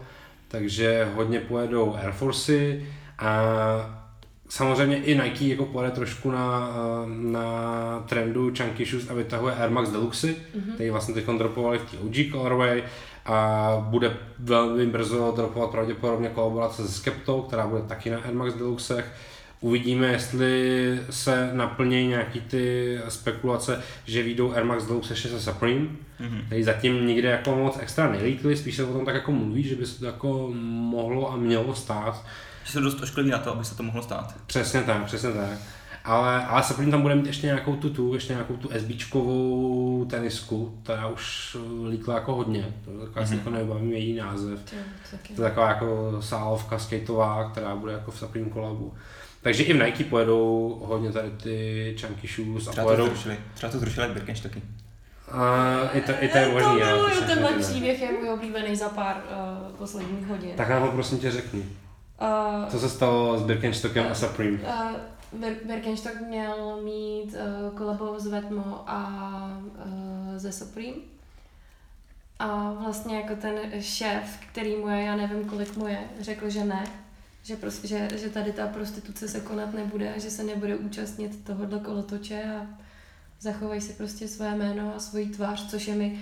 takže 0.48 1.08
hodně 1.14 1.40
pojedou 1.40 1.94
Air 1.96 2.12
Forcey 2.12 2.86
a 3.18 4.02
samozřejmě 4.48 4.96
i 4.96 5.14
Nike 5.22 5.44
jako 5.44 5.64
pojede 5.64 5.94
trošku 5.94 6.30
na, 6.30 6.68
na 7.06 8.04
trendu 8.08 8.52
Chunky 8.58 8.84
Shoes 8.84 9.10
a 9.10 9.14
vytahuje 9.14 9.54
Air 9.54 9.70
Max 9.70 9.90
Deluxe, 9.90 10.26
Mhm. 10.54 10.74
který 10.74 10.90
vlastně 10.90 11.14
teď 11.14 11.24
dropovali 11.38 11.78
v 11.78 11.90
té 11.90 11.96
OG 11.98 12.30
colorway 12.32 12.82
a 13.26 13.68
bude 13.90 14.16
velmi 14.38 14.86
brzo 14.86 15.32
dropovat 15.36 15.70
pravděpodobně 15.70 16.28
kolaborace 16.28 16.82
se 16.88 16.92
Skeptou, 16.92 17.40
která 17.42 17.66
bude 17.66 17.82
taky 17.82 18.10
na 18.10 18.18
Air 18.18 18.34
Max 18.34 18.54
Deluxech. 18.54 19.12
Uvidíme, 19.60 20.06
jestli 20.06 21.00
se 21.10 21.50
naplní 21.52 22.08
nějaký 22.08 22.40
ty 22.40 22.98
spekulace, 23.08 23.82
že 24.04 24.22
výjdou 24.22 24.52
Air 24.52 24.64
Max 24.64 24.84
Deluxe 24.86 25.12
ještě 25.12 25.28
se 25.28 25.40
Supreme, 25.40 25.86
Mhm. 26.20 26.40
Tady 26.48 26.64
zatím 26.64 27.06
nikde 27.06 27.28
jako 27.28 27.56
moc 27.56 27.78
extra 27.80 28.12
nelítli, 28.12 28.56
spíš 28.56 28.76
se 28.76 28.84
o 28.84 28.92
tom 28.92 29.04
tak 29.04 29.14
jako 29.14 29.32
mluví, 29.32 29.62
že 29.62 29.74
by 29.76 29.86
se 29.86 29.98
to 29.98 30.06
jako 30.06 30.48
mohlo 30.90 31.32
a 31.32 31.36
mělo 31.36 31.74
stát. 31.74 32.24
Že 32.66 32.72
se 32.72 32.80
dost 32.80 33.02
oškliví 33.02 33.30
na 33.30 33.38
to, 33.38 33.52
aby 33.52 33.64
se 33.64 33.76
to 33.76 33.82
mohlo 33.82 34.02
stát. 34.02 34.34
Přesně 34.46 34.82
tak, 34.82 35.04
přesně 35.04 35.32
tak. 35.32 35.58
Ale, 36.04 36.46
ale 36.46 36.62
Supreme 36.62 36.90
tam 36.90 37.02
bude 37.02 37.14
mít 37.14 37.26
ještě 37.26 37.46
nějakou 37.46 37.76
tu, 37.76 37.90
tu 37.90 38.14
ještě 38.14 38.32
nějakou 38.32 38.56
tu 38.56 38.70
SBčkovou 38.78 40.04
tenisku, 40.10 40.78
která 40.82 41.06
už 41.08 41.56
eh, 41.60 41.88
líkla 41.88 42.14
jako 42.14 42.34
hodně. 42.34 42.74
To 42.84 42.90
je 42.90 42.98
taková, 42.98 43.24
mm-hmm. 43.24 43.28
Mhm. 43.28 43.38
jako 43.38 43.50
nevybavím 43.50 43.92
její 43.92 44.16
název. 44.16 44.60
To, 44.70 44.76
taky. 45.10 45.34
To 45.34 45.42
je 45.42 45.48
taková 45.48 45.68
jako 45.68 46.16
sálovka 46.20 46.78
skateová, 46.78 47.50
která 47.50 47.76
bude 47.76 47.92
jako 47.92 48.10
v 48.10 48.18
Supreme 48.18 48.50
kolabu. 48.50 48.94
Takže 49.42 49.62
i 49.62 49.72
v 49.72 49.84
Nike 49.84 50.04
pojedou 50.04 50.78
hodně 50.84 51.12
tady 51.12 51.30
ty 51.30 51.96
chunky 52.00 52.28
shoes 52.28 52.68
a 52.68 52.70
Třeba 52.70 52.84
to 52.84 52.88
pojedou... 52.88 53.06
zrušili. 53.06 53.36
Třeba 53.54 53.72
to 53.72 53.78
zrušili 53.78 54.08
Birkenstocky. 54.08 54.62
A 55.30 55.74
i 55.92 56.00
to, 56.00 56.12
i 56.20 56.28
to 56.28 56.38
je 56.38 56.48
možný, 56.48 56.68
to 56.68 56.86
miluju, 56.86 57.20
to 57.20 57.26
tenhle 57.26 57.52
příběh 57.58 58.02
je 58.02 58.12
můj 58.12 58.30
oblíbený 58.30 58.76
za 58.76 58.88
pár 58.88 59.16
uh, 59.16 59.76
posledních 59.76 60.26
hodin. 60.26 60.50
Tak 60.56 60.68
nám 60.68 60.82
ho 60.82 60.92
prosím 60.92 61.18
tě 61.18 61.30
řekni. 61.30 61.64
Uh, 62.20 62.70
Co 62.70 62.78
se 62.78 62.88
stalo 62.88 63.38
s 63.38 63.42
Birkenstockem 63.42 64.06
a 64.10 64.14
Supreme? 64.14 64.52
Uh, 64.58 64.90
Bir- 65.40 65.66
Birkenstock 65.66 66.20
měl 66.20 66.80
mít 66.84 67.34
uh, 67.34 67.78
kolabo 67.78 68.20
s 68.20 68.26
Vetmo 68.26 68.84
a 68.86 69.50
uh, 69.62 70.36
ze 70.36 70.52
Supreme. 70.52 70.96
A 72.38 72.72
vlastně 72.72 73.16
jako 73.16 73.36
ten 73.36 73.58
šéf, 73.80 74.38
který 74.52 74.76
mu 74.76 74.88
je, 74.88 75.02
já 75.02 75.16
nevím 75.16 75.44
kolik 75.48 75.76
mu 75.76 75.86
je, 75.86 75.98
řekl, 76.20 76.50
že 76.50 76.64
ne. 76.64 76.84
Že, 77.42 77.56
prostě, 77.56 77.88
že, 77.88 78.08
že 78.14 78.30
tady 78.30 78.52
ta 78.52 78.66
prostituce 78.66 79.28
se 79.28 79.40
konat 79.40 79.74
nebude 79.74 80.14
a 80.14 80.18
že 80.18 80.30
se 80.30 80.42
nebude 80.44 80.76
účastnit 80.76 81.44
tohohle 81.44 81.80
kolotoče 81.80 82.42
a 82.44 82.66
zachovají 83.40 83.80
si 83.80 83.92
prostě 83.92 84.28
své 84.28 84.54
jméno 84.54 84.92
a 84.96 84.98
svoji 84.98 85.26
tvář, 85.28 85.70
což 85.70 85.86
je 85.86 85.94
mi 85.94 86.20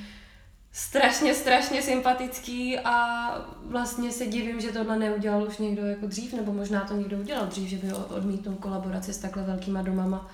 strašně, 0.75 1.35
strašně 1.35 1.83
sympatický 1.83 2.79
a 2.79 3.29
vlastně 3.63 4.13
se 4.13 4.27
divím, 4.27 4.61
že 4.61 4.73
tohle 4.73 4.99
neudělal 4.99 5.43
už 5.43 5.59
někdo 5.59 5.87
jako 5.87 6.07
dřív, 6.07 6.33
nebo 6.33 6.53
možná 6.53 6.85
to 6.85 6.95
někdo 6.95 7.19
udělal 7.19 7.47
dřív, 7.47 7.69
že 7.69 7.77
by 7.77 7.93
odmítnul 7.93 8.55
kolaboraci 8.55 9.13
s 9.13 9.19
takhle 9.19 9.43
velkýma 9.43 9.83
domama, 9.83 10.31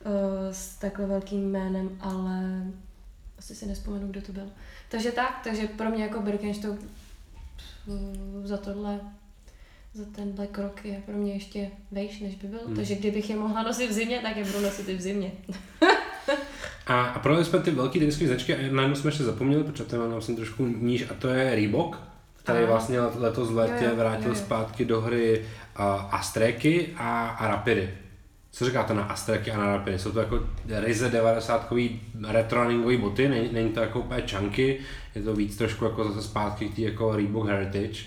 eh, 0.00 0.54
s 0.54 0.76
takhle 0.76 1.06
velkým 1.06 1.50
jménem, 1.50 1.98
ale 2.00 2.64
asi 3.38 3.54
si 3.54 3.66
nespomenu, 3.66 4.08
kdo 4.08 4.22
to 4.22 4.32
byl. 4.32 4.50
Takže 4.88 5.12
tak, 5.12 5.40
takže 5.44 5.66
pro 5.66 5.90
mě 5.90 6.02
jako 6.02 6.20
Birkenstock 6.20 6.80
eh, 6.82 8.46
za 8.46 8.56
tohle 8.56 9.00
za 9.94 10.04
tenhle 10.04 10.46
krok 10.46 10.84
je 10.84 11.02
pro 11.06 11.16
mě 11.16 11.32
ještě 11.32 11.70
vejš, 11.90 12.20
než 12.20 12.34
by 12.34 12.48
byl. 12.48 12.58
Hmm. 12.58 12.66
Hmm. 12.66 12.76
Takže 12.76 12.94
kdybych 12.94 13.30
je 13.30 13.36
mohla 13.36 13.62
nosit 13.62 13.90
v 13.90 13.92
zimě, 13.92 14.20
tak 14.22 14.36
je 14.36 14.44
budu 14.44 14.60
nosit 14.60 14.88
i 14.88 14.96
v 14.96 15.00
zimě. 15.00 15.32
A, 16.86 17.02
a 17.02 17.18
prodali 17.18 17.44
jsme 17.44 17.58
ty 17.58 17.70
velké 17.70 17.98
teniskové 17.98 18.28
značky 18.28 18.54
a 18.54 18.72
na 18.72 18.82
jednu 18.82 18.96
jsme 18.96 19.08
ještě 19.08 19.24
zapomněli, 19.24 19.64
protože 19.64 19.84
to 19.84 19.96
je 20.02 20.08
nám 20.08 20.22
jsem 20.22 20.36
trošku 20.36 20.66
níž 20.66 21.04
a 21.10 21.14
to 21.18 21.28
je 21.28 21.54
Reebok, 21.54 22.00
který 22.36 22.64
vlastně 22.66 23.00
let- 23.00 23.14
letos 23.16 23.50
v 23.50 23.56
létě 23.56 23.90
vrátil 23.96 24.28
jo, 24.28 24.34
jo. 24.34 24.34
zpátky 24.34 24.84
do 24.84 25.00
hry 25.00 25.46
uh, 25.78 25.84
Astréky 26.14 26.88
a, 26.96 27.28
a 27.28 27.48
Rapidy. 27.48 27.90
Co 28.50 28.64
říkáte 28.64 28.94
na 28.94 29.02
Astréky 29.02 29.50
a 29.50 29.58
na 29.58 29.66
Rapidy? 29.66 29.98
Jsou 29.98 30.12
to 30.12 30.18
jako 30.20 30.40
ryze 30.68 31.10
90 31.10 31.72
retrorunningový 32.28 32.96
boty, 32.96 33.28
není, 33.28 33.52
není 33.52 33.70
to 33.70 33.80
jako 33.80 34.00
úplně 34.00 34.22
chunky, 34.36 34.80
je 35.14 35.22
to 35.22 35.34
víc 35.34 35.56
trošku 35.56 35.84
jako 35.84 36.04
zase 36.08 36.28
zpátky 36.28 36.68
k 36.68 36.76
té 36.76 36.82
jako 36.82 37.16
Reebok 37.16 37.48
Heritage. 37.48 38.02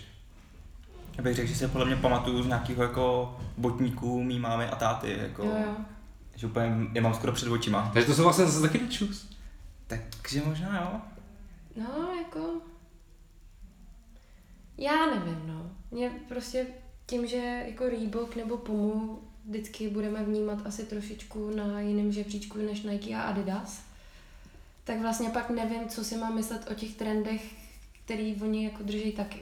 Já 1.18 1.24
bych 1.24 1.36
řekl, 1.36 1.48
že 1.48 1.56
si 1.56 1.68
podle 1.68 1.86
mě 1.86 1.96
pamatuju 1.96 2.44
z 2.44 2.48
nějakého 2.48 2.84
jako 2.84 3.38
botníků 3.58 4.24
mý 4.24 4.40
mámy 4.40 4.66
a 4.66 4.76
táty, 4.76 5.18
jako, 5.22 5.44
Jo, 5.44 5.52
jo. 5.66 5.76
Že 6.36 6.48
úplně 6.48 6.74
je 6.94 7.02
mám 7.02 7.14
skoro 7.14 7.34
před 7.34 7.50
očima. 7.50 7.92
Takže 7.94 8.08
to 8.08 8.14
jsou 8.16 8.24
vlastně 8.24 8.46
zase 8.46 8.62
taky 8.62 8.80
shoes. 8.92 9.28
Takže 9.88 10.42
možná 10.46 10.82
jo. 10.82 11.02
No, 11.84 12.14
jako... 12.18 12.62
Já 14.78 15.06
nevím, 15.06 15.48
no. 15.48 15.72
Mě 15.92 16.12
prostě 16.28 16.68
tím, 17.06 17.28
že 17.28 17.64
jako 17.68 17.90
Reebok 17.90 18.36
nebo 18.36 18.58
Pumu 18.58 19.20
vždycky 19.46 19.90
budeme 19.90 20.24
vnímat 20.24 20.66
asi 20.66 20.84
trošičku 20.84 21.56
na 21.56 21.80
jiném 21.80 22.12
žebříčku 22.12 22.58
než 22.58 22.82
Nike 22.82 23.16
a 23.16 23.22
Adidas, 23.22 23.82
tak 24.84 25.02
vlastně 25.02 25.30
pak 25.30 25.50
nevím, 25.50 25.90
co 25.90 26.04
si 26.04 26.18
mám 26.18 26.36
myslet 26.36 26.72
o 26.72 26.74
těch 26.74 26.96
trendech, 26.96 27.56
který 28.06 28.36
oni 28.42 28.66
jako 28.66 28.84
drží 28.84 29.12
taky. 29.12 29.40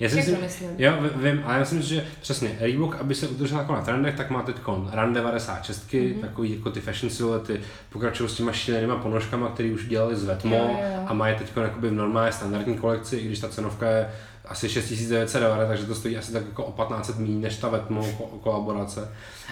Já 0.00 0.08
si 0.08 0.16
myslím, 0.16 0.36
jo, 0.78 0.92
vím, 1.16 1.42
ale 1.44 1.58
já 1.58 1.64
si 1.64 1.74
myslím, 1.74 1.96
že 1.96 2.06
přesně 2.20 2.56
Reebok, 2.60 2.96
aby 3.00 3.14
se 3.14 3.28
udržel 3.28 3.58
jako 3.58 3.72
na 3.72 3.80
trendech, 3.82 4.14
tak 4.14 4.30
má 4.30 4.42
teď 4.42 4.56
RAN 4.92 5.12
96, 5.12 5.90
mm-hmm. 5.90 6.12
Mhm. 6.12 6.20
takový 6.20 6.56
jako 6.56 6.70
ty 6.70 6.80
fashion 6.80 7.10
silhouety, 7.10 7.60
pokračují 7.90 8.30
s 8.30 8.34
těma 8.34 8.52
šílenýma 8.52 8.96
ponožkama, 8.96 9.48
který 9.48 9.72
už 9.72 9.86
dělali 9.86 10.16
z 10.16 10.24
Vetmo 10.24 10.56
Jo, 10.56 10.62
jo, 10.62 10.88
jo. 10.96 11.04
a 11.06 11.14
mají 11.14 11.36
teď 11.36 11.52
jakoby 11.62 11.88
v 11.88 11.92
normální 11.92 12.32
standardní 12.32 12.78
kolekci, 12.78 13.16
i 13.16 13.26
když 13.26 13.38
ta 13.38 13.48
cenovka 13.48 13.88
je 13.90 14.08
asi 14.44 14.68
6990, 14.68 15.66
takže 15.66 15.86
to 15.86 15.94
stojí 15.94 16.16
asi 16.18 16.32
tak 16.32 16.42
jako 16.46 16.64
o 16.64 16.72
1500 16.72 17.18
méně 17.18 17.34
než 17.38 17.56
ta 17.56 17.68
Vetmo 17.68 18.02
ko- 18.02 18.38
kolaborace. 18.40 19.08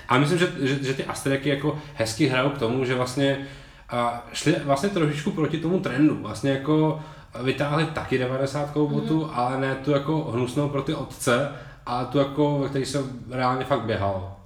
A 0.09 0.19
myslím, 0.19 0.39
že, 0.39 0.49
že, 0.61 0.85
že 0.85 0.95
ty 0.95 1.05
Astriaky 1.05 1.49
jako 1.49 1.79
hezky 1.95 2.27
hrajou 2.27 2.51
k 2.51 2.59
tomu, 2.59 2.85
že 2.85 2.95
vlastně 2.95 3.47
a 3.91 4.27
šli 4.33 4.57
vlastně 4.65 4.89
trošičku 4.89 5.31
proti 5.31 5.59
tomu 5.59 5.81
trendu. 5.81 6.19
Vlastně 6.23 6.51
jako 6.51 7.01
vytáhli 7.43 7.87
taky 7.87 8.19
90 8.19 8.77
botu, 8.77 9.21
mm-hmm. 9.21 9.31
ale 9.33 9.61
ne 9.61 9.75
tu 9.75 9.91
jako 9.91 10.25
hnusnou 10.25 10.69
pro 10.69 10.83
ty 10.83 10.95
otce, 10.95 11.53
ale 11.87 12.07
tu 12.07 12.19
jako, 12.19 12.59
ve 12.59 12.69
který 12.69 12.87
se 12.87 12.99
reálně 13.31 13.65
fakt 13.65 13.83
běhal. 13.83 14.37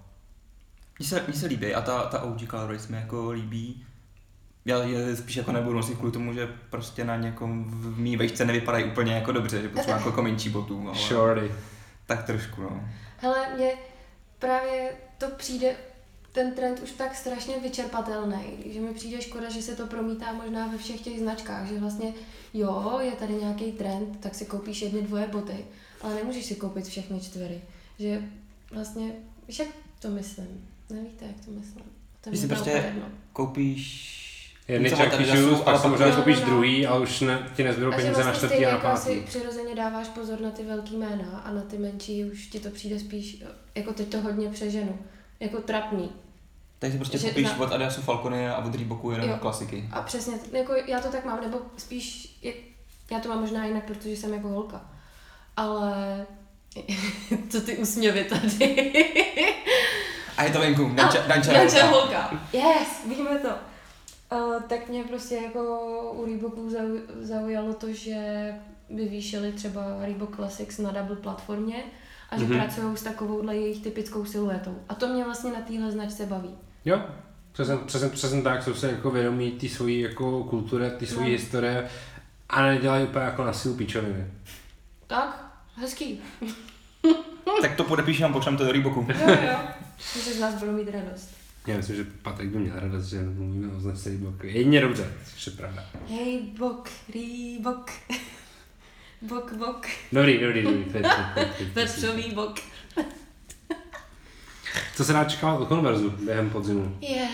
Mně 0.99 1.09
se, 1.09 1.23
mně 1.27 1.37
se 1.37 1.47
líbí 1.47 1.75
a 1.75 1.81
ta, 1.81 2.03
ta 2.03 2.23
OG 2.23 2.49
Colorway 2.51 2.79
se 2.79 2.93
mi 2.93 2.99
jako 2.99 3.31
líbí. 3.31 3.87
Já 4.65 4.79
je 4.79 5.17
spíš 5.17 5.37
jako 5.37 5.53
nebudu 5.53 5.77
nosit 5.77 5.99
kvůli 5.99 6.13
tomu, 6.13 6.33
že 6.33 6.49
prostě 6.71 7.05
na 7.05 7.17
někom 7.17 7.65
v 7.69 7.99
mý 7.99 8.17
vejšce 8.17 8.45
nevypadají 8.45 8.85
úplně 8.85 9.15
jako 9.15 9.33
dobře, 9.33 9.63
že 9.63 9.69
potřebuji 9.69 9.91
jako, 9.91 10.09
jako 10.09 10.23
menší 10.23 10.51
botů, 10.51 10.85
ale 10.89 10.99
Shorty. 10.99 11.53
tak 12.07 12.23
trošku 12.23 12.63
no. 12.63 12.89
Hele, 13.19 13.37
mně 13.57 13.71
právě 14.39 14.91
to 15.19 15.27
přijde, 15.37 15.77
ten 16.35 16.53
trend 16.53 16.81
už 16.83 16.91
tak 16.91 17.17
strašně 17.17 17.55
vyčerpatelný, 17.63 18.43
že 18.67 18.81
mi 18.81 18.95
přijde 18.95 19.23
škoda, 19.23 19.51
že 19.51 19.63
se 19.63 19.77
to 19.77 19.87
promítá 19.87 20.33
možná 20.33 20.67
ve 20.67 20.79
všech 20.79 21.01
těch 21.01 21.21
značkách, 21.21 21.69
že 21.69 21.79
vlastně 21.79 22.13
jo, 22.55 22.99
je 23.03 23.13
tady 23.13 23.35
nějaký 23.35 23.73
trend, 23.73 24.21
tak 24.21 24.35
si 24.35 24.45
koupíš 24.45 24.83
jedny, 24.83 25.03
dvoje 25.03 25.27
boty, 25.27 25.65
ale 26.01 26.15
nemůžeš 26.15 26.45
si 26.45 26.55
koupit 26.55 26.87
všechny 26.87 27.21
čtvery. 27.21 27.61
Že 27.99 28.23
vlastně, 28.71 29.13
víš 29.49 29.59
jak 29.59 29.69
to 30.01 30.09
myslím? 30.09 30.69
Nevíte, 30.91 31.25
jak 31.25 31.45
to 31.45 31.51
myslím? 31.51 31.85
To 32.21 32.29
je 32.29 32.31
Když 32.31 32.41
si 32.41 32.47
prostě 32.47 32.71
jedno. 32.71 33.09
koupíš 33.33 34.15
Jedny 34.69 34.93
Adidasu, 34.93 35.43
Shoes, 35.43 35.61
pak 35.61 35.81
si 35.81 35.89
možná 35.89 36.17
koupíš 36.17 36.37
no, 36.37 36.43
no. 36.43 36.51
druhý, 36.51 36.87
ale 36.87 37.01
už 37.01 37.21
ne, 37.21 37.51
ti 37.57 37.65
nezbydou 37.65 37.89
A 37.89 37.91
že 37.91 37.97
peníze 37.97 38.19
na 38.19 38.25
vlastně 38.25 38.37
čtvrtý 38.37 38.55
stejně 38.55 38.67
a 38.67 38.71
na 38.71 38.77
jako 38.77 38.89
pátý. 38.89 39.15
si 39.15 39.21
přirozeně 39.21 39.75
dáváš 39.75 40.09
pozor 40.09 40.41
na 40.41 40.51
ty 40.51 40.63
velký 40.63 40.97
jména 40.97 41.43
a 41.45 41.53
na 41.53 41.63
ty 41.63 41.79
menší 41.79 42.25
už 42.25 42.47
ti 42.47 42.61
to 42.61 42.71
přijde 42.71 42.99
spíš, 42.99 43.43
jako 43.75 43.93
teď 43.93 44.09
to 44.09 44.21
hodně 44.21 44.49
přeženu, 44.49 44.99
jako 45.45 45.61
trapný. 45.63 46.13
Tak 46.79 46.93
si 46.93 46.97
prostě 46.99 47.19
Že 47.19 47.29
koupíš 47.29 47.45
na- 47.45 47.61
od 47.61 47.73
Adidasu 47.73 48.03
Falcony 48.03 48.49
a 48.49 48.57
od 48.59 48.75
Reeboku 48.75 49.11
jenom 49.11 49.31
Jo. 49.31 49.37
klasiky. 49.41 49.89
A 49.93 50.03
přesně, 50.03 50.35
jako 50.53 50.73
já 50.87 51.01
to 51.01 51.09
tak 51.09 51.25
mám, 51.25 51.41
nebo 51.41 51.59
spíš, 51.77 52.39
jak, 52.43 52.55
já 53.11 53.21
to 53.21 53.29
mám 53.29 53.41
možná 53.41 53.65
jinak, 53.67 53.85
protože 53.85 54.11
jsem 54.11 54.35
jako 54.35 54.49
holka. 54.49 54.91
Ale 55.57 56.27
co 57.51 57.61
ty 57.61 57.77
úsměvy 57.77 58.25
tady? 58.25 58.93
A 60.37 60.45
je 60.45 60.51
to 60.51 60.59
venku, 60.59 60.85
A, 60.87 60.95
Danča, 60.95 61.19
Danča, 61.19 61.53
Danča 61.53 61.53
Danča 61.53 61.87
holka. 61.87 62.41
Yes, 62.53 62.89
víme 63.17 63.39
to. 63.39 63.49
Uh, 64.33 64.63
tak 64.63 64.89
mě 64.89 65.05
prostě 65.05 65.35
jako 65.35 65.61
u 66.17 66.25
Reeboku 66.27 66.71
zau, 66.71 66.99
zaujalo 67.21 67.75
to, 67.75 67.93
že 67.93 68.17
vyvýšili 68.91 69.53
třeba 69.53 69.81
Reebok 70.01 70.37
Classics 70.37 70.79
na 70.79 70.91
double 70.91 71.17
platformě 71.17 71.77
a 72.35 72.39
že 72.39 72.45
Mhm. 72.45 72.53
mm-hmm. 72.55 72.65
pracují 72.65 72.97
s 72.97 73.03
takovouhle 73.03 73.57
jejich 73.57 73.83
typickou 73.83 74.25
siluetou. 74.25 74.79
A 74.89 74.95
to 74.95 75.09
mě 75.09 75.25
vlastně 75.25 75.53
na 75.53 75.61
téhle 75.61 75.93
značce 75.93 76.27
baví. 76.27 76.51
Jo, 76.85 77.01
přesně, 77.53 77.77
přesně, 77.77 78.09
přesně 78.09 78.43
tak, 78.43 78.63
jsou 78.63 78.75
se 78.75 78.91
jako 78.91 79.11
vědomí 79.11 79.51
té 79.53 79.69
svojí 79.69 80.01
jako 80.01 80.45
kultury, 80.45 80.91
té 80.91 81.07
svojí 81.07 81.27
No. 81.27 81.33
historie 81.33 81.89
a 82.49 82.63
nedělají 82.63 83.05
úplně 83.05 83.25
jako 83.25 83.45
na 83.45 83.53
sílu 83.53 83.75
píčoviny. 83.75 84.27
Tak, 85.07 85.55
hezký. 85.77 86.21
Tak 87.63 87.77
to 87.77 87.85
podepíšem 87.85 88.31
a 88.31 88.33
pošlem 88.33 88.57
to 88.57 88.65
do 88.65 88.73
Reeboku. 88.73 89.07
Jo, 89.21 89.37
jo. 89.51 89.59
Že 90.25 90.35
z 90.35 90.41
nás 90.41 90.55
budou 90.55 90.73
mít 90.73 90.89
radost. 90.91 91.31
Já 91.67 91.77
myslím, 91.77 91.97
že 91.97 92.05
Patrik 92.23 92.51
by 92.51 92.59
měl 92.59 92.81
radost, 92.81 93.05
že 93.07 93.23
mluvíme 93.23 93.73
o 93.77 93.81
značce 93.81 94.09
Reebok. 94.09 94.45
Jedině 94.45 94.81
dobře, 94.81 95.13
což 95.35 95.47
je 95.47 95.53
pravda. 95.53 95.85
Hej, 96.09 96.43
bok, 96.59 96.89
Reebok. 97.15 97.91
Bok, 99.29 99.53
bok. 99.53 99.87
Dobrý, 100.13 100.39
dobrý, 100.39 100.63
dobrý. 100.63 100.87
Vepřový 101.73 102.31
bok. 102.35 102.55
Co 104.97 105.05
se 105.05 105.13
dá 105.13 105.25
čekat 105.25 105.57
od 105.57 105.69
konverzu 105.69 106.11
během 106.11 106.51
podzimu? 106.51 106.97
Je, 107.01 107.29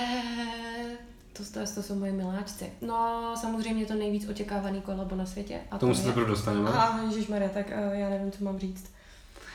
to, 1.32 1.42
to, 1.52 1.60
to 1.74 1.82
jsou 1.82 1.94
moje 1.94 2.12
miláčci. 2.12 2.72
No, 2.80 3.34
samozřejmě 3.40 3.86
to 3.86 3.94
nejvíc 3.94 4.28
očekávaný 4.28 4.80
kolabo 4.80 5.16
na 5.16 5.26
světě. 5.26 5.60
A 5.70 5.78
Tomu 5.78 5.92
to 5.92 5.98
se 5.98 6.06
teprve 6.06 6.26
dostaneme. 6.26 6.70
Aha, 6.70 7.00
ježišmarja, 7.10 7.48
tak 7.48 7.66
uh, 7.66 7.98
já 7.98 8.08
nevím, 8.08 8.32
co 8.32 8.44
mám 8.44 8.58
říct. 8.58 8.92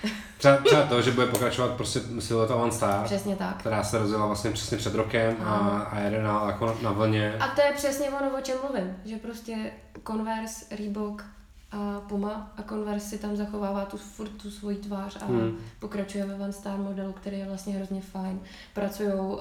Třeba, 0.37 0.57
třeba 0.57 0.81
to, 0.85 1.01
že 1.01 1.11
bude 1.11 1.27
pokračovat 1.27 1.71
prostě 1.71 1.99
Silhouette 2.19 2.53
One 2.53 2.71
Star, 2.71 3.05
Přesně 3.05 3.35
tak. 3.35 3.57
která 3.57 3.83
se 3.83 3.97
rozjela 3.97 4.25
vlastně 4.25 4.51
přesně 4.51 4.77
před 4.77 4.95
rokem 4.95 5.35
a, 5.43 5.79
a 5.91 5.99
jede 5.99 6.23
na, 6.23 6.43
jako 6.47 6.65
na, 6.65 6.73
na 6.81 6.91
vlně. 6.91 7.35
A 7.39 7.47
to 7.47 7.61
je 7.61 7.71
přesně 7.75 8.09
ono, 8.09 8.37
o 8.37 8.41
čem 8.41 8.57
mluvím. 8.67 8.97
Že 9.05 9.17
prostě 9.17 9.71
Converse, 10.07 10.75
Reebok 10.75 11.25
a 11.75 12.01
Puma 12.07 12.51
a 12.57 12.63
Converse 12.63 13.09
si 13.09 13.17
tam 13.17 13.35
zachovává 13.35 13.85
tu, 13.85 13.97
furt 13.97 14.29
tu 14.29 14.51
svoji 14.51 14.77
tvář 14.77 15.17
a 15.21 15.25
Hmm. 15.25 15.57
pokračuje 15.79 16.25
ve 16.25 16.37
Van 16.37 16.53
Star 16.53 16.77
modelu, 16.77 17.13
který 17.13 17.39
je 17.39 17.45
vlastně 17.45 17.73
hrozně 17.73 18.01
fajn. 18.01 18.39
Pracují 18.73 19.09
uh, 19.09 19.39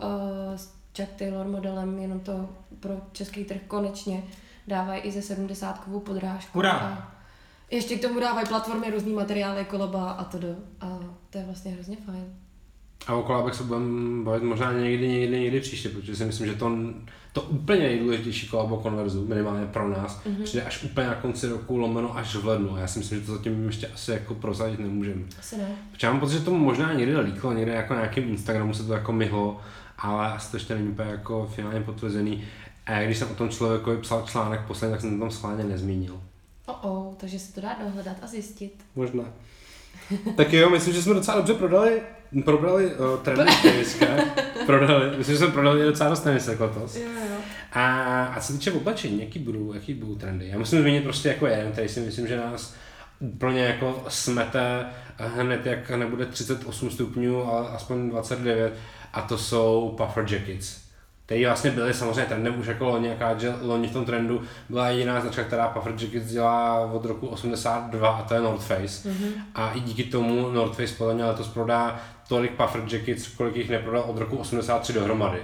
s 0.56 0.74
Chuck 0.96 1.12
Taylor 1.18 1.46
modelem, 1.46 1.98
jenom 1.98 2.20
to 2.20 2.48
pro 2.80 3.00
český 3.12 3.44
trh 3.44 3.60
konečně 3.68 4.22
dávají 4.66 5.00
i 5.00 5.12
ze 5.12 5.22
70 5.22 5.80
podrážku. 6.04 6.58
Hurá! 6.58 6.70
A 6.70 7.74
ještě 7.74 7.96
k 7.98 8.02
tomu 8.02 8.20
dávají 8.20 8.46
platformy, 8.46 8.90
různý 8.90 9.12
materiály, 9.12 9.64
kolaba 9.64 10.10
a 10.10 10.24
to 10.24 10.38
A 10.80 10.98
to 11.30 11.38
je 11.38 11.44
vlastně 11.44 11.72
hrozně 11.72 11.96
fajn. 11.96 12.43
A 13.06 13.14
o 13.14 13.22
kolabech 13.22 13.54
se 13.54 13.62
budeme 13.62 14.24
bavit 14.24 14.42
možná 14.42 14.72
někdy, 14.72 15.08
někdy, 15.08 15.40
někdy 15.40 15.60
příště, 15.60 15.88
protože 15.88 16.16
si 16.16 16.24
myslím, 16.24 16.46
že 16.46 16.54
to, 16.54 16.70
to 17.32 17.42
úplně 17.42 17.80
nejdůležitější 17.82 18.48
kolabo 18.48 18.76
konverzu, 18.76 19.26
minimálně 19.28 19.66
pro 19.66 19.88
nás, 19.88 20.22
Mhm. 20.24 20.34
mm-hmm. 20.36 20.42
přijde 20.42 20.64
až 20.64 20.82
úplně 20.82 21.06
na 21.06 21.14
konci 21.14 21.48
roku, 21.48 21.76
lomeno 21.76 22.16
až 22.16 22.34
v 22.36 22.46
lednu. 22.46 22.74
A 22.76 22.80
já 22.80 22.86
si 22.86 22.98
myslím, 22.98 23.20
že 23.20 23.26
to 23.26 23.32
zatím 23.32 23.66
ještě 23.66 23.86
asi 23.86 24.10
jako 24.10 24.34
prozadit 24.34 24.78
nemůžeme. 24.80 25.22
Asi 25.38 25.58
ne. 25.58 25.68
Protože 25.92 26.06
já 26.06 26.10
mám 26.12 26.20
pocit, 26.20 26.38
že 26.38 26.44
to 26.44 26.50
možná 26.50 26.92
někdy 26.92 27.18
líklo, 27.18 27.52
někde 27.52 27.72
jako 27.72 27.94
na 27.94 28.00
nějakém 28.00 28.24
Instagramu 28.28 28.74
se 28.74 28.82
to 28.84 28.92
jako 28.92 29.12
myhlo, 29.12 29.60
ale 29.98 30.32
asi 30.32 30.50
to 30.50 30.56
ještě 30.56 30.74
není 30.74 30.88
úplně 30.88 31.10
jako 31.10 31.50
finálně 31.54 31.80
potvrzený. 31.80 32.44
A 32.86 33.02
když 33.02 33.18
jsem 33.18 33.30
o 33.30 33.34
tom 33.34 33.48
člověku 33.48 33.96
psal 34.00 34.22
článek 34.26 34.60
poslední, 34.66 34.92
tak 34.94 35.00
jsem 35.00 35.14
to 35.14 35.20
tam 35.20 35.30
schválně 35.30 35.64
nezmínil. 35.64 36.20
Oh, 36.66 36.76
oh, 36.82 37.14
takže 37.14 37.38
se 37.38 37.54
to 37.54 37.60
dá 37.60 37.76
dohledat 37.84 38.16
a 38.22 38.26
zjistit. 38.26 38.84
Možná. 38.96 39.24
tak 40.36 40.52
jo, 40.52 40.70
myslím, 40.70 40.94
že 40.94 41.02
jsme 41.02 41.14
docela 41.14 41.36
dobře 41.36 41.54
prodali, 41.54 42.02
probrali 42.42 42.86
uh, 42.86 43.18
trendy 43.22 43.52
v 43.52 43.62
teniskách. 43.62 44.20
prodali, 44.66 45.16
myslím, 45.18 45.34
že 45.34 45.38
jsme 45.38 45.52
prodali 45.52 45.84
docela 45.84 46.10
dost 46.10 46.20
tenisek 46.20 46.60
letos. 46.60 46.96
Jo, 46.96 47.02
jo. 47.02 47.36
A, 47.72 48.24
a 48.24 48.40
co 48.40 48.46
se 48.46 48.52
týče 48.52 48.72
oblečení, 48.72 49.20
jaký 49.20 49.38
budou, 49.38 49.72
jaký 49.72 49.94
budou 49.94 50.14
trendy? 50.14 50.48
Já 50.48 50.58
musím 50.58 50.80
zmínit 50.80 51.04
prostě 51.04 51.28
jako 51.28 51.46
jeden, 51.46 51.72
který 51.72 51.88
si 51.88 52.00
myslím, 52.00 52.26
že 52.26 52.36
nás 52.36 52.74
úplně 53.20 53.64
jako 53.64 54.04
smete 54.08 54.86
hned, 55.16 55.66
jak 55.66 55.90
nebude 55.90 56.26
38 56.26 56.90
stupňů, 56.90 57.44
ale 57.44 57.68
aspoň 57.68 58.10
29, 58.10 58.74
a 59.12 59.20
to 59.22 59.38
jsou 59.38 59.94
puffer 59.96 60.26
jackets. 60.32 60.83
Který 61.26 61.44
vlastně 61.46 61.70
byly 61.70 61.94
samozřejmě 61.94 62.24
trendem 62.24 62.60
už 62.60 62.66
jako 62.66 62.84
loni, 62.88 63.08
jaká, 63.08 63.36
loni 63.62 63.88
v 63.88 63.92
tom 63.92 64.04
trendu 64.04 64.42
byla 64.68 64.88
jediná 64.88 65.20
značka, 65.20 65.44
která 65.44 65.68
puffer 65.68 65.92
jackets 65.98 66.26
dělá 66.30 66.80
od 66.92 67.04
roku 67.04 67.26
82 67.26 68.10
a 68.16 68.22
to 68.22 68.34
je 68.34 68.40
North 68.40 68.64
Face. 68.66 69.08
Mhm. 69.08 69.28
A 69.54 69.70
i 69.72 69.80
díky 69.80 70.04
tomu 70.04 70.50
North 70.50 70.76
Face 70.76 70.94
podle 70.94 71.14
mě 71.14 71.24
letos 71.24 71.48
prodá 71.48 72.00
tolik 72.28 72.52
puffer 72.56 72.82
jackets, 72.92 73.28
kolik 73.28 73.56
jich 73.56 73.70
neprodal 73.70 74.02
od 74.02 74.18
roku 74.18 74.36
83 74.36 74.92
dohromady. 74.92 75.42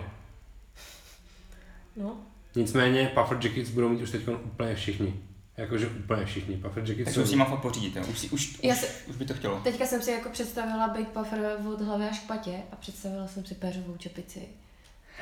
No, 1.97 2.17
Nicméně 2.55 3.13
puffer 3.15 3.39
jackets 3.43 3.71
budou 3.71 3.89
mít 3.89 4.03
už 4.03 4.11
teď 4.11 4.29
úplně 4.29 4.75
všichni. 4.75 5.15
Jakože 5.57 5.87
úplně 5.89 6.25
všichni. 6.27 6.57
Puffer 6.57 6.83
Tak 6.83 6.89
jackets 6.89 7.15
to 7.15 7.21
jsou... 7.21 7.27
si 7.27 7.37
mám 7.37 7.47
fakt 7.51 7.61
pořídit, 7.61 7.97
už, 8.11 8.19
si, 8.19 8.29
už, 8.29 8.59
Já 8.63 8.75
už, 8.75 8.81
se- 8.81 8.87
už 9.07 9.17
by 9.17 9.25
to 9.25 9.35
chtělo. 9.35 9.61
teďka 9.65 9.87
jsem 9.87 10.03
si 10.03 10.11
jako 10.11 10.29
představila 10.29 10.89
Big 10.89 11.09
Puffer 11.09 11.41
od 11.75 11.81
hlavy 11.81 12.05
až 12.05 12.19
k 12.21 12.27
patě 12.27 12.53
a 12.73 12.77
představila 12.77 13.29
jsem 13.29 13.45
si 13.45 13.55
péřovou 13.55 13.97
čepici. 13.97 14.41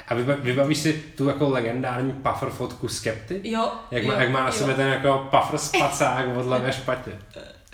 A 0.08 0.14
vyba- 0.14 0.36
vybavíš 0.40 0.78
si 0.78 0.92
tu 0.92 1.28
jako 1.28 1.48
legendární 1.48 2.12
puffer 2.12 2.48
fotku 2.50 2.88
Skepty? 2.88 3.40
Jo, 3.44 3.72
Jak, 3.90 4.02
jo, 4.02 4.08
má, 4.08 4.14
jak 4.20 4.30
má 4.30 4.40
na 4.40 4.46
jo. 4.46 4.52
sobě 4.52 4.74
ten 4.74 4.88
jako 4.88 5.28
puffer 5.30 5.58
spacák 5.58 6.26
od 6.36 6.46
levé 6.46 6.72
špatě. 6.72 7.10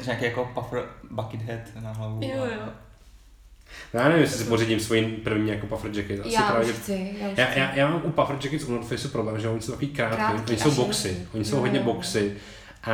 Nějaký 0.04 0.24
jako 0.24 0.50
puffer 0.54 0.82
bucket 1.10 1.42
head 1.42 1.60
na 1.82 1.92
hlavu. 1.92 2.20
Jo, 2.22 2.42
a- 2.42 2.46
jo. 2.46 2.68
No, 3.94 4.00
já 4.00 4.08
nevím, 4.08 4.22
jestli 4.22 4.38
si 4.38 4.44
pořídím 4.44 4.80
svůj 4.80 5.02
první 5.02 5.48
jako 5.50 5.66
puffer 5.66 5.90
jacket. 5.94 6.20
Asi 6.20 6.32
Já 6.34 6.40
už 6.46 6.50
pravdě... 6.52 6.72
chci, 6.72 7.14
já 7.20 7.28
už 7.28 7.38
Já, 7.38 7.46
chci. 7.46 7.58
já, 7.58 7.74
já, 7.74 7.88
mám 7.88 8.00
u 8.04 8.10
puffer 8.10 8.36
jackets 8.42 8.64
u 8.64 8.72
North 8.72 8.88
Face 8.88 9.08
problém, 9.08 9.40
že 9.40 9.48
oni 9.48 9.60
jsou 9.60 9.72
takový 9.72 9.88
krátký, 9.90 10.16
Krátký 10.16 10.52
oni 10.52 10.60
a 10.60 10.64
jsou 10.64 10.70
boxy, 10.70 11.26
oni 11.34 11.44
jsou 11.44 11.56
Jo, 11.56 11.60
hodně 11.62 11.78
jo. 11.78 11.84
boxy. 11.84 12.36
A, 12.84 12.92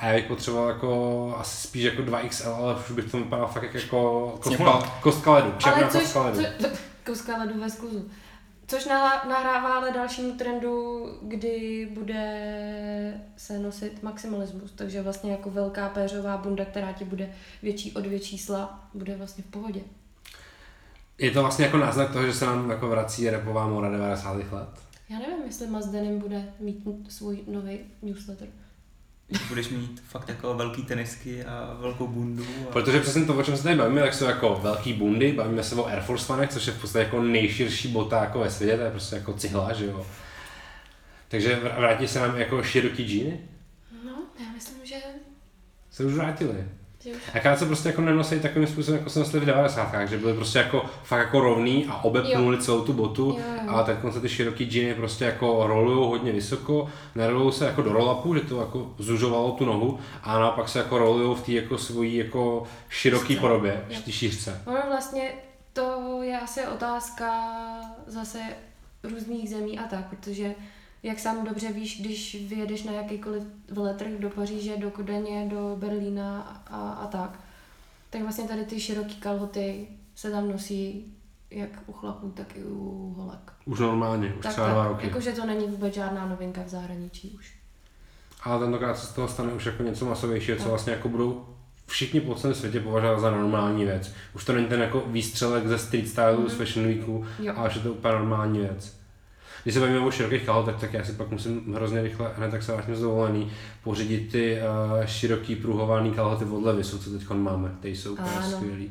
a 0.00 0.06
já 0.06 0.14
bych 0.14 0.24
potřeboval 0.24 0.68
jako 0.68 1.34
asi 1.40 1.66
spíš 1.68 1.82
jako 1.84 2.02
2XL, 2.02 2.54
ale 2.54 2.74
už 2.74 2.90
bych 2.90 3.10
to 3.10 3.16
vypadal 3.18 3.46
fakt 3.46 3.62
jak 3.62 3.74
jako 3.74 4.28
kostka, 4.40 4.72
kostka 5.00 5.32
ledu, 5.34 5.52
černá 5.58 5.82
kostka 5.88 6.22
ledu. 6.22 6.42
co, 6.60 6.68
kouska 7.06 7.36
ledu 7.38 7.60
ve 7.60 7.70
skluzu. 7.70 8.10
Což 8.70 8.84
nahrává 9.28 9.76
ale 9.76 9.92
dalšímu 9.92 10.32
trendu, 10.32 11.06
kdy 11.22 11.88
bude 11.94 13.20
se 13.36 13.58
nosit 13.58 14.02
maximalismus. 14.02 14.72
Takže 14.72 15.02
vlastně 15.02 15.32
jako 15.32 15.50
velká 15.50 15.88
péřová 15.88 16.36
bunda, 16.36 16.64
která 16.64 16.92
ti 16.92 17.04
bude 17.04 17.32
větší 17.62 17.92
od 17.92 18.00
dvě 18.00 18.20
čísla, 18.20 18.88
bude 18.94 19.16
vlastně 19.16 19.44
v 19.44 19.46
pohodě. 19.46 19.80
Je 21.18 21.30
to 21.30 21.40
vlastně 21.40 21.64
jako 21.64 21.76
náznak 21.76 22.12
toho, 22.12 22.26
že 22.26 22.32
se 22.32 22.46
nám 22.46 22.70
jako 22.70 22.88
vrací 22.88 23.30
repová 23.30 23.66
mora 23.66 23.90
90. 23.90 24.36
let. 24.36 24.68
Já 25.08 25.18
nevím, 25.18 25.46
jestli 25.46 25.66
Mazdenim 25.66 26.18
bude 26.18 26.52
mít 26.60 26.84
svůj 27.08 27.40
nový 27.46 27.78
newsletter. 28.02 28.48
Budeš 29.48 29.68
mít 29.68 30.02
fakt 30.08 30.28
jako 30.28 30.54
velký 30.54 30.82
tenisky 30.82 31.44
a 31.44 31.76
velkou 31.80 32.06
bundu. 32.06 32.44
A... 32.68 32.72
Protože 32.72 33.00
přesně 33.00 33.24
to, 33.24 33.34
o 33.34 33.42
čem 33.42 33.56
se 33.56 33.62
tady 33.62 33.76
bavíme, 33.76 34.00
tak 34.00 34.14
jsou 34.14 34.24
jako 34.24 34.60
velký 34.62 34.92
bundy, 34.92 35.32
bavíme 35.32 35.62
se 35.62 35.74
o 35.74 35.86
Air 35.86 36.00
Force 36.00 36.32
One, 36.32 36.48
což 36.48 36.66
je 36.66 36.72
v 36.72 36.80
podstatě 36.80 37.04
jako 37.04 37.22
nejširší 37.22 37.88
bota 37.88 38.20
jako 38.20 38.38
ve 38.38 38.50
světě, 38.50 38.76
to 38.76 38.82
je 38.82 38.90
prostě 38.90 39.16
jako 39.16 39.32
cihla, 39.32 39.72
že 39.72 39.86
jo. 39.86 40.06
Takže 41.28 41.56
vr- 41.56 41.78
vrátí 41.78 42.08
se 42.08 42.20
nám 42.20 42.36
jako 42.36 42.62
široký 42.62 43.04
džíny? 43.06 43.40
No, 44.04 44.22
já 44.40 44.52
myslím, 44.54 44.86
že... 44.86 44.96
Se 45.90 46.04
už 46.04 46.14
vrátili. 46.14 46.64
Akorát 47.34 47.58
se 47.58 47.66
prostě 47.66 47.88
jako 47.88 48.00
nenosí 48.00 48.40
takovým 48.40 48.68
způsobem, 48.68 48.98
jako 48.98 49.10
se 49.10 49.18
nosili 49.18 49.42
v 49.42 49.46
90. 49.46 49.94
že 50.08 50.18
byly 50.18 50.34
prostě 50.34 50.58
jako 50.58 50.84
fakt 51.04 51.18
jako 51.20 51.40
rovný 51.40 51.86
a 51.88 52.04
obepnuli 52.04 52.56
jo. 52.56 52.62
celou 52.62 52.80
tu 52.84 52.92
botu, 52.92 53.36
Jo, 53.38 53.44
jo. 53.64 53.70
a 53.76 53.82
tak 53.82 53.96
se 54.12 54.20
ty 54.20 54.28
široký 54.28 54.64
džíny 54.64 54.94
prostě 54.94 55.24
jako 55.24 55.66
rolují 55.66 56.08
hodně 56.08 56.32
vysoko, 56.32 56.88
nerolují 57.14 57.52
se 57.52 57.64
jako 57.66 57.82
do 57.82 57.92
rollapu, 57.92 58.34
že 58.34 58.40
to 58.40 58.60
jako 58.60 58.90
zužovalo 58.98 59.50
tu 59.52 59.64
nohu 59.64 59.98
a 60.22 60.38
naopak 60.38 60.68
se 60.68 60.78
jako 60.78 60.98
rolují 60.98 61.36
v 61.36 61.42
té 61.42 61.52
jako 61.52 61.78
svojí 61.78 62.16
jako 62.16 62.62
široký 62.88 63.26
Šířce. 63.26 63.40
podobě, 63.40 63.84
v 64.00 64.04
té 64.04 64.12
šířce. 64.12 64.62
Ono 64.66 64.80
vlastně 64.88 65.32
to 65.72 66.18
je 66.22 66.38
asi 66.40 66.60
otázka 66.66 67.44
zase 68.06 68.38
různých 69.02 69.50
zemí 69.50 69.78
a 69.78 69.82
tak, 69.82 70.04
protože 70.08 70.54
jak 71.02 71.18
sám 71.18 71.44
dobře 71.44 71.72
víš, 71.72 72.00
když 72.00 72.46
vyjedeš 72.48 72.82
na 72.84 72.92
jakýkoliv 72.92 73.42
veletrh 73.70 74.10
do 74.18 74.30
Paříže, 74.30 74.76
do 74.76 74.90
Kodaně, 74.90 75.46
do 75.50 75.76
Berlína 75.78 76.42
a, 76.70 76.90
a 76.90 77.06
tak, 77.06 77.40
tak 78.10 78.22
vlastně 78.22 78.44
tady 78.44 78.64
ty 78.64 78.80
široký 78.80 79.14
kalhoty 79.16 79.88
se 80.14 80.30
tam 80.30 80.48
nosí 80.52 81.14
jak 81.50 81.70
u 81.86 81.92
chlapů, 81.92 82.30
tak 82.36 82.56
i 82.56 82.64
u 82.64 83.14
holek. 83.18 83.52
Už 83.64 83.78
normálně, 83.80 84.34
už 84.38 84.42
tak, 84.42 84.52
třeba 84.52 84.68
dva 84.68 84.88
roky. 84.88 85.06
jakože 85.06 85.32
to 85.32 85.46
není 85.46 85.66
vůbec 85.66 85.94
žádná 85.94 86.26
novinka 86.26 86.62
v 86.62 86.68
zahraničí 86.68 87.30
už. 87.38 87.54
Ale 88.42 88.58
tentokrát 88.64 88.98
se 88.98 89.06
z 89.06 89.12
toho 89.12 89.28
stane 89.28 89.52
už 89.52 89.66
jako 89.66 89.82
něco 89.82 90.04
masovějšího, 90.06 90.56
co 90.58 90.68
vlastně 90.68 90.92
jako 90.92 91.08
budou 91.08 91.46
všichni 91.86 92.20
po 92.20 92.34
celém 92.34 92.54
světě 92.56 92.80
považovat 92.80 93.20
za 93.20 93.30
normální 93.30 93.84
věc. 93.84 94.12
Už 94.34 94.44
to 94.44 94.52
není 94.52 94.66
ten 94.66 94.80
jako 94.80 95.02
výstřelek 95.06 95.66
ze 95.66 95.78
street 95.78 96.08
stylu, 96.08 96.40
Mhm. 96.40 96.48
z 96.48 96.54
Fashion 96.54 96.86
Weeku, 96.86 97.24
Jo. 97.38 97.52
ale 97.56 97.68
už 97.68 97.74
je 97.74 97.80
to 97.82 97.92
úplně 97.92 98.14
normální 98.14 98.58
věc. 98.58 98.97
Když 99.68 99.74
se 99.74 99.80
bavíme 99.80 100.00
o 100.00 100.10
širokých 100.10 100.42
kalhotech, 100.42 100.76
tak 100.80 100.92
já 100.92 101.04
si 101.04 101.12
pak 101.12 101.30
musím 101.30 101.74
hrozně 101.74 102.02
rychle, 102.02 102.30
hned 102.36 102.50
tak 102.50 102.62
se 102.62 102.72
vrátím 102.72 102.96
z 102.96 103.00
dovolený, 103.00 103.52
pořídit 103.82 104.32
ty 104.32 104.58
uh, 104.58 105.04
široký 105.04 105.56
pruhovaný 105.56 106.10
kalhoty 106.10 106.44
od 106.44 106.64
Levisu, 106.64 106.98
co 106.98 107.10
teď 107.10 107.30
máme, 107.30 107.72
ty 107.80 107.88
jsou 107.88 108.12
úplně 108.12 108.30
skvělý. 108.50 108.90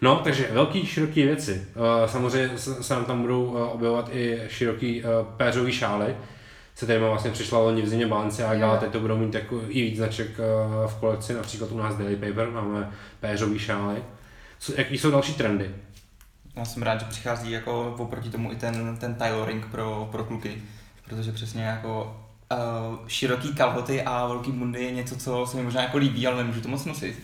No, 0.00 0.20
takže 0.24 0.48
velký, 0.52 0.86
široký 0.86 1.22
věci. 1.22 1.66
Uh, 1.76 2.10
samozřejmě 2.10 2.58
se, 2.58 2.94
nám 2.94 3.04
tam 3.04 3.22
budou 3.22 3.44
uh, 3.44 3.62
objevovat 3.62 4.10
i 4.12 4.40
široký 4.48 5.02
uh, 5.02 5.08
péřový 5.36 5.72
šály, 5.72 6.16
se 6.74 6.86
tady 6.86 6.98
vlastně 6.98 7.30
přišla 7.30 7.58
loni 7.58 7.82
v 7.82 7.88
zimě 7.88 8.06
Balenciaga, 8.06 8.70
ale 8.70 8.78
teď 8.78 8.90
to 8.90 9.00
budou 9.00 9.16
mít 9.16 9.34
jako 9.34 9.62
i 9.68 9.82
víc 9.82 9.96
značek 9.96 10.38
v 10.86 10.94
kolekci, 11.00 11.34
například 11.34 11.72
u 11.72 11.78
nás 11.78 11.96
Daily 11.96 12.16
Paper, 12.16 12.50
máme 12.50 12.90
péřový 13.20 13.58
šály. 13.58 14.02
Co, 14.58 14.72
jaký 14.76 14.98
jsou 14.98 15.10
další 15.10 15.34
trendy? 15.34 15.70
Já 16.56 16.64
jsem 16.64 16.82
rád, 16.82 17.00
že 17.00 17.06
přichází 17.06 17.50
jako 17.50 17.94
oproti 17.98 18.30
tomu 18.30 18.52
i 18.52 18.56
ten, 18.56 18.96
ten 18.96 19.14
tailoring 19.14 19.66
pro, 19.66 20.08
pro 20.12 20.24
kluky, 20.24 20.62
protože 21.04 21.32
přesně 21.32 21.62
jako 21.62 22.20
uh, 22.52 23.08
široký 23.08 23.54
kalhoty 23.54 24.02
a 24.02 24.26
velký 24.26 24.52
bundy 24.52 24.84
je 24.84 24.90
něco, 24.90 25.16
co 25.16 25.46
se 25.46 25.56
mi 25.56 25.62
možná 25.62 25.82
jako 25.82 25.98
líbí, 25.98 26.26
ale 26.26 26.36
nemůžu 26.36 26.60
to 26.60 26.68
moc 26.68 26.84
nosit. 26.84 27.22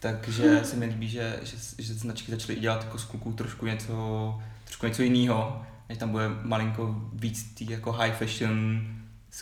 Takže 0.00 0.64
se 0.64 0.76
mi 0.76 0.86
líbí, 0.86 1.08
že, 1.08 1.40
že, 1.42 1.56
že 1.78 1.94
značky 1.94 2.32
začaly 2.32 2.60
dělat 2.60 2.84
jako 2.84 2.98
z 2.98 3.04
kluků 3.04 3.32
trošku 3.32 3.66
něco, 3.66 4.34
trošku 4.64 4.86
něco 4.86 5.02
jiného, 5.02 5.62
než 5.88 5.98
tam 5.98 6.10
bude 6.10 6.28
malinko 6.42 6.94
víc 7.12 7.54
tý 7.54 7.70
jako 7.70 7.92
high 7.92 8.12
fashion, 8.12 8.80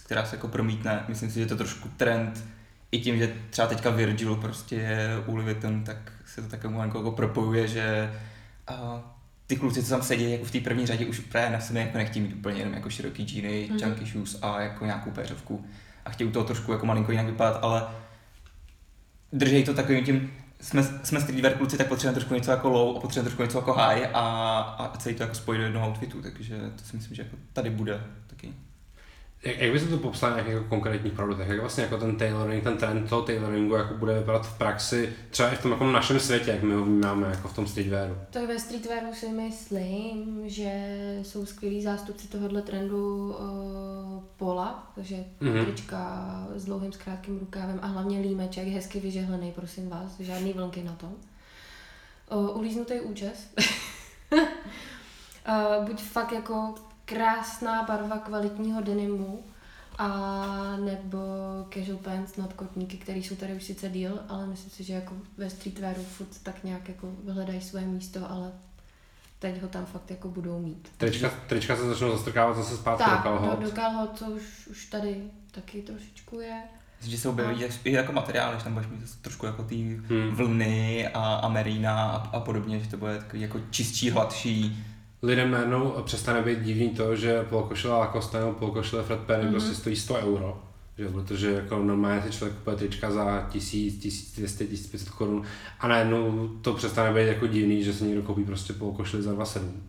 která 0.04 0.24
se 0.24 0.36
jako 0.36 0.48
promítne. 0.48 1.04
Myslím 1.08 1.30
si, 1.30 1.40
že 1.40 1.46
to 1.46 1.54
je 1.54 1.58
trošku 1.58 1.88
trend, 1.96 2.44
i 2.92 3.00
tím, 3.00 3.18
že 3.18 3.34
třeba 3.50 3.68
teďka 3.68 3.90
Virgil 3.90 4.36
prostě 4.36 4.76
je 4.76 5.22
u 5.26 5.34
Louis 5.34 5.44
Vuitton, 5.44 5.84
tak 5.84 6.12
se 6.26 6.42
to 6.42 6.48
také 6.48 6.68
malinko 6.68 6.98
jako 6.98 7.10
propojuje, 7.10 7.68
že 7.68 8.12
a 8.68 9.02
ty 9.52 9.58
kluci, 9.58 9.82
co 9.82 9.90
tam 9.90 10.02
sedí 10.02 10.32
jako 10.32 10.44
v 10.44 10.50
té 10.50 10.60
první 10.60 10.86
řadě, 10.86 11.06
už 11.06 11.20
právě 11.20 11.50
na 11.50 11.60
sebe 11.60 11.80
jako 11.80 11.98
nechtějí 11.98 12.26
mít 12.26 12.34
úplně 12.34 12.58
jenom 12.58 12.74
jako 12.74 12.90
široký 12.90 13.24
džíny, 13.24 13.68
mm-hmm. 13.72 13.84
chunky 13.84 14.06
shoes 14.06 14.38
a 14.42 14.60
jako 14.60 14.84
nějakou 14.84 15.10
péřovku. 15.10 15.64
A 16.04 16.10
chtějí 16.10 16.28
u 16.30 16.32
toho 16.32 16.44
trošku 16.44 16.72
jako 16.72 16.86
malinko 16.86 17.12
jinak 17.12 17.26
vypadat, 17.26 17.58
ale 17.62 17.86
držej 19.32 19.64
to 19.64 19.74
takovým 19.74 20.04
tím, 20.04 20.32
jsme, 20.60 20.82
jsme 20.82 21.20
streetwear 21.20 21.54
kluci, 21.54 21.76
tak 21.76 21.86
potřebujeme 21.86 22.14
trošku 22.14 22.34
něco 22.34 22.50
jako 22.50 22.68
low 22.68 22.96
a 22.96 23.00
potřebujeme 23.00 23.24
trošku 23.24 23.42
něco 23.42 23.58
jako 23.58 23.72
high 23.72 24.06
a, 24.14 24.58
a 24.58 24.96
celý 24.96 25.14
to 25.14 25.22
jako 25.22 25.34
spojit 25.34 25.58
do 25.58 25.64
jednoho 25.64 25.88
outfitu, 25.88 26.22
takže 26.22 26.56
to 26.76 26.84
si 26.84 26.96
myslím, 26.96 27.16
že 27.16 27.22
jako 27.22 27.36
tady 27.52 27.70
bude. 27.70 28.00
Jak, 29.44 29.58
jak 29.58 29.72
byste 29.72 29.88
to 29.88 29.96
popsal 29.98 30.30
na 30.30 30.36
nějakých 30.36 30.54
jako 30.54 30.68
konkrétních 30.68 31.12
produktech? 31.12 31.48
Jak 31.48 31.60
vlastně 31.60 31.82
jako 31.82 31.96
ten 31.98 32.16
tailoring, 32.16 32.62
ten 32.64 32.76
trend 32.76 33.08
toho 33.08 33.22
tailoringu 33.22 33.74
jako 33.74 33.94
bude 33.94 34.14
vypadat 34.18 34.46
v 34.46 34.58
praxi, 34.58 35.12
třeba 35.30 35.50
i 35.52 35.56
v 35.56 35.62
tom 35.62 35.70
jako 35.70 35.84
našem 35.92 36.20
světě, 36.20 36.50
jak 36.50 36.62
my 36.62 36.74
ho 36.74 36.84
vnímáme 36.84 37.28
jako 37.28 37.48
v 37.48 37.54
tom 37.54 37.66
streetwearu? 37.66 38.16
Tak 38.30 38.44
ve 38.48 38.58
streetwearu 38.58 39.14
si 39.14 39.28
myslím, 39.28 40.42
že 40.48 40.70
jsou 41.22 41.46
skvělí 41.46 41.82
zástupci 41.82 42.28
tohohle 42.28 42.62
trendu 42.62 43.28
uh, 43.38 44.22
pola, 44.36 44.92
takže 44.94 45.16
Mhm. 45.40 45.52
mm-hmm. 45.54 45.64
trička 45.64 46.28
s 46.54 46.64
dlouhým, 46.64 46.92
s 46.92 46.96
krátkým 46.96 47.38
rukávem 47.38 47.78
a 47.82 47.86
hlavně 47.86 48.20
límeček, 48.20 48.68
hezky 48.68 49.00
vyžehlený, 49.00 49.52
prosím 49.52 49.88
vás, 49.90 50.20
žádný 50.20 50.52
vlnky 50.52 50.82
na 50.82 50.92
tom. 50.92 51.12
Uh, 52.32 52.56
ulíznutý 52.58 53.00
účes. 53.00 53.48
uh, 54.32 54.38
buď 55.86 56.02
fakt 56.02 56.32
jako 56.32 56.74
krásná 57.04 57.82
barva 57.82 58.18
kvalitního 58.18 58.80
denimu, 58.80 59.42
a 59.98 60.76
nebo 60.84 61.18
casual 61.74 61.98
pants 61.98 62.36
nad 62.36 62.52
kotníky, 62.52 62.96
které 62.96 63.18
jsou 63.18 63.36
tady 63.36 63.54
už 63.54 63.64
sice 63.64 63.88
díl, 63.88 64.18
ale 64.28 64.46
myslím 64.46 64.70
si, 64.70 64.84
že 64.84 64.92
jako 64.92 65.14
ve 65.36 65.50
streetwearu 65.50 66.02
furt 66.02 66.42
tak 66.42 66.64
nějak 66.64 66.88
jako 66.88 67.08
vyhledají 67.24 67.60
své 67.60 67.80
místo, 67.80 68.30
ale 68.30 68.52
teď 69.38 69.62
ho 69.62 69.68
tam 69.68 69.86
fakt 69.86 70.10
jako 70.10 70.28
budou 70.28 70.58
mít. 70.58 70.88
Trička, 70.96 71.30
trička 71.48 71.76
se 71.76 71.88
začnou 71.88 72.10
zastrkávat 72.12 72.56
zase 72.56 72.76
zpátky 72.76 73.04
do 73.04 73.10
Tak, 73.10 73.22
kalhot. 73.22 73.58
do, 73.58 73.64
do 73.66 73.70
kalhot, 73.72 74.18
co 74.18 74.24
už, 74.24 74.66
už 74.70 74.86
tady 74.86 75.22
taky 75.50 75.82
trošičku 75.82 76.40
je. 76.40 76.62
Myslím, 76.98 77.16
že 77.16 77.22
se 77.22 77.28
objeví 77.28 77.60
jak- 77.60 77.86
i 77.86 77.92
jako 77.92 78.12
materiály, 78.12 78.58
že 78.58 78.64
tam 78.64 78.74
budeš 78.74 78.88
mít 78.90 79.00
trošku 79.22 79.46
jako 79.46 79.62
ty 79.62 79.76
Hmm. 80.08 80.28
vlny 80.34 81.08
a, 81.08 81.34
a 81.34 81.48
merina 81.48 82.10
a, 82.10 82.16
a 82.16 82.40
podobně, 82.40 82.80
že 82.80 82.90
to 82.90 82.96
bude 82.96 83.18
takový 83.18 83.42
jako 83.42 83.60
čistší, 83.70 84.10
hladší. 84.10 84.84
Lidem 85.22 85.50
najednou 85.50 85.90
přestane 86.04 86.42
být 86.42 86.60
divný 86.62 86.88
to, 86.90 87.16
že 87.16 87.42
polokošile 87.42 87.94
Lacoste 87.98 88.38
nebo 88.40 88.52
polokošile 88.52 89.02
Fred 89.02 89.20
Perry 89.20 89.42
Mhm. 89.42 89.48
mm-hmm. 89.48 89.52
prostě 89.52 89.74
stojí 89.74 89.96
100 89.96 90.14
euro. 90.14 90.62
Že? 90.98 91.08
Protože 91.08 91.52
jako 91.52 91.78
normálně 91.82 92.22
si 92.22 92.30
člověk 92.38 92.58
kupuje 92.58 92.76
trička 92.76 93.10
za 93.10 93.46
1000, 93.50 93.96
1200, 94.02 94.66
1500 94.66 95.08
korun 95.10 95.42
a 95.80 95.88
najednou 95.88 96.48
to 96.48 96.72
přestane 96.74 97.14
být 97.14 97.28
jako 97.28 97.46
divný, 97.46 97.84
že 97.84 97.92
se 97.94 98.04
někdo 98.04 98.22
koupí 98.22 98.44
prostě 98.44 98.72
polokošili 98.72 99.22
za 99.22 99.32
27. 99.32 99.82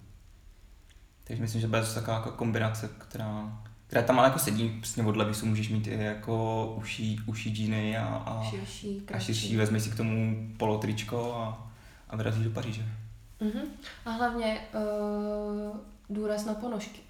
Takže 1.23 1.41
myslím, 1.41 1.61
že 1.61 1.67
bude 1.67 1.81
to 1.81 1.93
taková 1.93 2.17
jako 2.17 2.31
kombinace, 2.31 2.89
která, 2.97 3.59
která 3.87 4.01
tam 4.01 4.19
ale 4.19 4.27
jako 4.27 4.39
sedí, 4.39 4.77
přesně 4.81 5.03
od 5.03 5.15
Levisu 5.17 5.45
můžeš 5.45 5.69
mít 5.69 5.87
i 5.87 6.03
jako 6.03 6.65
uší, 6.77 7.19
uší 7.25 7.55
džíny 7.55 7.97
a, 7.97 8.05
a, 8.05 8.43
Širší, 8.49 9.01
a 9.13 9.19
širší, 9.19 9.55
vezmeš 9.57 9.83
si 9.83 9.89
k 9.89 9.95
tomu 9.97 10.47
polotričko 10.57 11.33
a, 11.35 11.71
a 12.09 12.15
vyrazíš 12.15 12.43
do 12.43 12.49
Paříže. 12.51 12.85
Mhm. 13.43 13.61
A 14.05 14.09
hlavně 14.09 14.67
uh, 14.73 15.77
důraz 16.09 16.45
na 16.45 16.53
ponožky. 16.53 17.01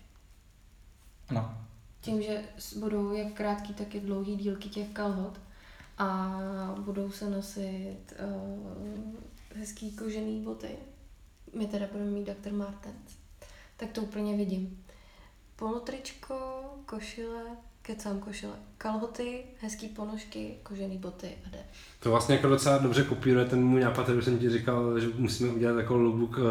No, 1.31 1.57
Tím, 2.01 2.21
že 2.21 2.43
budou 2.79 3.13
jak 3.13 3.33
krátký, 3.33 3.73
tak 3.73 3.95
i 3.95 3.99
dlouhý 3.99 4.35
dílky 4.35 4.69
těch 4.69 4.89
kalhot 4.89 5.39
a 5.97 6.39
budou 6.79 7.11
se 7.11 7.29
nosit 7.29 8.13
uh, 8.19 9.13
hezký 9.55 9.95
kožený 9.95 10.43
boty. 10.43 10.77
My 11.53 11.67
teda 11.67 11.87
budeme 11.91 12.11
mít 12.11 12.29
Dr. 12.29 12.51
Martens. 12.53 13.17
Tak 13.77 13.91
to 13.91 14.01
úplně 14.01 14.37
vidím. 14.37 14.83
Polotričko, 15.55 16.63
košile, 16.85 17.43
kecám 17.85 18.19
košile, 18.19 18.53
kalhoty, 18.77 19.39
hezký 19.61 19.87
ponožky, 19.87 20.53
kožený 20.63 20.97
boty 20.97 21.27
a 21.45 21.49
jde. 21.49 21.57
To 21.99 22.09
vlastně 22.09 22.35
jako 22.35 22.47
docela 22.47 22.77
dobře 22.77 23.03
kopíruje 23.03 23.45
ten 23.45 23.63
můj 23.65 23.81
nápad, 23.81 24.03
který 24.03 24.21
jsem 24.21 24.37
ti 24.39 24.49
říkal, 24.49 24.99
že 24.99 25.07
musíme 25.17 25.49
udělat 25.53 25.77
jako 25.77 25.97
lookbook 25.97 26.37
uh, 26.37 26.43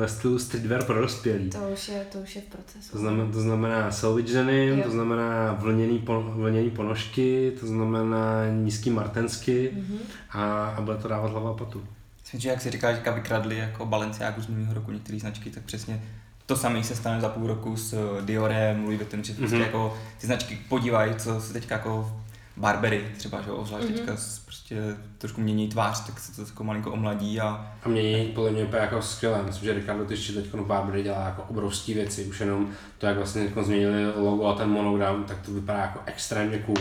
ve 0.00 0.08
stylu 0.08 0.38
streetwear 0.38 0.84
pro 0.84 1.00
dospělý. 1.00 1.50
To 1.50 1.58
už 1.72 1.88
je, 1.88 2.06
to 2.12 2.18
už 2.18 2.36
je 2.36 2.42
v 2.42 2.44
procesu. 2.44 2.92
To 2.92 2.98
znamená, 2.98 3.32
to 3.32 3.40
znamená 3.40 3.90
salvage 3.92 4.32
denim, 4.32 4.78
Jo. 4.78 4.84
to 4.84 4.90
znamená 4.90 5.52
vlněný, 5.52 5.98
pon, 5.98 6.30
vlněný 6.34 6.70
ponožky, 6.70 7.52
to 7.60 7.66
znamená 7.66 8.48
nízký 8.62 8.90
martensky 8.90 9.70
Mhm. 9.76 9.98
a, 10.30 10.66
a 10.66 10.80
bude 10.80 10.96
to 10.96 11.08
dávat 11.08 11.30
hlava 11.30 11.50
a 11.50 11.54
patu. 11.54 11.84
Myslím, 12.22 12.40
že 12.40 12.48
jak 12.48 12.60
si 12.60 12.70
říká, 12.70 12.92
že 12.94 13.02
vykradli 13.14 13.56
jako 13.58 13.86
Balenciagu 13.86 14.42
z 14.42 14.46
minulého 14.46 14.74
roku 14.74 14.90
některé 14.92 15.18
značky, 15.18 15.50
tak 15.50 15.62
přesně 15.62 16.02
to 16.46 16.56
samé 16.56 16.84
se 16.84 16.96
stane 16.96 17.20
za 17.20 17.28
půl 17.28 17.46
roku 17.46 17.76
s 17.76 17.92
eh, 17.92 18.22
Diorem, 18.22 18.84
Louis 18.84 18.98
Vuitton, 18.98 19.24
že 19.24 19.32
prostě 19.34 19.56
Mhm. 19.56 19.64
jako 19.64 19.96
ty 20.20 20.26
značky 20.26 20.58
podívají, 20.68 21.14
co 21.14 21.40
se 21.40 21.52
teďka 21.52 21.74
jako 21.74 22.12
Barbery 22.56 23.04
třeba, 23.16 23.42
že 23.42 23.50
jo, 23.50 23.64
zvlášť 23.64 23.84
Mhm. 23.86 23.94
teďka 23.94 24.16
prostě 24.44 24.76
trošku 25.18 25.40
mění 25.40 25.68
tvář, 25.68 26.06
tak 26.06 26.20
se 26.20 26.36
to 26.36 26.42
jako 26.42 26.64
malinko 26.64 26.92
omladí 26.92 27.40
a 27.40 27.72
A 27.82 27.88
mění 27.88 28.26
podle 28.26 28.50
mě 28.50 28.64
úplně 28.64 28.82
jako 28.82 29.02
skvěle. 29.02 29.42
Myslím, 29.42 29.64
že 29.64 29.72
Ricardo 29.74 30.04
Tisci 30.04 30.32
teď 30.32 30.46
v 30.52 30.66
Barbery 30.66 31.02
dělá 31.02 31.24
jako 31.24 31.42
obrovské 31.42 31.94
věci. 31.94 32.24
Už 32.24 32.40
jenom 32.40 32.68
to, 32.98 33.06
jak 33.06 33.16
vlastně 33.16 33.44
teď 33.48 33.64
změnili 33.64 34.12
logo 34.16 34.46
a 34.46 34.54
ten 34.54 34.68
monogram, 34.70 35.24
tak 35.24 35.36
to 35.40 35.52
vypadá 35.52 35.78
jako 35.78 36.00
extrémně 36.06 36.58
cool. 36.58 36.76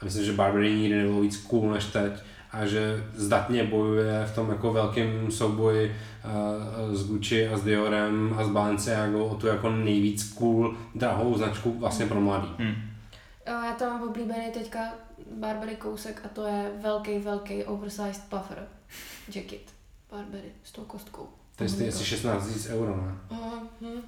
A 0.00 0.04
myslím, 0.04 0.24
že 0.24 0.32
Barbery 0.32 0.74
nikdy 0.74 0.96
nebylo 0.98 1.20
víc 1.20 1.36
cool 1.36 1.70
než 1.72 1.84
teď 1.84 2.12
a 2.52 2.66
že 2.66 3.04
zdatně 3.14 3.64
bojuje 3.64 4.26
v 4.26 4.34
tom 4.34 4.50
jako 4.50 4.72
velkém 4.72 5.30
souboji 5.30 5.96
uh, 6.24 6.94
s 6.94 7.06
Gucci 7.06 7.48
a 7.48 7.58
s 7.58 7.62
Diorem 7.62 8.34
a 8.38 8.44
s 8.44 8.48
Balenciagou 8.48 9.24
o 9.24 9.34
tu 9.34 9.46
jako 9.46 9.70
nejvíc 9.70 10.32
cool 10.32 10.76
drahou 10.94 11.38
značku 11.38 11.78
vlastně 11.78 12.06
pro 12.06 12.20
mladý. 12.20 12.48
hm. 12.58 12.74
Jo, 13.46 13.54
Já 13.64 13.72
tam 13.72 13.92
mám 13.92 14.08
oblíbený 14.08 14.50
teďka 14.52 14.80
Barbery 15.34 15.76
kousek 15.76 16.20
a 16.24 16.28
to 16.28 16.46
je 16.46 16.72
velký, 16.82 17.18
velký 17.18 17.64
oversized 17.64 18.22
puffer 18.28 18.66
jacket. 19.34 19.62
Barbery 20.10 20.48
s 20.64 20.72
tou 20.72 20.82
kostkou. 20.82 21.28
To 21.56 21.64
je 21.64 21.88
asi 21.88 22.04
16 22.04 22.66
000 22.68 22.80
euro, 22.80 22.96
ne? 22.96 23.14
Mhm. 23.30 24.00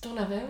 To 0.00 0.14
nevím. 0.14 0.46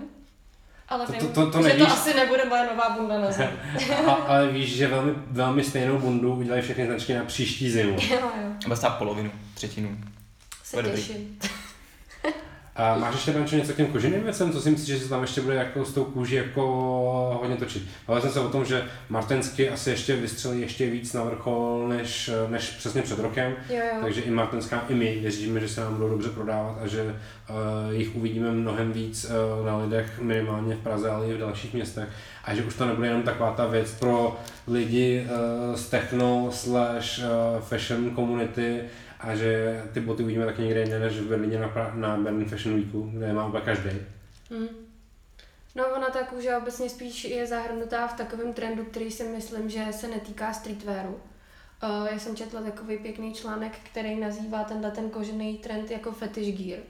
Ale 0.91 1.07
To- 1.07 1.13
to- 1.13 1.27
to- 1.27 1.51
to 1.51 1.63
že 1.63 1.69
nevíš? 1.69 1.87
to 1.87 1.93
asi 1.93 2.15
nebude 2.15 2.45
moje 2.45 2.67
nová 2.67 2.91
bunda 2.91 3.19
na 3.19 3.31
zem. 3.31 3.51
A, 4.07 4.11
ale 4.11 4.47
víš, 4.49 4.77
že 4.77 4.87
velmi, 4.89 5.13
velmi 5.31 5.65
stejnou 5.65 5.99
bundu 5.99 6.35
udělají 6.35 6.63
všechny 6.63 6.87
značky 6.87 7.15
na 7.15 7.25
příští 7.25 7.71
zimu. 7.71 7.97
jo, 8.11 8.19
jo. 8.69 8.77
Stát 8.77 8.99
polovinu, 8.99 9.31
třetinu. 9.55 9.99
Se 10.65 10.83
těším. 10.83 11.39
A 12.77 12.99
máš 12.99 13.15
ještě 13.15 13.33
Dančo, 13.33 13.57
něco 13.57 13.73
k 13.73 13.77
těm 13.77 13.87
koženým 13.87 14.23
věcem? 14.23 14.53
Co 14.53 14.61
si 14.61 14.71
myslíš, 14.71 14.89
že 14.89 15.05
se 15.05 15.09
tam 15.09 15.23
ještě 15.23 15.41
bude 15.41 15.55
jako 15.55 15.85
s 15.85 15.93
tou 15.93 16.05
kůží 16.05 16.35
jako 16.35 16.63
hodně 17.41 17.57
točit? 17.57 17.83
Ale 18.07 18.21
jsem 18.21 18.31
se 18.31 18.41
o 18.41 18.49
tom, 18.49 18.65
že 18.65 18.85
Martensky 19.09 19.71
asi 19.71 19.91
ještě 19.91 20.17
vystřelí 20.17 20.61
ještě 20.61 20.91
víc 20.91 21.13
na 21.13 21.25
vrchol 21.25 21.89
než, 21.89 22.31
než 22.49 22.71
přesně 22.71 23.03
před 23.03 23.19
rokem. 23.19 23.55
Jo, 23.71 23.77
jo. 23.77 24.01
Takže 24.03 24.21
i 24.21 24.31
Martenská, 24.31 24.85
i 24.89 24.95
my 24.95 25.19
věříme, 25.21 25.61
že 25.61 25.69
se 25.69 25.81
nám 25.81 25.95
budou 25.95 26.09
dobře 26.09 26.29
prodávat 26.29 26.79
a 26.83 26.87
že 26.87 27.03
uh, 27.03 27.95
jich 27.95 28.17
uvidíme 28.17 28.51
mnohem 28.51 28.93
víc 28.93 29.25
uh, 29.25 29.67
na 29.67 29.77
lidech, 29.77 30.21
minimálně 30.21 30.75
v 30.75 30.79
Praze, 30.79 31.11
ale 31.11 31.27
i 31.27 31.35
v 31.35 31.39
dalších 31.39 31.75
městech. 31.75 32.09
A 32.45 32.55
že 32.55 32.63
už 32.63 32.75
to 32.75 32.87
nebude 32.87 33.09
jenom 33.09 33.23
taková 33.23 33.53
ta 33.53 33.67
věc 33.67 33.91
pro 33.91 34.37
lidi 34.67 35.27
uh, 35.27 35.77
z 35.77 35.89
techno 35.89 36.49
slash 36.53 37.19
uh, 37.19 37.61
fashion 37.61 38.15
community 38.15 38.81
a 39.21 39.37
že 39.37 39.83
ty 39.93 40.01
boty 40.01 40.23
uvidíme 40.23 40.47
taky 40.47 40.63
někde 40.63 40.81
jinde 40.81 40.99
než 40.99 41.19
v 41.19 41.29
Berlíně 41.29 41.59
na, 41.59 41.93
na 41.95 42.17
Berlin 42.17 42.49
Fashion 42.49 42.75
Weeku, 42.81 43.11
kde 43.15 43.27
je 43.27 43.33
má 43.33 43.47
úplně 43.47 43.65
každý. 43.65 43.91
Hmm. 44.51 44.69
No 45.75 45.85
ona 45.97 46.11
ta 46.11 46.23
kůže 46.23 46.57
obecně 46.57 46.89
spíš 46.89 47.25
je 47.25 47.47
zahrnutá 47.47 48.07
v 48.07 48.17
takovém 48.17 48.53
trendu, 48.53 48.85
který 48.85 49.11
si 49.11 49.25
myslím, 49.25 49.71
že 49.71 49.87
se 49.91 50.09
netýká 50.09 50.53
streetwearu. 50.53 51.21
Uh, 51.83 52.07
já 52.13 52.19
jsem 52.19 52.37
četla 52.37 52.61
takový 52.61 52.99
pěkný 52.99 53.35
článek, 53.35 53.79
který 53.93 54.21
nazývá 54.21 54.65
tenhle 54.65 54.91
ten 54.91 55.11
kožený 55.11 55.59
trend 55.59 55.91
jako 55.91 56.13
fetish 56.13 56.59
gear. 56.59 56.81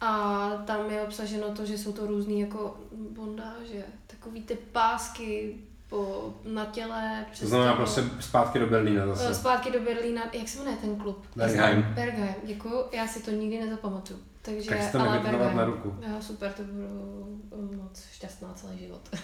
A 0.00 0.48
tam 0.66 0.90
je 0.90 1.02
obsaženo 1.02 1.54
to, 1.54 1.66
že 1.66 1.78
jsou 1.78 1.92
to 1.92 2.06
různý 2.06 2.40
jako 2.40 2.80
bondáže, 2.92 3.84
takový 4.06 4.42
ty 4.42 4.54
pásky 4.72 5.56
po, 5.88 6.32
na 6.44 6.64
těle. 6.64 7.24
To 7.26 7.32
přes 7.32 7.48
znamená 7.48 7.72
tělo. 7.72 7.84
prostě 7.84 8.02
zpátky 8.20 8.58
do 8.58 8.66
Berlína 8.66 9.02
Eh, 9.04 9.06
zase. 9.06 9.34
Zpátky 9.34 9.70
do 9.70 9.80
Berlína, 9.80 10.22
jak 10.32 10.48
se 10.48 10.58
jmenuje 10.58 10.76
ten 10.76 10.96
klub? 10.96 11.26
Bergheim. 11.36 11.82
Bergheim, 11.82 12.34
děkuju, 12.44 12.84
já 12.92 13.06
si 13.06 13.22
to 13.22 13.30
nikdy 13.30 13.60
nezapamatuju. 13.60 14.18
Takže, 14.42 14.68
Tak 14.68 14.82
si 14.82 14.92
to 14.92 15.00
ale 15.00 15.54
na 15.54 15.64
ruku. 15.64 15.94
Jo, 16.08 16.16
super, 16.20 16.52
to 16.52 16.62
budu 16.62 17.82
moc 17.82 18.06
šťastná 18.12 18.54
celý 18.54 18.78
život. 18.78 19.00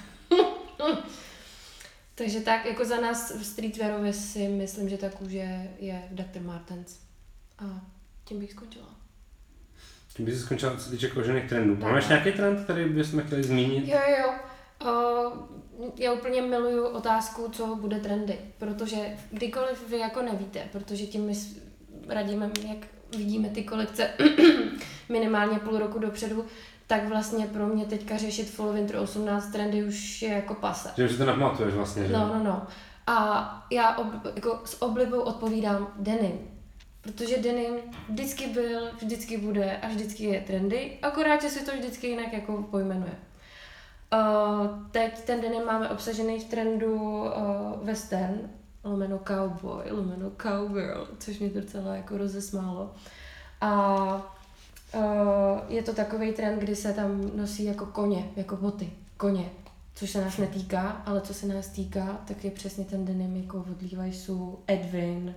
Takže 2.15 2.41
tak, 2.41 2.67
jako 2.67 2.85
za 2.85 3.01
nás 3.01 3.33
v 3.41 3.45
streetwearově 3.45 4.13
si 4.13 4.49
myslím, 4.49 4.89
že 4.89 4.97
ta 4.99 5.11
kůže 5.11 5.69
je 5.79 6.03
Dr. 6.11 6.41
Martens. 6.41 6.99
A 7.59 7.65
tím 8.25 8.41
bych 8.41 8.53
skončila. 8.53 8.87
Tím 10.17 10.27
by 10.27 10.33
si 10.33 10.41
skončila, 10.41 10.77
co 10.77 10.81
se 10.85 10.91
týče 10.91 11.09
kožených 11.11 11.49
trendů. 11.49 11.75
Tak. 11.75 11.85
Máme 11.85 11.99
ještě 11.99 12.13
nějaký 12.13 12.33
trend, 12.33 12.65
který 12.65 12.85
bychom 12.85 13.21
chtěli 13.23 13.43
zmínit? 13.43 13.89
Jo, 13.89 13.99
jo, 14.09 14.17
jo. 14.23 14.33
Uh, 14.85 15.33
já 15.97 16.13
úplně 16.13 16.43
miluju 16.43 16.87
otázku, 16.87 17.49
co 17.53 17.77
bude 17.77 18.01
trendy, 18.01 18.39
protože 18.59 19.17
kdykoliv 19.31 19.89
vy 19.89 19.99
jako 19.99 20.23
nevíte, 20.23 20.61
protože 20.73 21.07
tím 21.07 21.27
my 21.27 21.35
radíme, 22.09 22.51
jak 22.69 22.79
vidíme 23.17 23.49
ty 23.49 23.65
kolekce 23.65 24.11
minimálně 25.09 25.59
půl 25.59 25.79
roku 25.79 25.99
dopředu, 25.99 26.45
tak 26.87 27.09
vlastně 27.09 27.47
pro 27.47 27.67
mě 27.67 27.85
teďka 27.85 28.17
řešit 28.17 28.51
Fall 28.51 28.73
Winter 28.73 28.97
18 28.97 29.53
trendy 29.53 29.85
už 29.85 30.23
je 30.23 30.29
jako 30.29 30.55
pase. 30.55 30.91
Že 30.97 31.05
už 31.05 31.13
si 31.13 31.19
to 31.19 31.25
nepamatuješ 31.25 31.75
vlastně, 31.75 32.07
že? 32.07 32.13
No, 32.13 32.29
no, 32.35 32.45
no. 32.45 32.67
A 33.07 33.67
já 33.71 33.97
ob, 33.97 34.07
jako 34.35 34.61
s 34.65 34.83
oblibou 34.83 35.21
odpovídám 35.21 35.89
denim. 35.97 36.39
Protože 37.01 37.39
denim 37.39 37.75
vždycky 38.09 38.47
byl, 38.47 38.81
vždycky 39.03 39.39
bude 39.39 39.77
a 39.77 39.89
vždycky 39.89 40.25
je 40.25 40.41
trendy, 40.41 40.99
akorát, 41.03 41.43
že 41.43 41.49
si 41.49 41.65
to 41.65 41.73
vždycky 41.73 42.07
jinak 42.07 42.33
jako 42.33 42.63
pojmenuje. 42.71 43.13
Uh, 44.15 44.67
teď 44.91 45.25
ten 45.25 45.41
denim 45.41 45.65
máme 45.65 45.89
obsažený 45.89 46.41
v 46.41 46.45
trendu 46.45 46.95
uh, 46.95 47.31
western, 47.83 48.41
lomeno 48.85 49.19
cowboy, 49.19 49.91
lomeno 49.91 50.31
cowgirl, 50.43 51.09
což 51.19 51.39
mě 51.39 51.49
docela 51.49 51.97
jako 51.97 52.19
rozesmálo. 52.19 52.95
A 53.61 54.05
uh, 54.95 55.03
je 55.69 55.83
to 55.83 55.95
takový 55.95 56.33
trend, 56.33 56.59
kdy 56.59 56.77
se 56.77 56.93
tam 56.93 57.31
nosí 57.37 57.65
jako 57.65 57.87
koně, 57.87 58.31
jako 58.37 58.57
boty, 58.57 58.91
koně, 59.17 59.51
což 59.95 60.11
se 60.11 60.21
nás 60.21 60.37
netýká, 60.37 60.89
ale 61.07 61.21
co 61.21 61.35
se 61.35 61.47
nás 61.47 61.69
týká, 61.69 62.21
tak 62.27 62.45
je 62.45 62.51
přesně 62.51 62.85
ten 62.85 63.05
denim 63.05 63.37
jako 63.37 63.59
od 63.59 63.83
Levi'su, 63.83 64.57
Edwin, 64.67 65.35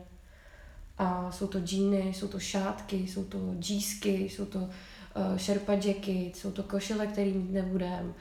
a 0.98 1.32
jsou 1.32 1.48
to 1.48 1.60
džíny, 1.60 2.14
jsou 2.14 2.28
to 2.28 2.40
šátky, 2.40 2.96
jsou 2.96 3.24
to 3.24 3.38
džísky, 3.60 4.12
jsou 4.12 4.46
to 4.46 4.60
uh, 4.60 5.38
Sherpa 5.38 5.74
jacket, 5.74 6.36
jsou 6.36 6.52
to 6.52 6.64
košile, 6.64 7.08
který 7.08 7.34
mít 7.34 7.52
nebudem 7.52 8.14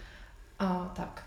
a 0.59 0.93
tak. 0.97 1.23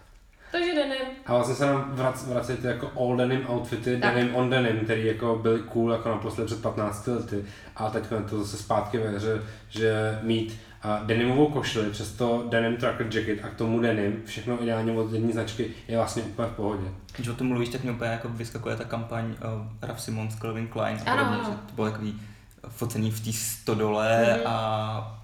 Takže 0.52 0.76
denim. 0.76 0.98
A 1.26 1.34
vlastně 1.34 1.56
se 1.56 1.66
nám 1.66 1.90
vrac, 1.94 2.28
vrací 2.28 2.54
ty 2.56 2.68
jako 2.68 2.92
all 2.98 3.18
denim 3.18 3.46
outfity, 3.50 3.98
Tak. 3.98 4.14
denim 4.16 4.36
on 4.36 4.50
denim, 4.50 4.80
který 4.80 5.06
jako 5.06 5.36
byly 5.42 5.60
cool 5.60 5.92
jako 5.92 6.10
naposled 6.10 6.46
před 6.46 6.62
15 6.62 7.08
lety. 7.08 7.44
A 7.76 7.90
teď 7.90 8.04
je 8.12 8.22
to 8.22 8.44
zase 8.44 8.58
zpátky 8.64 8.98
ve 8.98 9.10
hře, 9.10 9.42
že 9.70 10.20
mít 10.24 10.60
a 10.82 11.00
denimovou 11.06 11.48
košili, 11.48 11.90
přesto 11.90 12.46
denim 12.50 12.78
tracker 12.78 13.08
jacket 13.16 13.46
a 13.46 13.48
k 13.48 13.54
tomu 13.56 13.80
denim, 13.80 14.22
všechno 14.26 14.64
ideálně 14.64 14.92
od 14.92 15.14
jedné 15.14 15.34
značky, 15.34 15.66
je 15.88 15.98
vlastně 15.98 16.24
úplně 16.24 16.48
v 16.48 16.52
pohodě. 16.56 16.84
Když 17.16 17.28
o 17.28 17.34
tom 17.34 17.48
mluvíš, 17.48 17.70
tak 17.70 17.84
mě 17.84 17.92
úplně 17.92 18.10
jako 18.12 18.30
vyskakuje 18.30 18.76
ta 18.76 18.84
kampaň 18.84 19.26
uh, 19.26 19.36
Raf 19.82 20.02
Simons, 20.02 20.36
Calvin 20.36 20.68
Klein 20.68 20.98
a 21.06 21.12
Ano, 21.12 21.24
podobně, 21.24 21.44
ano. 21.46 21.54
že 21.62 21.68
to 21.68 21.74
bylo 21.76 21.92
takový 21.92 22.22
focený 22.68 23.12
v 23.12 23.26
té 23.26 23.32
stodole 23.34 24.26
Mhm. 24.38 24.42
a 24.48 25.16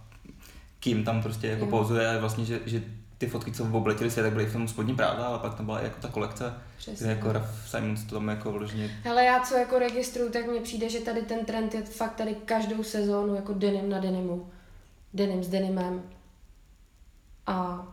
Kim 0.80 1.04
tam 1.04 1.22
prostě 1.22 1.48
jako 1.48 1.65
Jo. 1.65 1.72
pouzuje 1.72 2.10
a 2.10 2.20
vlastně, 2.20 2.46
že, 2.46 2.60
že 2.65 2.82
ty 3.17 3.28
fotky, 3.28 3.51
co 3.51 3.67
obletěly 3.71 4.12
se, 4.12 4.23
tak 4.23 4.34
byly 4.34 4.45
v 4.45 4.54
tom 4.54 4.67
spodní 4.67 4.95
prádla, 4.95 5.25
ale 5.25 5.39
pak 5.39 5.56
tam 5.56 5.65
byla 5.65 5.80
i 5.80 5.84
jako 5.84 6.01
ta 6.01 6.08
kolekce, 6.08 6.54
Přesně. 6.78 7.06
kde 7.06 7.15
jako 7.15 7.32
Raf 7.32 7.69
Simons 7.69 8.04
to 8.04 8.15
tam 8.15 8.28
jako 8.28 8.51
vložně 8.51 8.99
Hele, 9.04 9.25
já 9.25 9.39
co 9.39 9.58
jako 9.58 9.80
registruju, 9.80 10.32
tak 10.32 10.47
mně 10.47 10.62
přijde, 10.62 10.89
že 10.89 10.99
tady 10.99 11.21
ten 11.21 11.45
trend 11.45 11.73
je 11.73 11.82
fakt 11.82 12.15
tady 12.15 12.36
každou 12.45 12.84
sezónu 12.84 13.36
jako 13.36 13.54
denim 13.54 13.89
na 13.89 13.99
denimu. 13.99 14.49
Denim 15.13 15.43
s 15.43 15.47
denimem. 15.47 16.01
A 17.47 17.88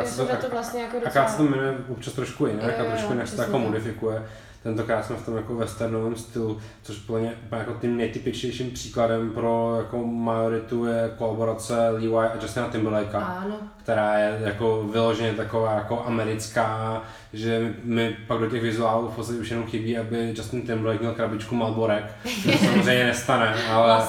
je 0.00 0.06
se 0.06 0.26
to, 0.26 0.36
to, 0.36 0.36
to 0.36 0.50
vlastně 0.50 0.82
jako 0.82 0.96
akorát 0.96 1.30
se 1.30 1.36
to 1.36 1.42
docela... 1.42 1.62
jmenuje 1.62 1.84
občas 1.88 2.12
trošku 2.14 2.46
jinak 2.46 2.64
Jo, 2.64 2.74
a 2.78 2.82
jo, 2.82 2.90
trošku 2.90 3.12
jinak 3.12 3.28
se 3.28 3.36
to 3.36 3.42
jako 3.42 3.52
tak. 3.52 3.62
modifikuje. 3.62 4.26
Tentokrát 4.62 5.06
jsme 5.06 5.16
v 5.16 5.24
tom 5.26 5.36
jako 5.36 5.54
westernovém 5.54 6.16
stylu, 6.16 6.60
což 6.82 6.96
podle 6.98 7.20
mě 7.20 7.34
úplně 7.46 7.58
jako 7.58 7.74
tím 7.80 7.96
nejtypičnějším 7.96 8.70
příkladem 8.70 9.30
pro 9.30 9.76
jako 9.78 10.06
majoritu 10.06 10.84
je 10.84 11.14
kolaborace 11.18 11.88
Levi 11.88 12.08
a 12.08 12.42
Justina 12.42 12.68
Timberlakea. 12.68 13.20
Ano, 13.20 13.60
která 13.88 14.18
je 14.18 14.38
jako 14.44 14.82
vyloženě 14.92 15.32
taková 15.32 15.72
jako 15.72 16.04
americká, 16.06 17.02
že 17.32 17.74
mi, 17.84 18.16
pak 18.26 18.38
do 18.40 18.50
těch 18.50 18.62
vizuálů 18.62 19.08
v 19.08 19.16
podstatě 19.16 19.38
už 19.40 19.50
jenom 19.50 19.66
chybí, 19.66 19.98
aby 19.98 20.34
Justin 20.36 20.62
Timberlake 20.62 21.00
měl 21.00 21.14
krabičku 21.14 21.54
Malborek, 21.54 22.04
to 22.44 22.52
samozřejmě 22.58 23.04
nestane, 23.04 23.54
ale, 23.70 24.02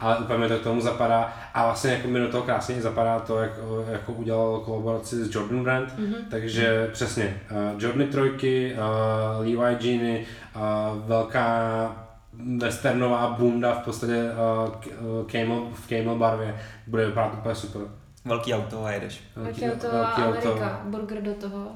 ale 0.00 0.18
úplně 0.18 0.38
mi 0.38 0.48
to 0.48 0.56
k 0.58 0.62
tomu 0.62 0.80
zapadá 0.80 1.32
a 1.54 1.64
vlastně 1.64 1.90
jako 1.92 2.08
mi 2.08 2.18
do 2.20 2.28
toho 2.28 2.42
krásně 2.42 2.82
zapadá 2.82 3.18
to, 3.18 3.38
jak 3.38 3.50
jako 3.92 4.12
udělal 4.12 4.58
kolaboraci 4.64 5.24
s 5.24 5.34
Jordan 5.34 5.62
Brand, 5.64 5.98
Mhm. 5.98 6.14
takže 6.30 6.90
přesně, 6.92 7.40
uh, 7.50 7.82
Jordany 7.82 8.06
trojky, 8.06 8.76
uh, 9.38 9.60
Levi 9.60 9.76
jeany, 9.80 10.26
uh, 10.56 10.62
velká 11.08 12.06
westernová 12.58 13.36
bunda 13.38 13.74
v 13.74 13.84
podstatě 13.84 14.24
uh, 14.24 14.70
k- 14.74 14.86
uh, 14.86 15.26
camel, 15.26 15.62
v 15.74 15.88
camel 15.88 16.14
barvě, 16.18 16.54
bude 16.86 17.06
vypadat 17.06 17.34
úplně 17.38 17.54
super. 17.54 17.82
Velký 18.26 18.54
auto 18.54 18.84
a 18.84 18.90
jedeš. 18.90 19.20
Tak 19.44 19.58
je 19.58 19.70
to 19.70 20.16
Amerika, 20.16 20.80
burger 20.84 21.22
do 21.22 21.34
toho. 21.34 21.72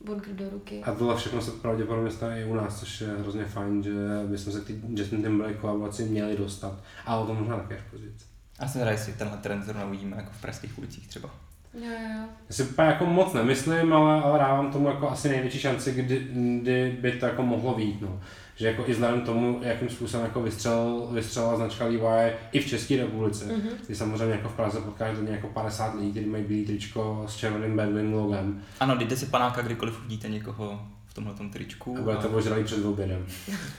burger 0.00 0.34
do 0.34 0.50
ruky. 0.50 0.82
A 0.84 0.94
tohle 0.94 1.16
všechno 1.16 1.42
se 1.42 1.50
pravděpodobně 1.50 2.10
stane 2.10 2.40
i 2.40 2.44
u 2.44 2.54
nás, 2.54 2.80
což 2.80 3.00
je 3.00 3.08
hrozně 3.08 3.44
fajn, 3.44 3.82
že 3.82 3.92
bychom 4.26 4.52
se 4.52 4.60
k 4.60 4.68
Justin 4.88 5.22
Timberlake 5.22 5.58
kolaboraci 5.60 6.04
měli 6.04 6.36
dostat. 6.36 6.74
A 7.06 7.16
o 7.16 7.26
tom 7.26 7.36
možná 7.36 7.56
také 7.56 7.74
až 7.74 7.82
později. 7.90 8.14
A 8.58 8.68
jsem 8.68 8.82
rád, 8.82 8.90
jestli 8.90 9.12
tenhle 9.12 9.38
trend 9.38 9.62
zrovna 9.64 9.84
uvidíme 9.84 10.16
jako 10.16 10.30
v 10.32 10.40
pražských 10.40 10.78
ulicích 10.78 11.08
třeba. 11.08 11.30
Jo, 11.74 11.90
jo. 11.90 12.28
Já 12.48 12.54
si 12.54 12.62
úplně 12.62 12.88
jako 12.88 13.06
moc 13.06 13.32
nemyslím, 13.32 13.92
ale, 13.92 14.22
ale 14.22 14.38
dávám 14.38 14.72
tomu 14.72 14.88
jako 14.88 15.10
asi 15.10 15.28
největší 15.28 15.58
šanci, 15.58 15.92
kdy, 15.92 16.28
kdy 16.62 16.98
by 17.00 17.12
to 17.12 17.26
jako 17.26 17.42
mohlo 17.42 17.74
být. 17.74 18.00
No. 18.00 18.20
Že 18.58 18.66
jako 18.66 18.84
i 18.86 18.92
vzhledem 18.92 19.20
tomu, 19.20 19.60
jakým 19.62 19.88
způsobem 19.88 20.26
jako 20.26 20.42
vystřel, 20.42 21.08
vystřelila 21.12 21.56
značka 21.56 21.84
Levi 21.84 22.32
i 22.52 22.60
v 22.60 22.66
České 22.66 22.96
republice. 22.96 23.44
Mhm. 23.44 23.68
Kdy 23.86 23.96
samozřejmě 23.96 24.34
jako 24.34 24.48
v 24.48 24.54
Praze 24.54 24.80
potkáš 24.80 25.16
denně 25.16 25.32
jako 25.32 25.46
50 25.46 25.94
lidí, 25.94 26.10
kteří 26.10 26.26
mají 26.26 26.44
bílý 26.44 26.66
tričko 26.66 27.24
s 27.28 27.36
červeným 27.36 27.76
Bedwin 27.76 28.14
logem 28.14 28.62
Ano, 28.80 28.96
dejte 28.96 29.16
si 29.16 29.26
panáka, 29.26 29.62
kdykoliv 29.62 29.98
uvidíte 30.00 30.28
někoho 30.28 30.80
v 31.06 31.14
tomhle 31.14 31.34
tričku. 31.52 31.96
a 31.98 32.00
budete 32.00 32.28
ožralí 32.28 32.64
před 32.64 32.84
obědem. 32.84 33.26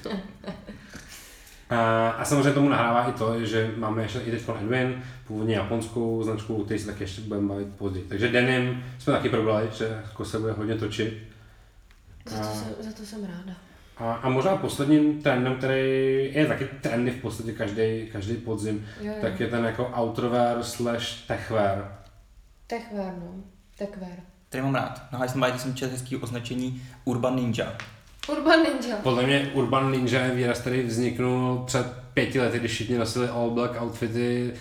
A, 1.70 2.10
a 2.10 2.26
samozřejmě 2.26 2.52
tomu 2.52 2.70
nahrává 2.70 3.10
i 3.10 3.14
to, 3.14 3.46
že 3.46 3.72
máme 3.78 4.02
ještě 4.04 4.20
i 4.20 4.32
teď 4.32 4.44
Edwin, 4.62 5.04
původně 5.28 5.56
japonskou 5.56 6.24
značku, 6.24 6.56
o 6.56 6.66
které 6.66 6.80
se 6.80 6.86
taky 6.86 7.04
ještě 7.04 7.22
budeme 7.22 7.48
bavit 7.48 7.68
později. 7.78 8.06
Takže 8.10 8.28
denim 8.28 8.84
jsme 9.00 9.14
taky 9.14 9.30
probrali, 9.30 9.70
že 9.74 10.02
jako 10.06 10.26
se 10.26 10.40
bude 10.40 10.52
hodně 10.52 10.76
točit. 10.76 11.14
Za, 12.26 12.38
to 12.38 12.44
jsem, 12.44 12.74
za 12.80 12.92
to 12.92 13.06
jsem 13.06 13.24
ráda. 13.24 13.54
A, 14.00 14.14
a 14.14 14.30
možná 14.30 14.56
posledním 14.56 15.22
trendem, 15.22 15.56
který 15.56 16.30
je 16.34 16.46
taky 16.46 16.66
trendy 16.66 17.12
v 17.12 17.22
podstatě 17.22 17.52
každý, 17.52 18.08
každý 18.12 18.36
podzim, 18.36 18.86
Jo, 19.02 19.12
jo. 19.12 19.18
tak 19.22 19.40
je 19.40 19.48
ten 19.48 19.66
jako 19.66 19.92
outerwear 20.00 20.64
slash 20.64 21.28
techwear. 21.28 22.00
Techwear, 22.68 23.14
no. 23.20 23.44
Techwear. 23.78 24.20
Který 24.50 24.64
mám 24.64 24.76
rád. 24.76 25.02
Na 25.12 25.20
Bike 25.46 25.60
jsem 25.60 25.76
četl 25.76 25.92
hezký 25.92 26.16
označení 26.18 26.82
Urban 27.06 27.36
Ninja. 27.36 27.74
Urban 28.32 28.60
Ninja. 28.60 28.96
Podle 29.04 29.24
mě 29.24 29.52
Urban 29.54 29.92
Ninja 29.92 30.26
je 30.26 30.36
výraz, 30.36 30.60
který 30.62 30.82
vzniknul 30.84 31.64
před 31.66 31.86
pěti 32.14 32.40
lety, 32.40 32.60
když 32.60 32.72
všichni 32.72 32.98
nosili 32.98 33.30
all 33.30 33.50
black 33.52 33.82
outfity 33.82 34.54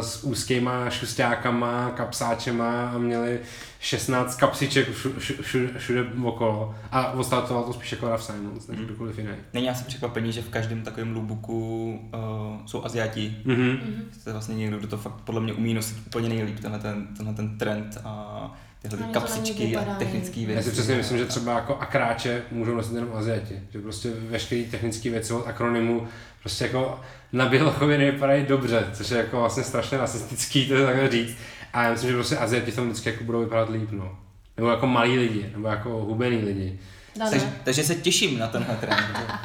s 0.00 0.24
úzkýma 0.24 0.90
šustákama, 0.90 1.90
kapsáčema 1.90 2.90
a 2.90 2.98
měli 2.98 3.40
16 3.80 4.36
kapsiček 4.36 4.88
všu- 4.88 5.12
všu- 5.18 5.42
všude, 5.42 5.68
všude 5.78 6.04
okolo. 6.24 6.74
A 6.90 7.12
odstartoval 7.12 7.62
to 7.64 7.72
spíš 7.72 7.92
jako 7.92 8.08
Ralph 8.08 8.22
Simons, 8.22 8.66
než 8.68 8.78
Mhm. 8.78 8.86
kdokoliv 8.86 9.18
jiný. 9.18 9.30
Není 9.54 9.70
asi 9.70 9.84
překvapení, 9.84 10.32
že 10.32 10.42
v 10.42 10.48
každém 10.48 10.82
takovém 10.82 11.16
looku 11.16 11.90
uh, 12.14 12.66
jsou 12.66 12.84
Aziati. 12.84 13.36
Mhm. 13.44 13.62
Mhm. 13.62 14.02
To 14.24 14.30
je 14.30 14.32
vlastně 14.32 14.54
někdo, 14.54 14.78
kdo 14.78 14.88
to 14.88 14.96
fakt 14.96 15.20
podle 15.24 15.40
mě 15.40 15.52
umí 15.52 15.74
nosit 15.74 15.96
úplně 16.06 16.28
nejlíp, 16.28 16.60
tenhle 16.60 16.78
ten, 16.80 17.06
tenhle 17.16 17.34
ten 17.34 17.58
trend 17.58 17.98
a 18.04 18.52
tyhle 18.88 19.06
ní 19.06 19.12
kapsičky 19.12 19.76
a 19.76 19.94
technické 19.94 20.36
věci. 20.40 20.52
Já 20.52 20.62
si 20.62 20.70
přesně 20.70 20.94
myslím, 20.96 21.18
že 21.18 21.26
třeba 21.26 21.52
jako 21.52 21.76
akráče 21.78 22.42
můžou 22.50 22.74
nosit 22.74 22.94
jenom 22.94 23.10
Aziati. 23.16 23.60
Že 23.72 23.78
prostě 23.78 24.10
veškeré 24.10 24.62
technické 24.62 25.10
věci 25.10 25.32
od 25.32 25.46
akronymu 25.46 26.08
prostě 26.40 26.64
jako 26.64 27.00
na 27.32 27.46
bělochově 27.46 27.98
nevypadají 27.98 28.46
dobře, 28.46 28.86
což 28.92 29.10
je 29.10 29.18
jako 29.18 29.40
vlastně 29.40 29.62
strašně 29.62 29.98
rasistický 29.98 30.68
to 30.68 30.86
takhle 30.86 31.10
říct. 31.10 31.36
A 31.72 31.82
já 31.82 31.90
myslím, 31.92 32.10
že 32.10 32.16
prostě 32.16 32.36
Aziati 32.38 32.70
v 32.70 32.76
tom 32.76 32.84
vždycky 32.88 33.10
jako 33.10 33.24
budou 33.24 33.40
vypadat 33.40 33.70
líp, 33.70 33.88
no. 33.92 34.18
Nebo 34.56 34.68
jako 34.70 34.86
malí 34.86 35.18
lidi, 35.18 35.50
nebo 35.56 35.68
jako 35.68 35.88
hubený 35.90 36.36
lidi. 36.36 36.78
Dane. 37.16 37.30
Takže, 37.30 37.46
takže 37.64 37.82
se 37.84 37.94
těším 37.94 38.38
na 38.38 38.46
tenhle 38.48 38.76
trend. 38.76 39.00
Ne, 39.12 39.38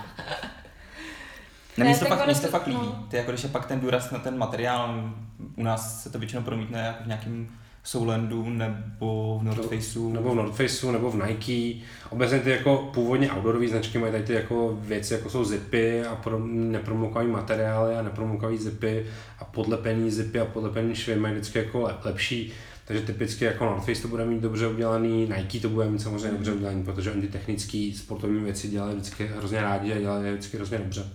Ne, 1.77 1.85
mně 1.85 1.93
se 1.93 1.99
to 1.99 2.05
tak 2.05 2.09
fakt, 2.09 2.19
ono 2.19 2.25
mně 2.25 2.35
se 2.35 2.41
to 2.41 2.47
to- 2.47 2.51
fakt 2.51 2.67
líbí. 2.67 2.79
no. 2.85 3.05
Ty 3.09 3.17
jako 3.17 3.31
když 3.31 3.43
je 3.43 3.49
pak 3.49 3.65
ten 3.65 3.79
důraz 3.79 4.11
na 4.11 4.19
ten 4.19 4.37
materiál, 4.37 5.13
u 5.55 5.63
nás 5.63 6.03
se 6.03 6.09
to 6.09 6.19
většinou 6.19 6.41
promítne 6.41 6.79
jako 6.79 7.03
v 7.03 7.07
nějakém 7.07 7.49
Soulandu 7.83 8.49
nebo 8.49 9.39
v 9.41 9.43
North 9.43 9.69
Faceu. 9.69 10.13
Nebo 10.13 10.31
v 10.31 10.35
North 10.35 10.55
Faceu, 10.55 10.91
nebo 10.91 11.11
v 11.11 11.27
Nike. 11.27 11.85
Obecně 12.09 12.39
ty 12.39 12.49
jako 12.49 12.89
původně 12.93 13.31
outdoorové 13.31 13.67
značky 13.67 13.97
mají 13.97 14.11
tady 14.11 14.23
ty 14.23 14.33
jako 14.33 14.79
věci, 14.81 15.13
jako 15.13 15.29
jsou 15.29 15.45
zipy 15.45 16.03
a 16.03 16.15
pro, 16.15 16.39
nepromokavý 16.45 17.27
materiály 17.27 17.95
a 17.95 18.01
nepromokavý 18.01 18.57
zipy 18.57 19.05
a 19.39 19.45
podlepený 19.45 20.11
zipy 20.11 20.39
a 20.39 20.45
podlepený 20.45 20.95
švy 20.95 21.15
mají 21.15 21.33
vždycky 21.33 21.59
jako 21.59 21.81
lep, 21.81 22.05
lepší. 22.05 22.53
Takže 22.85 23.03
typicky 23.03 23.45
jako 23.45 23.65
North 23.65 23.85
Face 23.85 24.01
to 24.01 24.07
bude 24.07 24.25
mít 24.25 24.41
dobře 24.41 24.67
udělaný, 24.67 25.31
Nike 25.37 25.59
to 25.59 25.69
bude 25.69 25.89
mít 25.89 26.01
samozřejmě 26.01 26.31
dobře 26.31 26.51
udělaný, 26.51 26.83
protože 26.83 27.11
oni 27.11 27.21
ty 27.21 27.27
technické 27.27 27.91
sportovní 27.95 28.43
věci 28.43 28.67
dělají 28.67 28.95
vždycky 28.95 29.29
hrozně 29.37 29.61
rádi 29.61 29.93
a 29.93 29.99
dělají 29.99 30.33
vždycky 30.33 30.57
hrozně 30.57 30.77
dobře. 30.77 31.09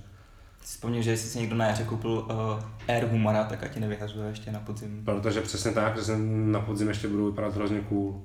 Vzpomněl, 0.64 1.02
že 1.02 1.10
jestli 1.10 1.28
si 1.28 1.38
někdo 1.38 1.56
na 1.56 1.66
jaře 1.66 1.84
koupil 1.84 2.10
uh, 2.10 2.64
Air 2.88 3.04
Humara, 3.04 3.44
tak 3.44 3.62
ať 3.62 3.74
ti 3.74 3.80
nevyhazuje 3.80 4.28
ještě 4.28 4.50
na 4.52 4.60
podzim. 4.60 5.04
Protože 5.04 5.40
přesně 5.40 5.70
tak, 5.72 6.04
že 6.04 6.12
na 6.26 6.60
podzim 6.60 6.88
ještě 6.88 7.08
budou 7.08 7.26
vypadat 7.26 7.54
hrozně 7.54 7.80
cool. 7.80 8.22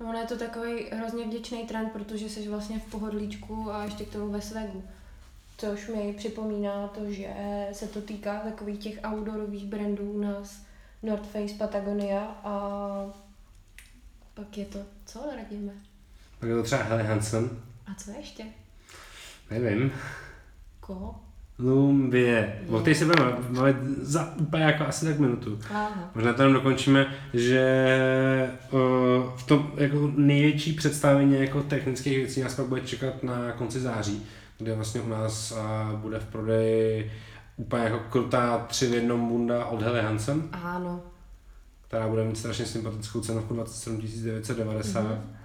No, 0.00 0.08
ono 0.08 0.18
je 0.18 0.26
to 0.26 0.38
takový 0.38 0.84
hrozně 0.92 1.24
vděčný 1.26 1.66
trend, 1.66 1.92
protože 1.92 2.28
jsi 2.28 2.48
vlastně 2.48 2.78
v 2.78 2.90
pohodlíčku 2.90 3.72
a 3.72 3.84
ještě 3.84 4.04
k 4.04 4.12
tomu 4.12 4.32
ve 4.32 4.40
svegu. 4.40 4.84
Což 5.58 5.88
mi 5.88 6.12
připomíná 6.18 6.88
to, 6.88 7.12
že 7.12 7.28
se 7.72 7.86
to 7.86 8.00
týká 8.00 8.38
takových 8.40 8.78
těch 8.78 8.98
outdoorových 9.12 9.66
brandů 9.66 10.10
u 10.12 10.20
nás. 10.20 10.62
North 11.02 11.26
Face, 11.26 11.54
Patagonia 11.58 12.20
a 12.44 12.50
pak 14.34 14.58
je 14.58 14.64
to, 14.64 14.78
co 15.06 15.20
radíme? 15.36 15.72
Tak 16.38 16.48
je 16.48 16.54
to 16.56 16.62
třeba 16.62 16.82
Helly 16.82 17.02
Hansen, 17.04 17.50
A 17.86 17.94
co 17.94 18.10
ještě? 18.10 18.44
nevím. 19.50 19.92
Koho? 20.90 21.14
Lumbie. 21.58 22.60
O 22.68 22.80
té 22.80 22.94
se 22.94 23.04
budeme 23.04 23.32
bavit 23.50 23.76
za 24.02 24.34
úplně 24.36 24.62
jako 24.64 24.86
asi 24.86 25.04
tak 25.06 25.18
minutu. 25.18 25.58
Aha. 25.70 26.10
Možná 26.14 26.32
tam 26.32 26.52
dokončíme, 26.52 27.06
že 27.34 28.50
uh, 28.72 28.80
v 29.36 29.46
tom 29.46 29.72
jako 29.76 30.12
největší 30.16 30.72
představení 30.72 31.40
jako 31.40 31.62
technických 31.62 32.16
věcí 32.16 32.40
nás 32.40 32.54
pak 32.54 32.66
bude 32.66 32.80
čekat 32.80 33.22
na 33.22 33.52
konci 33.52 33.80
září, 33.80 34.22
kde 34.58 34.74
vlastně 34.74 35.00
u 35.00 35.08
nás 35.08 35.52
uh, 35.52 35.98
bude 36.00 36.18
v 36.18 36.24
prodeji 36.26 37.12
úplně 37.56 37.82
jako 37.82 37.98
krutá 38.10 38.58
tři 38.58 38.86
v 38.86 38.94
jednom 38.94 39.28
bunda 39.28 39.64
od 39.64 39.82
Helly 39.82 40.00
Hansen, 40.00 40.42
Ano. 40.52 41.02
která 41.88 42.08
bude 42.08 42.24
mít 42.24 42.38
strašně 42.38 42.66
sympatickou 42.66 43.20
cenovku 43.20 43.54
27 43.54 44.00
990. 44.00 45.02
Mhm. 45.02 45.36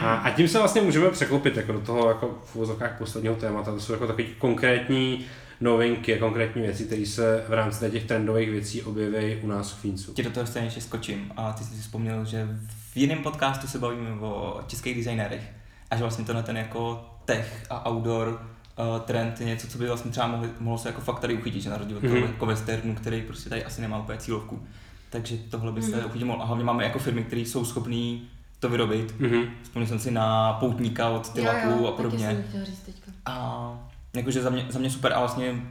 A, 0.00 0.14
a 0.14 0.30
tím 0.30 0.48
se 0.48 0.58
vlastně 0.58 0.80
můžeme 0.80 1.10
překlopit 1.10 1.56
jako 1.56 1.72
do 1.72 1.80
toho 1.80 2.08
jako 2.08 2.38
v 2.44 2.56
uvozovkách 2.56 2.98
posledního 2.98 3.34
témata. 3.34 3.72
To 3.72 3.80
jsou 3.80 3.92
jako 3.92 4.06
takové 4.06 4.24
konkrétní 4.38 5.24
novinky, 5.60 6.16
konkrétní 6.18 6.62
věci, 6.62 6.84
které 6.84 7.06
se 7.06 7.44
v 7.48 7.52
rámci 7.52 7.90
těch 7.90 8.04
trendových 8.04 8.50
věcí 8.50 8.82
objeví 8.82 9.36
u 9.42 9.46
nás 9.46 9.72
v 9.72 9.80
Queensu. 9.82 10.12
Ti 10.14 10.22
do 10.22 10.30
toho 10.30 10.46
stejně 10.46 10.66
ještě 10.66 10.80
skočím 10.80 11.32
a 11.36 11.52
ty 11.52 11.64
jsi 11.64 11.74
si 11.74 11.80
vzpomněl, 11.82 12.24
že 12.24 12.48
v 12.92 12.96
jiném 12.96 13.18
podcastu 13.18 13.66
se 13.66 13.78
bavíme 13.78 14.10
o 14.20 14.60
českých 14.66 14.96
designérech 14.96 15.42
a 15.90 15.96
že 15.96 16.02
vlastně 16.02 16.24
tenhle 16.24 16.42
ten 16.42 16.56
jako 16.56 17.04
tech 17.24 17.66
a 17.70 17.90
outdoor 17.90 18.28
uh, 18.28 19.00
trend 19.00 19.40
je 19.40 19.46
něco, 19.46 19.66
co 19.68 19.78
by 19.78 19.86
vlastně 19.86 20.10
třeba 20.10 20.26
mohli, 20.26 20.48
mohlo 20.60 20.78
se 20.78 20.88
jako 20.88 21.00
fakt 21.00 21.20
tady 21.20 21.34
uchytit, 21.34 21.62
že 21.62 21.70
na 21.70 21.76
rozdíl 21.76 21.96
od 21.96 22.00
toho 22.00 22.14
Mhm. 22.14 22.24
jako 22.24 22.46
westernu, 22.46 22.94
který 22.94 23.22
prostě 23.22 23.48
tady 23.50 23.64
asi 23.64 23.80
nemá 23.80 23.98
úplně 23.98 24.18
cílovku. 24.18 24.62
Takže 25.10 25.36
tohle 25.50 25.72
by 25.72 25.82
se 25.82 25.96
Mhm. 25.96 26.06
uchytit 26.06 26.26
mohlo. 26.26 26.42
A 26.42 26.46
hlavně 26.46 26.64
máme 26.64 26.84
jako 26.84 26.98
firmy, 26.98 27.24
které 27.24 27.40
jsou 27.42 27.64
schopné 27.64 28.18
to 28.60 28.68
vyrobit. 28.68 29.14
Mhm. 29.20 29.42
Vzpomněl 29.62 29.88
jsem 29.88 29.98
si 29.98 30.10
na 30.10 30.52
poutníka 30.52 31.08
od 31.08 31.28
Tylaku 31.32 31.86
a 31.86 31.90
taky 31.90 31.96
podobně. 31.96 32.26
jsem 32.26 32.44
chtěla 32.48 32.64
říct 32.64 32.80
teďka. 32.80 33.12
A 33.26 33.72
jakože 34.14 34.42
za 34.42 34.50
mě, 34.50 34.66
za 34.70 34.78
mě 34.78 34.90
super 34.90 35.12
a 35.12 35.18
vlastně 35.18 35.62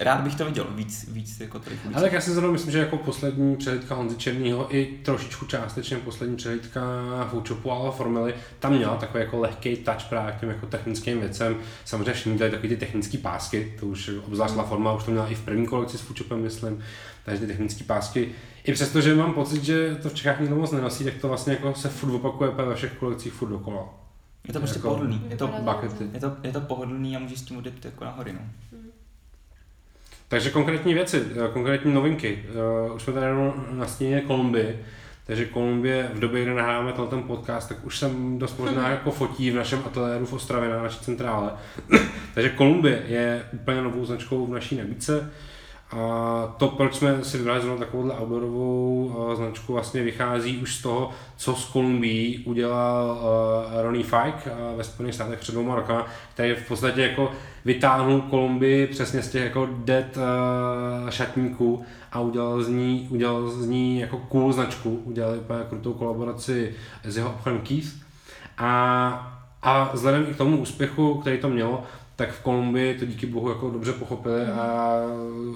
rád 0.00 0.20
bych 0.20 0.34
to 0.34 0.44
viděl 0.44 0.66
víc, 0.74 1.08
víc 1.12 1.40
jako 1.40 1.58
ulicích. 1.58 1.86
Ale 1.94 2.02
tak 2.02 2.12
já 2.12 2.20
si 2.20 2.30
zrovna 2.30 2.52
myslím, 2.52 2.72
že 2.72 2.78
jako 2.78 2.96
poslední 2.96 3.56
přehlídka 3.56 3.94
Honzy 3.94 4.16
Černýho 4.16 4.76
i 4.76 4.86
trošičku 5.02 5.46
částečně 5.46 5.96
poslední 5.96 6.36
přehlídka 6.36 6.80
Foodshopu 7.30 7.72
a 7.72 7.90
Formily, 7.90 8.34
tam 8.58 8.72
měla 8.72 8.96
takový 8.96 9.24
jako 9.24 9.38
lehký 9.38 9.76
touch 9.76 10.04
právě 10.08 10.32
k 10.32 10.40
těm 10.40 10.48
jako 10.48 10.66
technickým 10.66 11.20
věcem. 11.20 11.56
Samozřejmě 11.84 12.12
všichni 12.12 12.38
tady 12.38 12.50
takový 12.50 12.68
ty 12.68 12.76
technické 12.76 13.18
pásky, 13.18 13.74
to 13.80 13.86
už 13.86 14.10
obzvlášť 14.26 14.56
La 14.56 14.64
Forma 14.64 14.92
už 14.92 15.04
to 15.04 15.10
měla 15.10 15.26
i 15.28 15.34
v 15.34 15.40
první 15.44 15.66
kolekci 15.66 15.98
s 15.98 16.00
Foodshopem, 16.00 16.42
myslím, 16.42 16.80
takže 17.24 17.40
ty 17.40 17.46
technické 17.46 17.84
pásky. 17.84 18.28
I 18.64 18.72
přesto, 18.72 19.00
že 19.00 19.14
mám 19.14 19.32
pocit, 19.34 19.64
že 19.64 19.98
to 20.02 20.08
v 20.08 20.14
Čechách 20.14 20.40
nikdo 20.40 20.56
moc 20.56 20.70
nenosí, 20.70 21.04
tak 21.04 21.14
to 21.14 21.28
vlastně 21.28 21.52
jako 21.52 21.74
se 21.74 21.88
furt 21.88 22.14
opakuje 22.14 22.50
ve 22.50 22.74
všech 22.74 22.92
kolekcích 22.92 23.32
furt 23.32 23.48
dokola. 23.48 23.88
Je 24.48 24.52
to 24.52 24.58
prostě 24.58 24.78
Jako- 24.78 24.88
pohodlný. 24.88 25.22
Je 25.28 25.36
to, 25.36 25.46
buckety. 25.60 26.04
je, 26.12 26.20
to, 26.20 26.36
je 26.42 26.52
to 26.52 26.60
pohodlný 26.60 27.16
a 27.16 27.18
můžeš 27.18 27.38
s 27.38 27.42
tím 27.42 27.56
odjet 27.56 27.84
jako 27.84 28.04
na 28.04 28.10
hory, 28.10 28.32
no. 28.32 28.40
Takže 30.30 30.50
konkrétní 30.50 30.94
věci, 30.94 31.22
eh, 31.32 31.48
konkrétní 31.52 31.94
novinky. 31.94 32.44
Eh, 32.48 32.92
Už 32.92 33.02
jsme 33.02 33.12
tady 33.12 33.26
jenom 33.26 33.66
nastínili 33.70 34.20
Kolumbii, 34.20 34.84
takže 35.26 35.44
Kolumbie 35.46 36.10
v 36.14 36.18
době, 36.20 36.42
kdy 36.42 36.54
nahráváme 36.54 36.92
tenhle 36.92 37.10
ten 37.10 37.22
podcast, 37.22 37.68
tak 37.68 37.84
už 37.84 37.98
jsem 37.98 38.38
dost 38.38 38.58
možná 38.58 38.88
jako 38.88 39.10
fotí 39.10 39.50
v 39.50 39.54
našem 39.54 39.82
ateliéru 39.86 40.26
v 40.26 40.32
Ostravě 40.32 40.68
na 40.68 40.82
naší 40.82 41.00
centrále. 41.00 41.50
takže 42.34 42.50
Kolumbie 42.50 43.02
je 43.06 43.42
úplně 43.52 43.82
novou 43.82 44.04
značkou 44.04 44.46
v 44.46 44.50
naší 44.50 44.76
nabídce. 44.76 45.30
A 45.92 46.54
to, 46.56 46.68
proč 46.68 46.94
jsme 46.94 47.24
si 47.24 47.38
vybrali 47.38 47.60
zrovna 47.60 47.84
takovouhle 47.84 48.14
outdoorovou 48.14 49.04
uh, 49.04 49.34
značku, 49.34 49.72
vlastně 49.72 50.02
vychází 50.02 50.56
už 50.56 50.74
z 50.74 50.82
toho, 50.82 51.10
co 51.36 51.54
z 51.54 51.64
Kolumbií 51.64 52.44
udělal 52.44 53.18
uh, 53.20 53.82
Ronnie 53.82 54.04
Fike 54.04 54.50
uh, 54.50 54.76
ve 54.76 54.84
Spojených 54.84 55.14
státech 55.14 55.38
před 55.38 55.52
dvěma 55.52 55.74
rokama, 55.74 56.06
který 56.34 56.54
v 56.54 56.68
podstatě 56.68 57.02
jako 57.02 57.32
vytáhnul 57.64 58.20
Kolumbii 58.20 58.86
přesně 58.86 59.22
z 59.22 59.30
těch 59.30 59.44
jako 59.44 59.68
dead 59.72 60.18
šatníků 61.10 61.84
a 62.12 62.20
udělal 62.20 62.62
z 62.62 62.68
ní, 62.68 63.08
udělal 63.10 63.48
z 63.48 63.66
ní 63.66 64.00
jako 64.00 64.18
cool 64.18 64.52
značku, 64.52 65.02
udělal 65.04 65.34
úplně 65.38 65.60
krutou 65.68 65.92
kolaboraci 65.92 66.74
s 67.04 67.16
jeho 67.16 67.30
obchodem 67.30 67.60
Keith. 67.60 67.88
A, 68.58 69.42
a 69.62 69.90
vzhledem 69.92 70.26
i 70.30 70.34
k 70.34 70.36
tomu 70.36 70.56
úspěchu, 70.56 71.14
který 71.14 71.38
to 71.38 71.48
mělo, 71.48 71.82
tak 72.20 72.32
v 72.32 72.42
Kolumbii 72.42 72.98
to 72.98 73.04
díky 73.04 73.26
bohu 73.26 73.48
jako 73.48 73.70
dobře 73.70 73.92
pochopili 73.92 74.44
a 74.44 74.96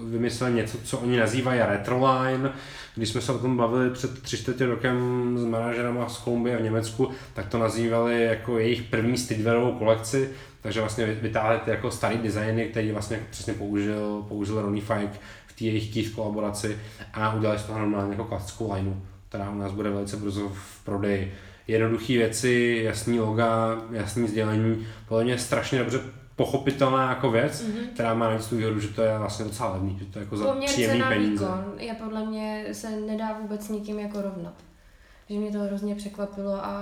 vymysleli 0.08 0.54
něco, 0.54 0.78
co 0.84 0.98
oni 0.98 1.16
nazývají 1.16 1.60
retroline. 1.60 2.52
Když 2.94 3.08
jsme 3.08 3.20
se 3.20 3.32
o 3.32 3.38
tom 3.38 3.56
bavili 3.56 3.90
před 3.90 4.22
tři 4.22 4.36
čtvrtě 4.36 4.66
rokem 4.66 4.98
s 5.38 5.44
manažerama 5.44 6.08
z 6.08 6.18
Kolumbie 6.18 6.56
v 6.56 6.62
Německu, 6.62 7.10
tak 7.34 7.48
to 7.48 7.58
nazývali 7.58 8.24
jako 8.24 8.58
jejich 8.58 8.82
první 8.82 9.18
streetwearovou 9.18 9.72
kolekci, 9.72 10.30
takže 10.62 10.80
vlastně 10.80 11.06
vytáhli 11.06 11.58
ty 11.64 11.70
jako 11.70 11.90
starý 11.90 12.18
designy, 12.18 12.64
který 12.64 12.92
vlastně 12.92 13.20
přesně 13.30 13.54
použil, 13.54 14.24
použil 14.28 14.62
Ronnie 14.62 14.84
Fike 14.84 15.18
v 15.46 15.52
té 15.58 15.64
jejich 15.64 15.94
Keith 15.94 16.14
kolaboraci 16.14 16.78
a 17.14 17.34
udělali 17.34 17.58
z 17.58 17.62
toho 17.62 17.78
normálně 17.78 18.10
jako 18.10 18.24
klasickou 18.24 18.72
lineu, 18.72 18.94
která 19.28 19.50
u 19.50 19.58
nás 19.58 19.72
bude 19.72 19.90
velice 19.90 20.16
brzo 20.16 20.48
v 20.48 20.84
prodeji. 20.84 21.34
Jednoduché 21.68 22.12
věci, 22.12 22.80
jasný 22.84 23.20
loga, 23.20 23.82
jasný 23.90 24.28
sdělení, 24.28 24.86
podle 25.08 25.24
mě 25.24 25.38
strašně 25.38 25.78
dobře 25.78 26.00
pochopitelná 26.36 27.08
jako 27.10 27.30
věc, 27.30 27.62
mm-hmm. 27.62 27.86
která 27.94 28.14
má 28.14 28.28
navíc 28.30 28.46
tu 28.46 28.56
výhodu, 28.56 28.80
že 28.80 28.88
to 28.88 29.02
je 29.02 29.18
vlastně 29.18 29.44
docela 29.44 29.72
levný, 29.72 29.98
že 29.98 30.04
to 30.04 30.18
je 30.18 30.22
jako 30.24 30.36
za 30.36 30.44
Poměr 30.46 30.70
příjemný 30.70 30.98
cena 30.98 31.08
peníze. 31.10 31.30
výkon 31.32 31.72
je 31.78 31.94
podle 31.94 32.26
mě 32.26 32.64
se 32.72 32.90
nedá 32.90 33.38
vůbec 33.42 33.68
nikým 33.68 33.98
jako 33.98 34.22
rovnat. 34.22 34.54
Že 35.30 35.38
mě 35.38 35.50
to 35.52 35.58
hrozně 35.58 35.94
překvapilo 35.94 36.64
a 36.64 36.80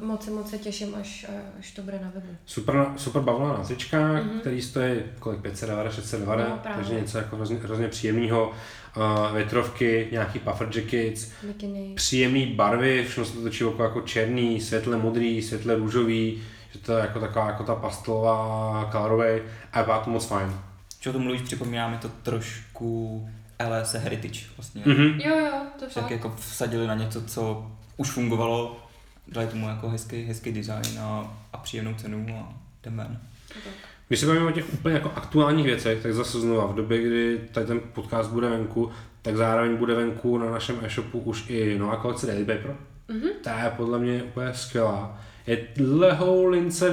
moc 0.00 0.24
se 0.24 0.30
moc 0.30 0.50
se 0.50 0.58
těším, 0.58 0.94
až, 1.00 1.26
až 1.58 1.70
to 1.72 1.82
bude 1.82 1.98
na 2.02 2.10
webu. 2.14 2.26
Super, 2.46 2.86
super 2.96 3.22
bavlna 3.22 3.48
na 3.52 3.64
tyčkách, 3.64 4.22
Mhm. 4.24 4.30
mm-hmm. 4.30 4.40
který 4.40 4.62
stojí 4.62 4.94
kolik 5.18 5.40
590, 5.40 5.92
690, 5.92 6.48
No, 6.48 6.56
právě. 6.62 6.76
takže 6.84 7.00
něco 7.00 7.18
jako 7.18 7.36
hrozně, 7.36 7.56
hrozně 7.56 7.88
příjemného. 7.88 8.52
Uh, 8.96 9.36
větrovky, 9.36 10.08
nějaký 10.12 10.38
puffer 10.38 10.68
jackets, 10.74 11.30
Bikiny. 11.42 11.92
příjemné 11.94 12.46
barvy, 12.46 13.04
všechno 13.04 13.24
se 13.24 13.32
to 13.32 13.42
točí 13.42 13.64
okolo 13.64 13.88
jako 13.88 14.00
černý, 14.00 14.60
světle 14.60 14.96
modrý, 14.96 15.42
světle 15.42 15.74
růžový, 15.74 16.42
že 16.72 16.78
to 16.78 16.92
je 16.92 17.00
jako 17.00 17.20
taková 17.20 17.46
jako 17.46 17.62
ta 17.64 17.74
pastelová 17.74 18.88
colorway 18.92 19.42
a 19.72 19.80
vypadá 19.80 20.00
to 20.00 20.10
moc 20.10 20.26
fajn. 20.26 20.54
Čo 21.00 21.10
o 21.10 21.12
tom 21.12 21.22
mluvíš, 21.22 21.42
připomíná 21.42 21.88
mi 21.88 21.96
to 21.98 22.08
trošku 22.08 23.28
LS 23.68 23.92
Heritage 23.92 24.40
vlastně. 24.56 24.82
Mm-hmm. 24.82 25.28
Jo, 25.28 25.36
jo, 25.38 25.52
to 25.78 25.84
Tak 25.84 25.92
fakt. 25.92 26.10
jako 26.10 26.34
vsadili 26.36 26.86
na 26.86 26.94
něco, 26.94 27.22
co 27.22 27.66
už 27.96 28.10
fungovalo, 28.10 28.80
dali 29.28 29.46
tomu 29.46 29.68
jako 29.68 29.88
hezký, 29.90 30.24
hezký 30.24 30.52
design 30.52 30.98
a, 31.00 31.36
a 31.52 31.58
příjemnou 31.58 31.94
cenu 31.94 32.26
a 32.40 32.52
jdeme 32.82 33.02
ven. 33.02 33.18
Tak. 33.48 33.72
Když 34.08 34.20
se 34.20 34.26
bavíme 34.26 34.46
o 34.46 34.50
těch 34.52 34.72
úplně 34.72 34.94
jako 34.94 35.12
aktuálních 35.16 35.66
věcech, 35.66 36.02
tak 36.02 36.14
zase 36.14 36.40
znova 36.40 36.66
v 36.66 36.74
době, 36.74 37.02
kdy 37.02 37.40
tady 37.52 37.66
ten 37.66 37.80
podcast 37.80 38.30
bude 38.30 38.48
venku, 38.48 38.90
tak 39.22 39.36
zároveň 39.36 39.76
bude 39.76 39.94
venku 39.94 40.38
na 40.38 40.50
našem 40.50 40.76
e-shopu 40.82 41.18
už 41.18 41.44
i 41.50 41.78
nová 41.78 41.96
kolekce 41.96 42.26
Daily 42.26 42.44
Paper. 42.44 42.76
Mhm. 43.10 43.28
Ta 43.42 43.58
je 43.64 43.70
podle 43.76 43.98
mě 43.98 44.22
úplně 44.22 44.54
skvělá. 44.54 45.18
Je 45.46 45.66
lehou 45.80 46.44
lince 46.46 46.90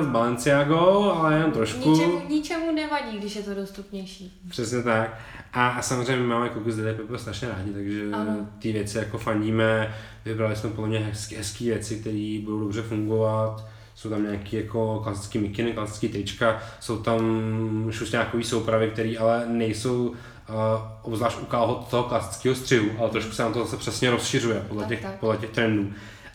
z 0.00 0.06
Balenciago, 0.06 1.12
ale 1.16 1.34
jen 1.38 1.52
trošku. 1.52 1.90
Ničemu, 1.90 2.22
ničemu 2.28 2.72
nevadí, 2.74 3.18
když 3.18 3.36
je 3.36 3.42
to 3.42 3.54
dostupnější. 3.54 4.40
Přesně 4.48 4.82
tak. 4.82 5.18
A, 5.52 5.68
a 5.68 5.82
samozřejmě 5.82 6.26
máme 6.26 6.50
z 6.66 6.76
Daily 6.76 6.94
Paper 6.94 7.18
strašně 7.18 7.48
rádi, 7.48 7.72
takže 7.72 8.02
Ano. 8.12 8.46
ty 8.58 8.72
věci 8.72 8.98
jako 8.98 9.18
fandíme. 9.18 9.94
Vybrali 10.24 10.56
jsme 10.56 10.70
podle 10.70 10.88
mě 10.88 10.98
hezké, 10.98 11.36
hezké 11.36 11.64
věci, 11.64 11.96
které 11.96 12.40
budou 12.44 12.60
dobře 12.60 12.82
fungovat. 12.82 13.64
Jsou 13.94 14.10
tam 14.10 14.22
nějaké 14.22 14.56
jako 14.56 15.00
klasické 15.04 15.38
mikiny, 15.38 15.72
klasické 15.72 16.08
trička, 16.08 16.62
jsou 16.80 16.98
tam 17.02 17.20
šusťákové 17.90 18.44
soupravy, 18.44 18.90
které 18.90 19.14
ale 19.18 19.44
nejsou 19.48 20.14
uh, 20.50 20.82
obzvlášť 21.02 21.38
u 21.42 21.44
kalhot 21.44 21.88
toho 21.88 22.02
klasického 22.02 22.54
střihu, 22.54 22.90
ale 22.98 23.10
trošku 23.10 23.32
se 23.32 23.42
nám 23.42 23.52
to 23.52 23.58
zase 23.58 23.76
přesně 23.76 24.10
rozšiřuje 24.10 24.64
podle 24.68 24.82
Tak, 24.82 24.88
těch, 24.88 25.02
tak. 25.02 25.14
podle 25.14 25.36
těch 25.36 25.50
trendů. 25.50 25.92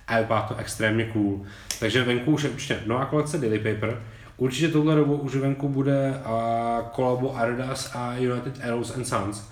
A 0.07 0.19
vypadá 0.19 0.41
to 0.41 0.55
extrémně 0.55 1.05
cool. 1.05 1.45
Takže 1.79 2.03
venku 2.03 2.31
už 2.31 2.43
je 2.43 2.49
určitě 2.49 2.79
nová 2.85 3.05
kolekce 3.05 3.37
Daily 3.37 3.59
Paper. 3.59 4.01
Určitě 4.37 4.67
touhle 4.67 4.95
dobou 4.95 5.15
už 5.15 5.35
venku 5.35 5.69
bude 5.69 6.21
uh, 6.25 6.87
kolabo 6.87 7.37
Adidas 7.37 7.91
a 7.95 8.15
United 8.17 8.59
Arrows 8.63 8.95
and 8.95 9.05
Sons, 9.05 9.43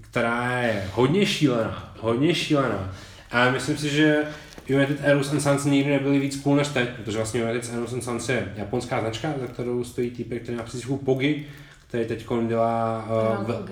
která 0.00 0.60
je 0.60 0.88
hodně 0.92 1.26
šílená, 1.26 1.94
hodně 2.00 2.34
šílená. 2.34 2.92
A 3.30 3.50
myslím 3.50 3.78
si, 3.78 3.88
že 3.88 4.24
United 4.66 5.04
Arrows 5.04 5.32
and 5.32 5.40
Sons 5.40 5.64
nikdy 5.64 5.90
nebyly 5.90 6.18
víc 6.18 6.42
cool 6.42 6.56
než 6.56 6.68
teď, 6.68 6.88
protože 6.88 7.16
vlastně 7.16 7.40
United 7.40 7.74
Arrows 7.74 7.92
and 7.92 8.04
Sons 8.04 8.28
je 8.28 8.52
japonská 8.56 9.00
značka, 9.00 9.32
za 9.40 9.46
kterou 9.46 9.84
stojí 9.84 10.10
týpek, 10.10 10.42
který 10.42 10.58
má 10.58 10.64
přízvu 10.64 10.96
Pogi, 10.96 11.46
který 11.88 12.04
teď 12.04 12.26
dělá, 12.46 13.08
uh, 13.40 13.68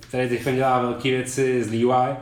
který 0.00 0.28
teď 0.28 0.54
dělá 0.54 0.82
velké 0.82 1.10
věci 1.10 1.64
z 1.64 1.68
Levi. 1.70 2.16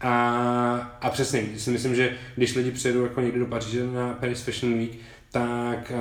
A, 0.00 0.98
a 1.00 1.10
přesně, 1.10 1.42
si 1.56 1.70
myslím, 1.70 1.94
že 1.94 2.16
když 2.36 2.54
lidi 2.54 2.70
přijedou 2.70 3.02
jako 3.02 3.20
někdy 3.20 3.38
do 3.38 3.46
Paříže 3.46 3.86
na 3.86 4.14
Paris 4.14 4.42
Fashion 4.42 4.78
Week, 4.78 4.90
tak 5.30 5.92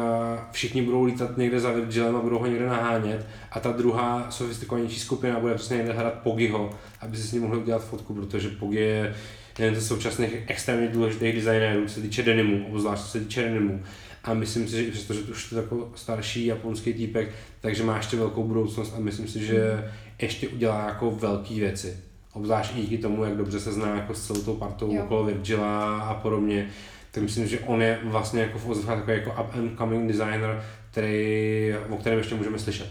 všichni 0.52 0.82
budou 0.82 1.04
lítat 1.04 1.38
někde 1.38 1.60
za 1.60 1.72
Virgilem 1.72 2.16
a 2.16 2.22
budou 2.22 2.40
ho 2.40 2.48
někde 2.48 2.66
nahánět 2.66 3.26
a 3.52 3.60
ta 3.60 3.72
druhá 3.72 4.32
sofistikovanější 4.32 5.00
skupina 5.00 5.40
bude 5.40 5.56
přesně 5.56 5.78
někde 5.78 5.94
hledat 5.94 6.14
Pogiho, 6.14 6.70
aby 7.02 7.18
si 7.18 7.24
s 7.24 7.32
ním 7.32 7.42
mohli 7.42 7.58
udělat 7.58 7.86
fotku, 7.86 8.14
protože 8.14 8.50
Pogi 8.50 8.80
je 8.80 9.16
jeden 9.60 9.76
ze 9.76 9.82
současných 9.82 10.36
extrémně 10.48 10.88
důležitých 10.88 11.36
designérů, 11.36 11.86
co 11.86 11.94
se 11.94 12.02
týče 12.02 12.24
denimu, 12.24 12.68
obzvlášť 12.68 13.04
co 13.04 13.10
se 13.10 13.20
týče 13.20 13.42
denimu. 13.42 13.84
A 14.24 14.34
myslím 14.34 14.68
si, 14.68 14.76
že 14.76 14.84
i 14.84 14.92
přesto, 14.92 15.14
že 15.14 15.22
to 15.22 15.32
už 15.32 15.52
je 15.52 15.58
jako 15.58 15.92
starší 15.96 16.46
japonský 16.46 16.94
týpek, 16.94 17.32
takže 17.62 17.84
má 17.84 17.98
ještě 17.98 18.18
velkou 18.18 18.44
budoucnost 18.44 18.94
a 18.98 19.00
myslím 19.00 19.28
si, 19.28 19.46
že 19.46 19.92
ještě 20.22 20.48
udělá 20.48 20.86
jako 20.86 21.12
velké 21.12 21.54
věci. 21.54 22.00
Obzvlášť 22.34 22.72
i 22.76 22.82
díky 22.82 22.98
tomu, 22.98 23.24
jak 23.24 23.38
dobře 23.38 23.60
se 23.60 23.74
zná 23.74 23.96
jako 23.96 24.14
s 24.14 24.28
celou 24.28 24.42
tou 24.42 24.56
partou 24.56 24.94
Jo. 24.94 25.04
okolo 25.04 25.24
Virgila 25.24 26.02
a 26.02 26.14
podobně. 26.14 26.70
Tak 27.12 27.24
myslím, 27.24 27.48
že 27.48 27.60
on 27.60 27.82
je 27.82 28.00
vlastně 28.04 28.42
jako 28.42 28.60
v 28.60 28.70
ozvách 28.70 28.98
takový 28.98 29.18
jako 29.18 29.44
up 29.44 29.56
and 29.56 29.78
coming 29.78 30.08
designer, 30.12 30.64
který, 30.92 31.74
o 31.90 31.98
kterém 31.98 32.18
ještě 32.18 32.36
můžeme 32.36 32.60
slyšet. 32.60 32.90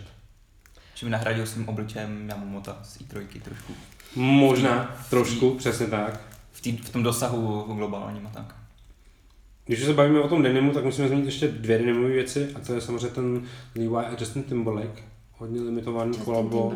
Že 0.95 1.07
mi 1.07 1.11
nahradil 1.11 1.47
svým 1.47 1.69
obličejem 1.69 2.29
Yamamota 2.29 2.79
z 2.83 2.99
i3 3.01 3.41
trošku. 3.43 3.73
Možná, 4.17 4.97
trošku, 5.11 5.55
přesně 5.55 5.87
tak. 5.87 6.21
V, 6.53 6.61
tý, 6.61 6.77
v 6.77 6.91
tom 6.91 7.03
dosahu 7.03 7.75
globálním 7.75 8.27
a 8.27 8.31
tak. 8.31 8.55
Když 9.65 9.81
už 9.81 9.87
se 9.87 9.93
bavíme 9.93 10.21
o 10.21 10.29
tom 10.29 10.43
denimu, 10.43 10.73
tak 10.73 10.85
musíme 10.85 11.09
zmínit 11.09 11.25
ještě 11.25 11.49
dvě 11.49 11.79
denimové 11.79 12.09
věci, 12.09 12.49
a 12.55 12.61
to 12.61 12.75
je 12.75 12.81
samozřejmě 12.81 13.09
ten 13.09 13.43
Levi 13.77 13.97
a 13.97 14.17
Justin 14.21 14.43
Timberlake. 14.43 15.03
Hodně 15.39 15.61
limitovaný 15.61 16.09
Justin 16.09 16.25
kolabo. 16.25 16.73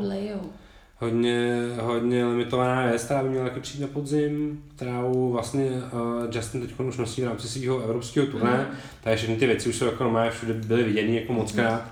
Hodně, 0.99 1.57
hodně 1.81 2.25
limitovaná 2.27 2.87
věc, 2.87 3.05
která 3.05 3.23
by 3.23 3.29
měla 3.29 3.49
taky 3.49 3.61
přijít 3.61 3.81
na 3.83 3.89
podzim, 3.89 4.63
kterou 4.77 5.31
vlastně 5.33 5.65
uh, 5.71 6.25
Justin 6.35 6.61
teď 6.61 6.81
už 6.81 6.97
nosí 6.97 7.23
v 7.23 7.25
rámci 7.27 7.49
svého 7.49 7.79
evropského 7.81 8.27
turné, 8.27 8.51
Mhm. 8.51 8.61
mm. 8.61 8.77
takže 9.01 9.17
všechny 9.17 9.37
ty 9.37 9.47
věci 9.47 9.69
už 9.69 9.77
jsou 9.77 9.85
jako 9.85 10.05
normálně 10.05 10.31
všude 10.31 10.55
byly 10.55 10.85
viděny 10.85 11.21
jako 11.21 11.33
moc 11.33 11.53
krát 11.53 11.85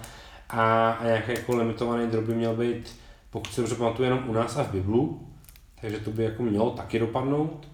a, 0.51 0.91
a 0.91 1.05
nějaký 1.05 1.31
jako 1.33 1.57
limitovaný 1.57 2.07
drop 2.07 2.25
by 2.25 2.35
měl 2.35 2.57
být, 2.57 2.97
pokud 3.31 3.53
se 3.53 3.61
dobře 3.61 3.77
pamatuju, 3.77 4.05
jenom 4.05 4.25
u 4.29 4.33
nás 4.33 4.57
a 4.57 4.63
v 4.65 4.71
Biblu, 4.73 5.29
takže 5.81 5.99
to 5.99 6.11
by 6.11 6.25
jako 6.25 6.43
mělo 6.43 6.71
taky 6.71 6.99
dopadnout. 6.99 7.69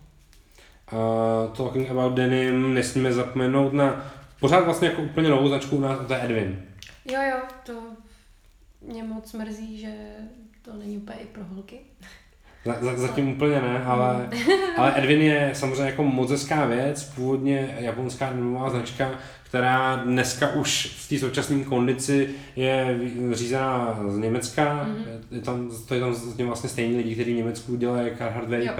Uh, 0.92 1.53
talking 1.57 1.90
about 1.90 2.12
denim, 2.14 2.74
nesmíme 2.74 3.12
zapomenout 3.12 3.72
na 3.72 4.07
pořád 4.40 4.64
vlastně 4.64 4.88
jako 4.88 5.03
úplně 5.03 5.28
novou 5.28 5.49
značku 5.49 5.76
u 5.76 5.80
nás, 5.80 6.01
a 6.01 6.05
to 6.05 6.12
je 6.12 6.22
Edwin. 6.24 6.62
Jo, 7.12 7.20
jo, 7.30 7.36
to 7.66 7.72
mě 8.87 9.03
moc 9.03 9.32
mrzí, 9.32 9.78
že 9.80 9.93
to 10.62 10.72
není 10.76 10.97
úplně 10.99 11.18
i 11.18 11.26
pro 11.26 11.45
holky. 11.45 11.76
Za, 12.64 12.76
za, 12.80 12.97
zatím 13.07 13.28
úplně 13.32 13.61
ne, 13.61 13.85
ale, 13.85 14.28
ale 14.76 14.99
Edwin 14.99 15.22
je 15.22 15.51
samozřejmě 15.55 15.82
jako 15.82 16.05
moc 16.05 16.30
hezká 16.30 16.66
věc, 16.66 17.05
původně 17.05 17.76
japonská 17.78 18.30
denimová 18.30 18.70
značka, 18.70 19.11
která 19.43 19.97
dneska 19.97 20.53
už 20.53 20.87
v 20.87 21.09
té 21.09 21.18
současné 21.18 21.64
kondici 21.64 22.30
je 22.57 22.99
řízená 23.32 23.99
z 24.09 24.18
Německa, 24.18 24.74
Mhm. 24.74 24.95
mm-hmm. 24.95 25.35
je 25.35 25.41
tam, 25.41 25.70
to 25.89 25.95
je 25.95 26.01
tam 26.01 26.14
vlastně 26.47 26.68
stejní 26.70 26.97
lidi, 26.97 27.14
kteří 27.14 27.32
v 27.32 27.37
Německu 27.37 27.76
dělají 27.76 28.11
Carhartt 28.18 28.51
Jo. 28.53 28.72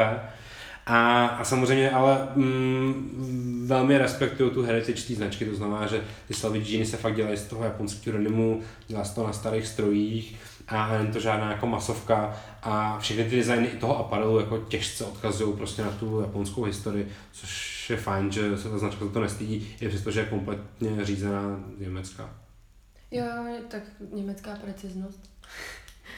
A, 0.87 1.26
a 1.26 1.45
samozřejmě 1.45 1.91
ale 1.91 2.28
mm, 2.35 3.64
velmi 3.66 3.99
respektuju 3.99 4.51
tu 4.51 4.62
heritage 4.62 5.03
té 5.03 5.14
značky, 5.14 5.45
to 5.45 5.57
znamená, 5.57 5.87
že 5.87 6.05
ty 6.28 6.35
slavy 6.35 6.61
džíny 6.61 6.87
se 6.87 6.97
fakt 6.97 7.16
dělají 7.16 7.37
z 7.37 7.43
toho 7.43 7.64
japonského 7.64 8.18
denimu, 8.18 8.62
dělá 8.89 9.05
se 9.05 9.14
to 9.14 9.26
na 9.26 9.32
starých 9.32 9.66
strojích 9.66 10.37
a 10.68 10.99
není 10.99 11.12
to 11.12 11.20
žádná 11.20 11.51
jako 11.51 11.66
masovka 11.66 12.37
a 12.62 12.99
všechny 12.99 13.24
ty 13.24 13.37
designy 13.37 13.66
i 13.66 13.76
toho 13.76 13.99
aparelu 13.99 14.41
jako 14.41 14.59
těžce 14.59 15.05
odkazují 15.05 15.57
prostě 15.57 15.82
na 15.82 15.91
tu 15.91 16.20
japonskou 16.20 16.62
historii, 16.62 17.09
což 17.32 17.91
je 17.91 17.97
fajn, 17.97 18.32
že 18.32 18.59
se 18.59 18.70
ta 18.70 18.78
značka 18.78 19.05
za 19.05 19.11
to 19.11 19.20
nestydí, 19.20 19.76
i 19.80 19.89
přesto, 19.89 20.11
že 20.11 20.20
je 20.20 20.26
kompletně 20.26 21.05
řízená 21.05 21.61
z 21.76 21.80
Německa. 21.80 22.30
Jo, 23.11 23.24
jo, 23.24 23.55
tak 23.68 23.82
německá 24.12 24.57
preciznost. 24.57 25.30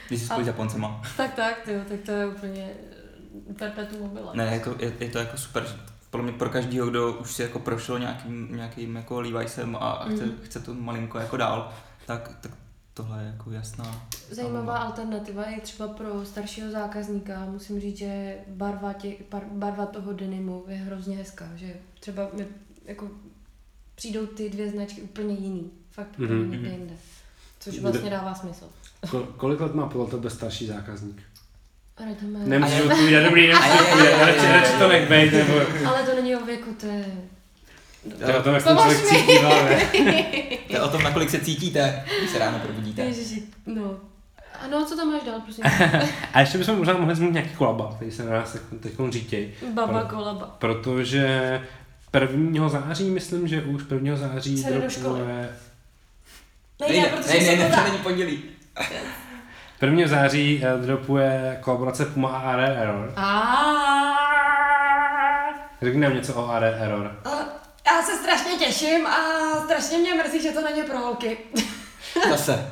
Když 0.07 0.19
jsi 0.19 0.25
spolu 0.25 0.43
s 0.43 0.47
Japoncema. 0.47 1.01
Tak, 1.17 1.33
tak, 1.33 1.61
tyjo, 1.65 1.79
tak 1.89 1.99
to 1.99 2.11
je 2.11 2.27
úplně 2.27 2.69
perpetuum 3.57 4.01
mobile. 4.01 4.31
Ne, 4.33 4.53
je 4.53 4.59
to, 4.59 4.75
je, 4.79 4.93
je 4.99 5.09
to 5.09 5.17
jako 5.17 5.37
super, 5.37 5.65
podle 6.11 6.23
mě 6.23 6.33
pro 6.37 6.49
každého, 6.49 6.89
kdo 6.89 7.13
už 7.13 7.33
si 7.33 7.41
jako 7.41 7.59
prošel 7.59 7.99
nějakým, 7.99 8.55
nějakým 8.55 8.95
jako 8.95 9.21
Levi'sem 9.21 9.75
a, 9.75 9.79
a 9.91 10.09
chce, 10.09 10.25
Mhm. 10.25 10.35
chce 10.43 10.59
to 10.59 10.73
malinko 10.73 11.17
jako 11.17 11.37
dál, 11.37 11.73
tak, 12.05 12.31
tak 12.41 12.51
tohle 12.93 13.21
je 13.23 13.27
jako 13.27 13.51
jasná. 13.51 14.07
Zajímavá 14.31 14.77
alternativa 14.77 15.45
je 15.45 15.61
třeba 15.61 15.87
pro 15.87 16.25
staršího 16.25 16.71
zákazníka. 16.71 17.45
Musím 17.45 17.79
říct, 17.79 17.97
že 17.97 18.35
barva, 18.47 18.93
tě, 18.93 19.13
bar, 19.31 19.43
barva 19.51 19.85
toho 19.85 20.13
denimu 20.13 20.63
je 20.67 20.75
hrozně 20.77 21.17
hezká. 21.17 21.45
Že 21.55 21.73
třeba 21.99 22.29
my, 22.33 22.45
jako 22.85 23.09
přijdou 23.95 24.25
ty 24.25 24.49
dvě 24.49 24.69
značky 24.71 25.01
úplně 25.01 25.35
jiný. 25.35 25.71
Fakt 25.91 26.09
úplně 26.19 26.47
někde 26.47 26.69
jinde. 26.69 26.93
Což 27.59 27.79
vlastně 27.79 28.09
dává 28.09 28.35
smysl. 28.35 28.65
Ko- 29.05 29.25
kolik 29.37 29.59
let 29.59 29.75
má 29.75 29.87
podle 29.87 30.07
tebe 30.07 30.29
starší 30.29 30.67
zákazník? 30.67 31.21
Radíme. 31.99 32.39
Nemusíš 32.39 32.75
A 32.75 32.77
je- 32.77 32.83
odpovídat, 32.83 33.23
dobrý, 33.23 33.43
je- 33.43 33.55
odpovídat, 33.55 34.17
radši, 34.25 34.47
radši 34.51 34.71
to 34.79 34.87
nech 34.87 35.09
bejt, 35.09 35.33
nebo... 35.33 35.53
Ale 35.87 36.03
to 36.03 36.15
není 36.15 36.35
o 36.35 36.45
věku, 36.45 36.73
to 36.79 36.85
je... 36.85 37.05
To 38.25 38.31
je 38.31 38.37
o 38.37 38.43
tom, 38.43 38.53
jak 38.53 38.63
se 38.63 38.69
člověk 38.69 38.97
cítí. 39.01 39.37
To 40.67 40.73
je 40.73 40.81
o 40.81 40.87
tom, 40.89 41.03
nakolik 41.03 41.29
se 41.29 41.39
cítíte, 41.39 42.03
když 42.17 42.29
se 42.31 42.39
ráno 42.39 42.59
probudíte. 42.59 43.01
Ježiši, 43.01 43.43
no. 43.65 43.97
A 44.63 44.67
no, 44.67 44.85
co 44.85 44.95
tam 44.95 45.07
máš 45.11 45.23
dál, 45.23 45.41
prosím? 45.41 45.63
A 46.33 46.39
ještě 46.39 46.57
bychom 46.57 46.77
možná 46.77 46.93
mohli 46.97 47.15
zmínit 47.15 47.33
nějaký 47.33 47.49
kolaba, 47.55 47.93
který 47.95 48.11
se 48.11 48.23
na 48.25 48.31
nás 48.31 48.57
teď- 48.79 48.93
řítěj. 49.09 49.53
Baba 49.73 50.03
kolaba. 50.03 50.55
Protože 50.59 51.61
1. 52.21 52.69
září, 52.69 53.09
myslím, 53.09 53.47
že 53.47 53.61
už 53.61 53.81
1. 53.93 54.15
září 54.15 54.57
Se 54.63 54.71
do 54.71 54.89
školy. 54.89 55.19
dropuje- 55.19 55.49
Nejde, 56.89 57.07
protože 57.07 57.33
ne, 57.33 57.39
ne, 57.39 57.45
jsem 57.45 57.57
ne, 57.59 57.63
to 57.69 57.69
to 57.69 58.09
dá. 58.09 58.15
není 58.15 58.43
pondělí. 59.79 60.01
1. 60.01 60.17
září 60.17 60.63
eh, 60.63 60.77
dropuje 60.77 61.57
kolaborace 61.61 62.05
Puma 62.05 62.29
a 62.29 62.51
AR 62.51 62.59
Error. 62.59 63.13
Řekni 65.81 66.01
nám 66.01 66.15
něco 66.15 66.33
o 66.33 66.49
AR 66.49 66.63
Error. 66.63 67.11
Já 67.87 68.01
se 68.01 68.17
strašně 68.17 68.51
těším 68.51 69.07
a 69.07 69.17
strašně 69.65 69.97
mě 69.97 70.13
mrzí, 70.13 70.41
že 70.41 70.51
to 70.51 70.61
není 70.61 70.83
pro 70.83 70.97
holky. 70.97 71.37
Zase. 72.29 72.67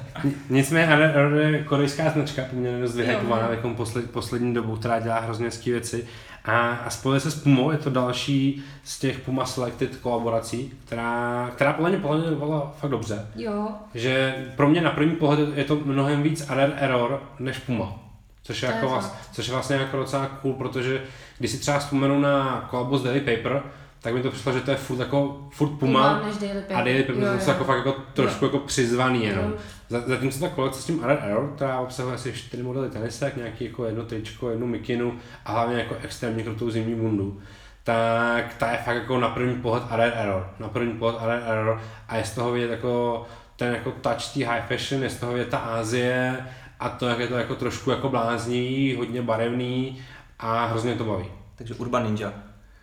Nicméně 0.50 0.86
Error 0.88 1.34
je 1.34 1.64
korejská 1.64 2.10
značka, 2.10 2.42
poměrně 2.50 2.82
dost 2.82 2.96
Jo. 2.96 3.06
takovou 3.50 3.74
posled, 3.74 4.12
poslední 4.12 4.54
dobu, 4.54 4.76
která 4.76 5.00
dělá 5.00 5.20
hrozně 5.20 5.46
hezké 5.46 5.72
věci. 5.72 6.06
A, 6.46 6.70
a 6.70 6.90
spojuje 6.90 7.20
se 7.20 7.32
s 7.32 7.36
Pumou, 7.36 7.72
je 7.72 7.78
to 7.78 7.90
další 7.90 8.64
z 8.84 9.00
těch 9.00 9.20
Puma 9.20 9.46
Selected 9.46 9.96
kolaborací, 9.96 10.74
která, 10.86 11.50
která 11.56 11.74
podle 11.74 11.90
mě, 11.90 12.00
podle 12.00 12.18
mě 12.18 12.30
dopadla 12.30 12.74
fakt 12.80 12.92
dobře. 12.92 13.28
Jo, 13.36 13.68
že 13.94 14.36
pro 14.56 14.70
mě 14.70 14.82
na 14.82 14.92
první 14.92 15.16
pohled 15.16 15.58
je 15.58 15.64
to 15.64 15.76
mnohem 15.76 16.24
víc 16.24 16.50
AR 16.50 16.74
Error 16.76 17.24
než 17.40 17.58
Puma. 17.58 17.96
Což 18.44 18.62
je, 18.62 18.68
To 18.68 18.74
je 18.74 18.76
jako 18.76 18.90
vlast, 18.90 19.16
což 19.32 19.48
je 19.48 19.54
vlastně 19.54 19.76
jako 19.76 19.98
docela 19.98 20.26
cool, 20.26 20.54
protože 20.54 21.02
když 21.40 21.52
si 21.52 21.58
třeba 21.58 21.80
vzpomenu 21.80 22.20
na 22.20 22.68
kolabo 22.70 22.98
z 22.98 23.04
Daily 23.04 23.22
Paper, 23.22 23.62
tak 24.06 24.14
mi 24.14 24.22
to 24.22 24.32
přišlo, 24.32 24.52
že 24.54 24.62
to 24.62 24.72
je 24.72 24.78
furt, 24.78 25.00
jako, 25.00 25.48
furt 25.52 25.70
Puma, 25.70 26.22
než 26.26 26.38
Daily 26.38 26.60
a 26.74 26.82
Daily 26.82 27.04
Paper 27.04 27.24
Jo, 27.24 27.40
jsou 27.40 27.50
jako 27.50 27.64
fakt 27.64 27.78
jako 27.78 27.96
trošku 28.14 28.46
jako 28.46 28.58
přizvaný 28.60 29.26
jenom. 29.26 29.46
Jo. 29.46 29.58
Za- 29.90 30.00
Zatímco 30.02 30.40
ta 30.40 30.50
kolekce 30.50 30.82
s 30.82 30.86
tím 30.86 31.04
AR 31.04 31.20
Error, 31.24 31.52
která 31.56 31.80
obsahuje 31.80 32.16
asi 32.16 32.34
čtyři 32.34 32.64
modely 32.64 32.90
tenisek, 32.90 33.38
nějaký 33.38 33.66
jako 33.66 33.86
jedno 33.86 34.04
tričko, 34.04 34.50
jednu 34.50 34.68
mikinu 34.68 35.16
a 35.46 35.52
hlavně 35.52 35.78
jako 35.78 35.96
extrémně 36.04 36.44
krutou 36.44 36.70
zimní 36.70 36.96
bundu, 36.96 37.40
tak 37.84 38.54
ta 38.54 38.72
je 38.72 38.78
fakt 38.78 38.96
jako 38.96 39.20
na 39.20 39.30
první 39.30 39.56
pohled 39.56 39.84
AR 39.90 40.02
Error. 40.02 40.50
Na 40.60 40.68
první 40.68 40.94
pohled 40.94 41.18
AR 41.22 41.42
Error 41.48 41.82
a 42.08 42.18
je 42.18 42.24
z 42.24 42.36
toho 42.36 42.52
vidět 42.52 42.72
jako 42.72 43.26
ten 43.56 43.74
jako 43.74 43.92
touch 43.92 44.34
té 44.34 44.40
high 44.46 44.62
fashion, 44.68 45.04
je 45.04 45.10
z 45.10 45.18
toho 45.20 45.34
vidět 45.34 45.50
ta 45.50 45.58
Asie 45.58 46.46
a 46.80 46.90
to, 46.90 47.08
jak 47.08 47.20
je 47.20 47.28
to 47.28 47.38
jako 47.38 47.56
trošku 47.56 47.92
jako 47.92 48.10
bláznivý, 48.10 48.96
hodně 48.96 49.22
barevný 49.22 50.02
a 50.40 50.66
hrozně 50.66 50.96
to 50.96 51.04
baví. 51.04 51.26
Takže 51.56 51.74
Urban 51.74 52.04
Ninja. 52.04 52.34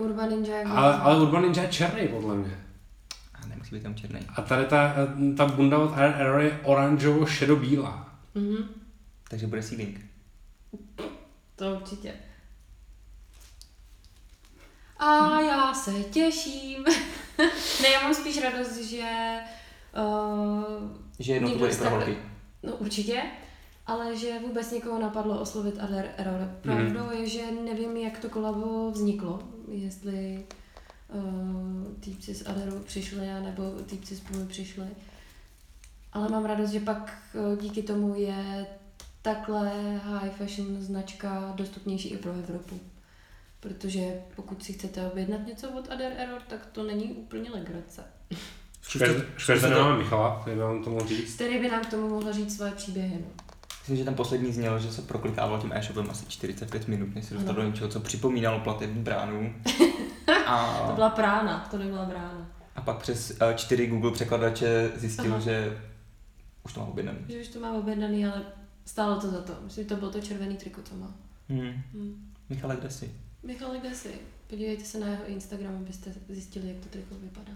Urban 0.02 0.28
Ninja 0.30 0.56
je 0.56 0.64
Ale, 0.64 0.94
ale 0.96 1.22
Urban 1.22 1.42
Ninja 1.42 1.62
je 1.62 1.68
černý 1.68 2.08
podle 2.08 2.36
mě. 2.36 2.58
A 3.34 3.46
nemusí 3.46 3.74
být 3.74 3.82
tam 3.82 3.94
černý. 3.94 4.20
A 4.36 4.42
tady 4.42 4.64
ta, 4.64 4.94
ta 5.36 5.46
bunda 5.46 5.78
od 5.78 5.92
AR 5.92 6.14
Error 6.20 6.40
je 6.40 6.60
oranžovo 6.64 7.26
šedobílá. 7.26 8.18
Mhm, 8.34 8.68
Takže 9.30 9.46
bude 9.46 9.62
sealing. 9.62 10.00
to 11.56 11.72
určitě. 11.80 12.12
A 14.98 15.40
já 15.40 15.74
se 15.74 15.92
těším. 15.92 16.84
ne, 17.82 17.88
já 17.92 18.02
mám 18.02 18.14
spíš 18.14 18.42
radost, 18.42 18.76
že... 18.76 19.38
Uh, 19.96 20.90
Že 21.18 21.32
jednou 21.32 21.50
to 21.50 21.58
bude 21.58 21.70
i 21.70 21.76
pro 21.76 21.90
holky. 21.90 22.16
No 22.62 22.72
určitě, 22.76 23.22
ale 23.86 24.16
že 24.16 24.38
vůbec 24.46 24.70
někoho 24.70 24.98
napadlo 24.98 25.40
oslovit 25.40 25.80
Adler 25.80 26.10
Error. 26.16 26.48
Pravdou 26.60 27.10
je, 27.10 27.28
že 27.28 27.42
nevím, 27.64 27.96
jak 27.96 28.18
to 28.18 28.28
kolabo 28.28 28.90
vzniklo, 28.90 29.42
jestli 29.72 30.44
uh, 31.08 31.94
týpci 32.00 32.34
z 32.34 32.46
Adleru 32.46 32.78
přišli, 32.78 33.26
nebo 33.40 33.70
týpci 33.86 34.16
z 34.16 34.20
Pumy 34.20 34.46
přišli. 34.46 34.86
Ale 36.12 36.28
mám 36.28 36.44
radost, 36.44 36.70
že 36.70 36.80
pak 36.80 37.18
uh, 37.34 37.58
díky 37.58 37.82
tomu 37.82 38.14
je 38.14 38.66
takhle 39.22 39.70
high 39.96 40.30
fashion 40.30 40.82
značka 40.82 41.52
dostupnější 41.56 42.08
i 42.08 42.16
pro 42.16 42.32
Evropu. 42.32 42.80
Protože 43.60 44.20
pokud 44.36 44.64
si 44.64 44.72
chcete 44.72 45.06
objednat 45.06 45.46
něco 45.46 45.70
od 45.70 45.90
Adler 45.90 46.12
Error, 46.16 46.40
tak 46.48 46.66
to 46.66 46.82
není 46.82 47.04
úplně 47.04 47.50
legrace. 47.50 48.04
Škoda, 48.82 49.60
že 49.60 49.68
nemáme 49.68 49.98
Michala, 49.98 50.40
který 50.40 50.56
by 50.56 50.62
vám 50.62 50.84
to 50.84 50.90
mohl 50.90 51.06
říct. 51.06 51.34
Který 51.34 51.58
by 51.58 51.70
nám 51.70 51.84
k 51.84 51.90
tomu 51.90 52.08
mohl 52.08 52.32
říct 52.32 52.56
svoje 52.56 52.72
příběhy. 52.72 53.18
No. 53.20 53.41
Myslím, 53.82 53.96
že 53.96 54.04
ten 54.04 54.14
poslední 54.14 54.52
zněl, 54.52 54.78
že 54.78 54.92
se 54.92 55.02
proklikával 55.02 55.60
tím 55.60 55.72
e-shopem 55.72 56.10
asi 56.10 56.26
45 56.26 56.88
minut, 56.88 57.14
než 57.14 57.24
se 57.24 57.34
dostal 57.34 57.54
Ano. 57.54 57.62
do 57.62 57.68
něčeho, 57.70 57.88
co 57.90 58.00
připomínalo 58.00 58.60
platební 58.60 59.02
bránu. 59.02 59.54
A, 60.46 60.84
To 60.88 60.92
byla 60.94 61.10
prána, 61.10 61.68
to 61.70 61.78
nebyla 61.78 62.04
brána. 62.04 62.46
a 62.76 62.80
pak 62.80 62.96
přes 62.98 63.30
eh, 63.40 63.54
čtyři 63.54 63.86
Google 63.86 64.10
překladače 64.12 64.92
zjistil, 64.96 65.32
Aha. 65.32 65.40
že 65.40 65.80
už 66.64 66.72
to 66.72 66.80
má 66.80 66.86
objednaný. 66.86 67.18
Že 67.28 67.40
už 67.40 67.48
to 67.48 67.60
má 67.60 67.72
objednaný, 67.72 68.26
ale 68.26 68.42
stálo 68.84 69.20
to 69.20 69.30
za 69.30 69.40
to. 69.40 69.52
Myslím, 69.64 69.84
že 69.84 69.88
to 69.88 69.96
bylo 69.96 70.10
to 70.10 70.20
červený 70.20 70.56
triko, 70.56 70.80
co 70.82 70.94
má. 70.96 71.14
Hmm. 71.48 71.72
Hm. 71.92 72.32
Michale, 72.48 72.76
kde 72.76 72.90
jsi? 72.90 73.14
Michal, 73.42 73.70
kde 73.80 73.94
jsi? 73.94 74.14
Podívejte 74.46 74.84
se 74.84 74.98
na 75.00 75.06
jeho 75.06 75.26
Instagram, 75.26 75.76
abyste 75.76 76.10
zjistili, 76.28 76.68
jak 76.68 76.76
to 76.76 76.88
triko 76.88 77.14
vypadá. 77.22 77.52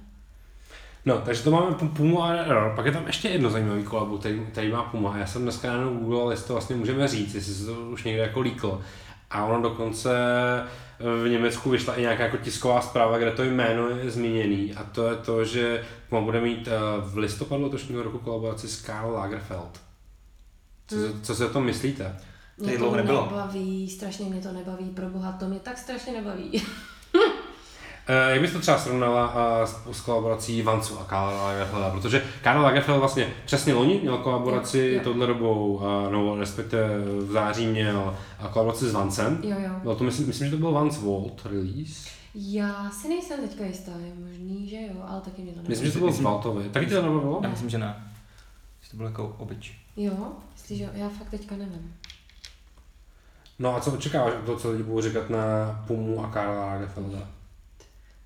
No, 1.06 1.18
takže 1.18 1.42
to 1.42 1.50
máme 1.50 1.70
Pu- 1.76 1.88
Pumu 1.88 2.22
a 2.22 2.28
Error. 2.32 2.72
Pak 2.76 2.86
je 2.86 2.92
tam 2.92 3.06
ještě 3.06 3.28
jedno 3.28 3.50
zajímavý 3.50 3.82
kolabo, 3.82 4.18
který, 4.18 4.46
který 4.52 4.72
má 4.72 4.82
Puma. 4.82 5.18
Já 5.18 5.26
jsem 5.26 5.42
dneska 5.42 5.68
ráno 5.72 5.90
googlil, 5.90 6.30
jestli 6.30 6.46
to 6.46 6.52
vlastně 6.52 6.76
můžeme 6.76 7.08
říct, 7.08 7.34
jestli 7.34 7.54
se 7.54 7.66
to 7.66 7.72
už 7.72 8.04
někde 8.04 8.22
jako 8.22 8.40
líklo. 8.40 8.80
A 9.30 9.44
ono 9.44 9.62
dokonce 9.62 10.10
v 11.24 11.28
Německu 11.28 11.70
vyšla 11.70 11.94
i 11.94 12.00
nějaká 12.00 12.22
jako 12.24 12.36
tisková 12.36 12.80
zpráva, 12.80 13.18
kde 13.18 13.30
to 13.30 13.42
jméno 13.42 13.88
je 13.88 14.10
zmíněný. 14.10 14.74
A 14.74 14.84
to 14.84 15.08
je 15.08 15.16
to, 15.16 15.44
že 15.44 15.84
Puma 16.08 16.20
bude 16.22 16.40
mít 16.40 16.68
eh, 16.68 16.72
v 17.00 17.18
listopadu 17.18 17.62
letošního 17.62 18.02
roku 18.02 18.18
kolaboraci 18.18 18.68
s 18.68 18.82
Karl 18.82 19.10
Lagerfeld. 19.12 19.80
Co, 20.88 20.96
Hmm. 20.96 21.06
si- 21.12 21.20
co 21.22 21.34
si 21.34 21.44
o 21.44 21.48
tom 21.48 21.64
myslíte? 21.64 22.16
Mě 22.58 22.76
dlouho 22.78 22.90
to 22.90 22.96
nebylo. 22.96 23.28
nebaví, 23.30 23.90
strašně 23.90 24.24
mě 24.26 24.40
to 24.40 24.52
nebaví, 24.52 24.84
pro 24.90 25.06
boha, 25.06 25.32
to 25.32 25.46
mě 25.48 25.60
tak 25.60 25.78
strašně 25.78 26.12
nebaví. 26.12 26.62
Eh, 28.08 28.30
Jak 28.32 28.40
bys 28.40 28.52
to 28.52 28.58
třeba 28.58 28.78
srovnala 28.78 29.34
eh, 29.62 29.66
s, 29.66 29.76
s 29.92 30.00
kolaborací 30.00 30.62
Vancu 30.62 30.98
a 31.00 31.04
Karla 31.04 31.42
Lagerfelda? 31.42 31.90
Protože 31.90 32.24
Karl 32.42 32.62
Lagerfeld 32.62 32.98
vlastně 32.98 33.28
přesně 33.46 33.74
loni 33.74 33.98
měl 34.02 34.18
kolaboraci 34.18 34.78
Jo, 34.78 34.94
jo. 34.94 35.00
touhle 35.04 35.26
dobou, 35.26 35.80
eh, 35.82 36.10
no 36.12 36.36
respektive 36.36 36.98
v 36.98 37.32
září 37.32 37.66
měl 37.66 38.16
kolaboraci 38.52 38.88
s 38.88 38.92
Vancem. 38.92 39.40
Jo, 39.42 39.56
jo. 39.58 39.70
Bylo 39.82 39.96
to, 39.96 40.04
myslím, 40.04 40.26
myslím, 40.26 40.46
že 40.46 40.50
to 40.56 40.60
byl 40.60 40.72
Vance 40.72 41.00
Vault 41.00 41.46
release. 41.46 42.08
Já 42.34 42.90
si 42.90 43.08
nejsem 43.08 43.40
teďka 43.48 43.64
jistá, 43.64 43.92
je 43.92 44.12
možný, 44.28 44.68
že 44.68 44.76
jo, 44.76 45.02
ale 45.08 45.20
taky 45.20 45.42
mě 45.42 45.50
to 45.52 45.56
nebaví. 45.56 45.68
Myslím, 45.68 45.86
že 45.86 45.92
to 45.92 45.98
byl 45.98 46.12
z 46.12 46.20
Valtovy. 46.20 46.68
Taky 46.68 46.86
tě 46.86 46.94
to 46.94 47.02
nebavilo? 47.02 47.40
Já 47.42 47.48
myslím, 47.48 47.70
že 47.70 47.78
ne. 47.78 48.12
Že 48.82 48.90
to 48.90 48.96
bylo 48.96 49.08
jako 49.08 49.34
obyč. 49.38 49.78
Jo, 49.96 50.12
jestli, 50.52 50.76
že 50.76 50.90
já 50.94 51.08
fakt 51.08 51.30
teďka 51.30 51.56
nevím. 51.56 51.94
No 53.58 53.76
a 53.76 53.80
co 53.80 53.92
očekáváš 53.92 54.32
od 54.34 54.44
toho, 54.46 54.58
co 54.58 54.70
lidi 54.70 54.82
budou 54.82 55.00
říkat 55.00 55.30
na 55.30 55.38
Pumu 55.86 56.24
a 56.24 56.28
Karla 56.30 56.66
Lagerfelda? 56.66 57.18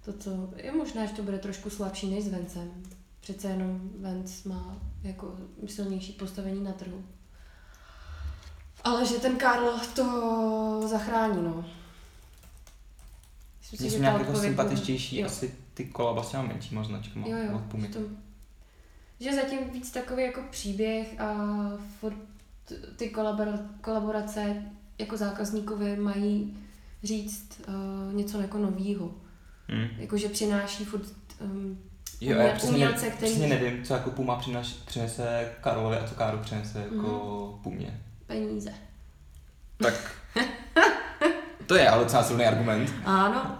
To, 0.05 0.12
co 0.12 0.51
je 0.57 0.72
možná, 0.72 1.07
že 1.07 1.12
to 1.12 1.22
bude 1.22 1.38
trošku 1.38 1.70
slabší 1.70 2.14
než 2.14 2.24
s 2.24 2.28
Vencem. 2.28 2.70
Přece 3.20 3.48
jenom 3.48 3.90
Vence 3.98 4.48
má 4.48 4.76
jako 5.03 5.36
silnější 5.66 6.12
postavení 6.12 6.64
na 6.64 6.72
trhu. 6.72 7.05
Ale 8.84 9.07
že 9.07 9.14
ten 9.14 9.36
Karl 9.36 9.78
to 9.94 10.88
zachrání, 10.88 11.42
no. 11.42 11.64
Myslím 13.72 13.90
že 13.90 13.96
jsou 13.96 14.03
nějak 14.03 14.20
jako 14.20 14.38
sympatičtější 14.38 15.18
jo. 15.18 15.26
asi 15.26 15.55
ty 15.74 15.84
kolaba 15.84 16.22
s 16.22 16.30
těma 16.30 16.42
menšíma 16.42 16.84
značkama 16.84 17.26
Jo, 17.28 17.36
jo. 17.36 17.62
Že, 17.78 17.88
to, 17.88 18.01
že 19.20 19.34
zatím 19.34 19.59
víc 19.70 19.90
takový 19.90 20.22
jako 20.22 20.42
příběh 20.51 21.20
a 21.20 21.36
furt 22.01 22.16
ty 22.96 23.09
kolabor- 23.14 23.66
kolaborace 23.80 24.62
jako 24.98 25.16
zákazníkovi 25.16 25.96
mají 25.96 26.57
říct 27.03 27.62
uh, 27.68 28.14
něco 28.14 28.40
jako 28.40 28.59
novýho. 28.59 29.14
Hmm. 29.71 29.89
Jako, 29.99 30.16
že 30.16 30.29
přináší 30.29 30.85
furt 30.85 31.03
um, 31.41 31.79
Jo, 32.21 32.39
já 32.39 32.53
přesně, 32.55 32.75
umělce, 32.75 33.11
který- 33.11 33.31
přesně 33.33 33.49
nevím, 33.49 33.85
co 33.85 33.95
jako 33.95 34.11
Puma 34.11 34.37
přinaš, 34.37 34.68
přinese 34.73 35.53
Karlovi 35.61 35.97
a 35.97 36.09
co 36.09 36.14
Káro 36.14 36.39
přinese 36.39 36.79
jako 36.79 37.51
Mhm. 37.53 37.62
Pumě. 37.62 38.01
peníze. 38.27 38.73
Tak 39.77 39.95
to 41.66 41.75
je 41.75 41.89
ale 41.89 42.05
docela 42.05 42.23
silný 42.23 42.45
argument. 42.47 42.93
Ano. 43.05 43.59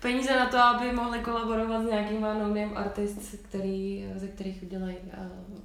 Peníze 0.00 0.36
na 0.36 0.46
to, 0.46 0.58
aby 0.58 0.92
mohli 0.92 1.18
kolaborovat 1.18 1.82
s 1.82 1.90
nějakýma 1.90 2.34
no 2.34 2.76
artist, 2.76 3.34
který, 3.48 4.06
ze 4.16 4.28
kterých 4.28 4.62
udělají 4.62 4.96
uh, 4.96 5.58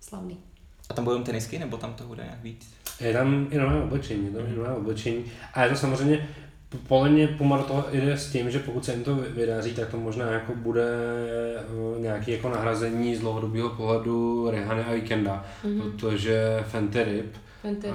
slavný. 0.00 0.38
A 0.90 0.94
tam 0.94 1.04
budou 1.04 1.22
tenisky, 1.22 1.58
nebo 1.58 1.76
tam 1.76 1.94
to 1.94 2.04
bude 2.04 2.22
nějak 2.24 2.42
víc? 2.42 2.74
Je 3.00 3.12
tam 3.12 3.46
i 3.50 3.58
nové 3.58 3.82
oblečení, 3.82 4.24
je 4.26 4.30
tam 4.32 4.56
nové 4.56 4.74
oblečení. 4.74 5.24
A 5.54 5.62
je 5.64 5.70
to 5.70 5.76
samozřejmě 5.76 6.28
podle 6.78 7.08
mě 7.08 7.28
Puma 7.28 7.56
do 7.56 7.62
toho 7.62 7.84
jde 7.92 8.16
s 8.16 8.32
tím, 8.32 8.50
že 8.50 8.58
pokud 8.58 8.84
se 8.84 8.92
jim 8.92 9.04
to 9.04 9.14
vydaří, 9.14 9.74
tak 9.74 9.88
to 9.88 9.96
možná 9.96 10.30
jako 10.30 10.52
bude 10.56 10.86
eh, 11.96 12.00
nějaký 12.00 12.30
jako 12.30 12.48
nahrazení 12.48 13.16
z 13.16 13.20
dlouhodobého 13.20 13.70
pohledu 13.70 14.48
Rehany 14.50 14.82
a 14.82 14.90
Weekenda, 14.90 15.44
mm-hmm. 15.64 15.82
protože 15.82 16.64
Fenty 16.68 17.04
Rip 17.04 17.36
Fenty 17.62 17.88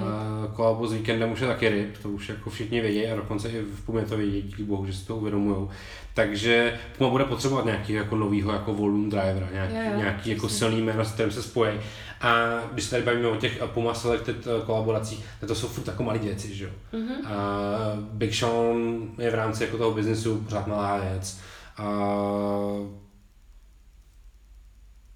kolabo 0.54 0.86
s 0.86 0.92
Weekendem 0.92 1.32
už 1.32 1.40
je 1.40 1.46
taky 1.46 1.68
Rip, 1.68 1.98
to 2.02 2.08
už 2.08 2.28
jako 2.28 2.50
všichni 2.50 2.80
vědí 2.80 3.06
a 3.06 3.16
dokonce 3.16 3.48
i 3.48 3.60
v 3.60 3.86
Pumě 3.86 4.02
to 4.02 4.16
vědí, 4.16 4.42
díky 4.42 4.62
bohu, 4.62 4.86
že 4.86 4.92
si 4.92 5.06
to 5.06 5.16
uvědomují. 5.16 5.68
Takže 6.14 6.78
Puma 6.98 7.10
bude 7.10 7.24
potřebovat 7.24 7.64
nějaký 7.64 7.92
jako 7.92 8.16
novýho 8.16 8.52
jako 8.52 8.74
volume 8.74 9.10
drivera, 9.10 9.48
nějaký, 9.52 9.74
jo, 9.74 9.96
nějaký 9.96 10.30
jako 10.30 10.48
silný 10.48 10.82
jméno, 10.82 11.04
s 11.04 11.12
kterým 11.12 11.32
se 11.32 11.42
spojí. 11.42 11.80
A 12.20 12.60
když 12.72 12.84
se 12.84 12.90
tady 12.90 13.02
bavíme 13.02 13.28
o 13.28 13.36
těch 13.36 13.62
Puma 13.74 13.94
Selected 13.94 14.46
eh, 14.46 14.66
kolaboracích, 14.66 15.24
tak 15.40 15.48
to 15.48 15.54
jsou 15.54 15.68
furt 15.68 15.86
jako 15.86 16.02
malé 16.02 16.18
věci, 16.18 16.54
že 16.54 16.64
jo. 16.64 16.70
Mhm. 16.92 17.26
A 17.26 17.36
Big 18.00 18.34
Sean 18.34 19.08
je 19.18 19.30
v 19.30 19.34
rámci 19.34 19.64
jako 19.64 19.78
toho 19.78 19.90
biznesu 19.90 20.40
pořád 20.40 20.66
malá 20.66 20.98
věc. 20.98 21.38
A 21.76 21.82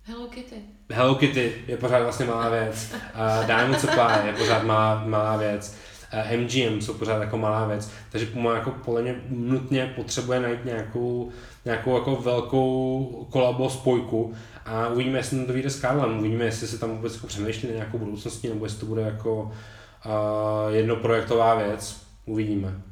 Hello 0.02 0.26
Kitty. 0.26 0.56
Hello 0.90 1.14
Kitty 1.14 1.64
je 1.66 1.76
pořád 1.76 2.02
vlastně 2.02 2.26
malá 2.26 2.48
věc. 2.48 2.94
A 3.14 3.42
Diamond 3.42 3.80
Supply 3.80 4.26
je 4.26 4.32
pořád 4.32 4.64
malá, 4.64 5.02
malá 5.06 5.36
věc. 5.36 5.76
A 6.10 6.36
MGM 6.36 6.80
jsou 6.80 6.94
pořád 6.94 7.20
jako 7.22 7.38
malá 7.38 7.66
věc. 7.66 7.90
Takže 8.10 8.26
Puma 8.26 8.54
jako 8.54 8.70
podle 8.70 9.02
mě 9.02 9.20
nutně 9.28 9.92
potřebuje 9.96 10.40
najít 10.40 10.64
nějakou, 10.64 11.30
nějakou 11.64 11.94
jako 11.94 12.16
velkou 12.16 13.26
kolabo 13.30 13.70
spojku 13.70 14.34
a 14.66 14.88
uvidíme, 14.88 15.18
jestli 15.18 15.46
to 15.46 15.52
vyjde 15.52 15.70
s 15.70 15.80
Karlem, 15.80 16.18
uvidíme, 16.18 16.44
jestli 16.44 16.66
se 16.66 16.78
tam 16.78 16.90
vůbec 16.90 17.14
jako 17.14 17.26
přemýšlí 17.26 17.68
na 17.68 17.74
nějakou 17.74 17.98
budoucností, 17.98 18.48
nebo 18.48 18.64
jestli 18.64 18.80
to 18.80 18.86
bude 18.86 19.02
jako 19.02 19.42
uh, 19.42 20.74
jednoprojektová 20.74 21.54
věc. 21.54 22.06
Uvidíme. 22.26 22.82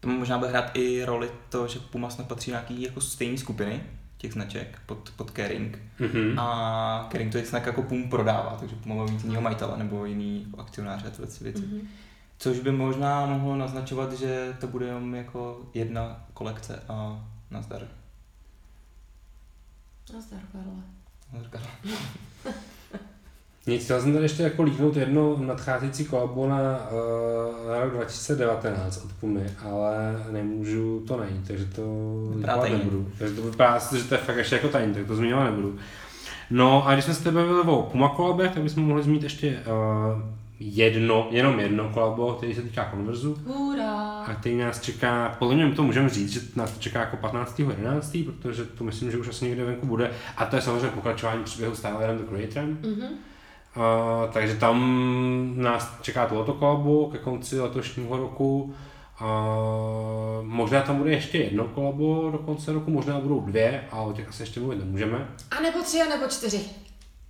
To 0.00 0.08
možná 0.08 0.38
bude 0.38 0.50
hrát 0.50 0.70
i 0.74 1.04
roli 1.04 1.30
to, 1.48 1.66
že 1.66 1.78
Puma 1.78 2.10
snad 2.10 2.28
patří 2.28 2.50
nějaký 2.50 2.82
jako 2.82 3.00
stejné 3.00 3.38
skupiny 3.38 3.82
těch 4.18 4.32
značek 4.32 4.78
pod, 4.86 5.12
pod 5.16 5.30
Kering. 5.30 5.78
Mhm. 5.98 6.38
A 6.38 7.06
Kering 7.10 7.32
to 7.32 7.38
je 7.38 7.46
snad 7.46 7.66
jako 7.66 7.82
Pum 7.82 8.10
prodává, 8.10 8.56
takže 8.60 8.76
Puma 8.76 8.94
má 8.94 9.04
mít 9.04 9.24
jiného 9.24 9.42
majitele 9.42 9.78
nebo 9.78 10.04
jiný 10.04 10.42
jako 10.46 10.60
akcionáře 10.60 11.06
a 11.06 11.10
tyhle 11.10 11.26
ty 11.26 11.44
věci. 11.44 11.62
Mhm. 11.62 11.88
Což 12.38 12.58
by 12.60 12.72
možná 12.72 13.26
mohlo 13.26 13.56
naznačovat, 13.56 14.12
že 14.12 14.56
to 14.60 14.66
bude 14.66 14.86
jenom 14.86 15.14
jako 15.14 15.60
jedna 15.74 16.24
kolekce 16.34 16.82
a 16.88 17.26
nazdar. 17.50 17.82
Nazdar, 20.14 20.40
Karle. 20.52 20.82
Nazdar. 21.32 21.62
Nic, 23.66 23.84
chtěl 23.84 24.00
jsem 24.00 24.12
tady 24.12 24.24
ještě 24.24 24.42
jako 24.42 24.62
líknout 24.62 24.96
jedno 24.96 25.36
nadcházející 25.36 26.04
kolabo 26.04 26.48
na, 26.48 26.58
uh, 26.58 27.68
na 27.68 27.80
rok 27.80 27.92
2019 27.92 29.04
od 29.04 29.12
Pumy, 29.12 29.46
ale 29.64 30.24
nemůžu 30.30 31.04
to 31.08 31.16
najít, 31.16 31.46
takže 31.46 31.64
to 31.64 31.82
Vypadá 32.34 32.68
nebudu. 32.68 33.08
Takže 33.18 33.34
to 33.34 33.42
vypadá, 33.42 33.78
že 33.78 34.04
to 34.04 34.14
je 34.14 34.20
fakt 34.20 34.36
ještě 34.36 34.54
jako 34.54 34.68
tajný, 34.68 34.94
tak 34.94 35.06
to 35.06 35.16
zmiňovat 35.16 35.44
nebudu. 35.44 35.78
No 36.50 36.86
a 36.86 36.92
když 36.92 37.04
jsme 37.04 37.14
se 37.14 37.24
tebe 37.24 37.40
bavili 37.40 37.60
o 37.60 37.82
Puma 37.82 38.08
kolabech, 38.08 38.54
tak 38.54 38.62
bychom 38.62 38.84
mohli 38.84 39.02
zmínit 39.02 39.22
ještě 39.22 39.62
uh, 39.66 40.22
jedno, 40.60 41.28
jenom 41.30 41.60
jedno 41.60 41.88
kolabo, 41.88 42.32
který 42.32 42.54
se 42.54 42.62
týká 42.62 42.88
Converzu. 42.90 43.38
Hurá. 43.46 44.24
A 44.24 44.34
který 44.34 44.56
nás 44.56 44.80
čeká, 44.80 45.36
podle 45.38 45.54
mě 45.54 45.74
to 45.74 45.82
můžeme 45.82 46.08
říct, 46.08 46.32
že 46.32 46.40
nás 46.56 46.72
to 46.72 46.80
čeká 46.80 47.00
jako 47.00 47.16
15.11., 47.16 48.24
protože 48.24 48.64
to 48.64 48.84
myslím, 48.84 49.10
že 49.10 49.18
už 49.18 49.28
asi 49.28 49.44
někde 49.44 49.64
venku 49.64 49.86
bude. 49.86 50.10
A 50.36 50.46
to 50.46 50.56
je 50.56 50.62
samozřejmě 50.62 50.88
pokračování 50.88 51.44
příběhu 51.44 51.74
s 51.74 51.80
Tylerem 51.80 52.18
the 52.18 52.24
Creatorem. 52.24 52.78
Mhm. 52.82 53.08
Uh, 53.76 54.32
takže 54.32 54.54
tam 54.54 55.54
nás 55.56 55.98
čeká 56.02 56.26
tohoto 56.26 56.52
kolabo 56.52 57.06
ke 57.06 57.18
konci 57.18 57.60
letošního 57.60 58.16
roku. 58.16 58.74
Uh, 59.20 59.26
možná 60.42 60.82
tam 60.82 60.98
bude 60.98 61.10
ještě 61.10 61.38
jedno 61.38 61.64
kolabo 61.64 62.30
do 62.30 62.38
konce 62.38 62.72
roku, 62.72 62.90
možná 62.90 63.20
budou 63.20 63.40
dvě, 63.40 63.84
ale 63.90 64.06
o 64.06 64.12
těch 64.12 64.28
asi 64.28 64.42
ještě 64.42 64.60
mluvit 64.60 64.78
nemůžeme. 64.78 65.28
A 65.50 65.60
nebo 65.60 65.82
tři, 65.82 66.02
a 66.02 66.08
nebo 66.08 66.26
čtyři. 66.28 66.60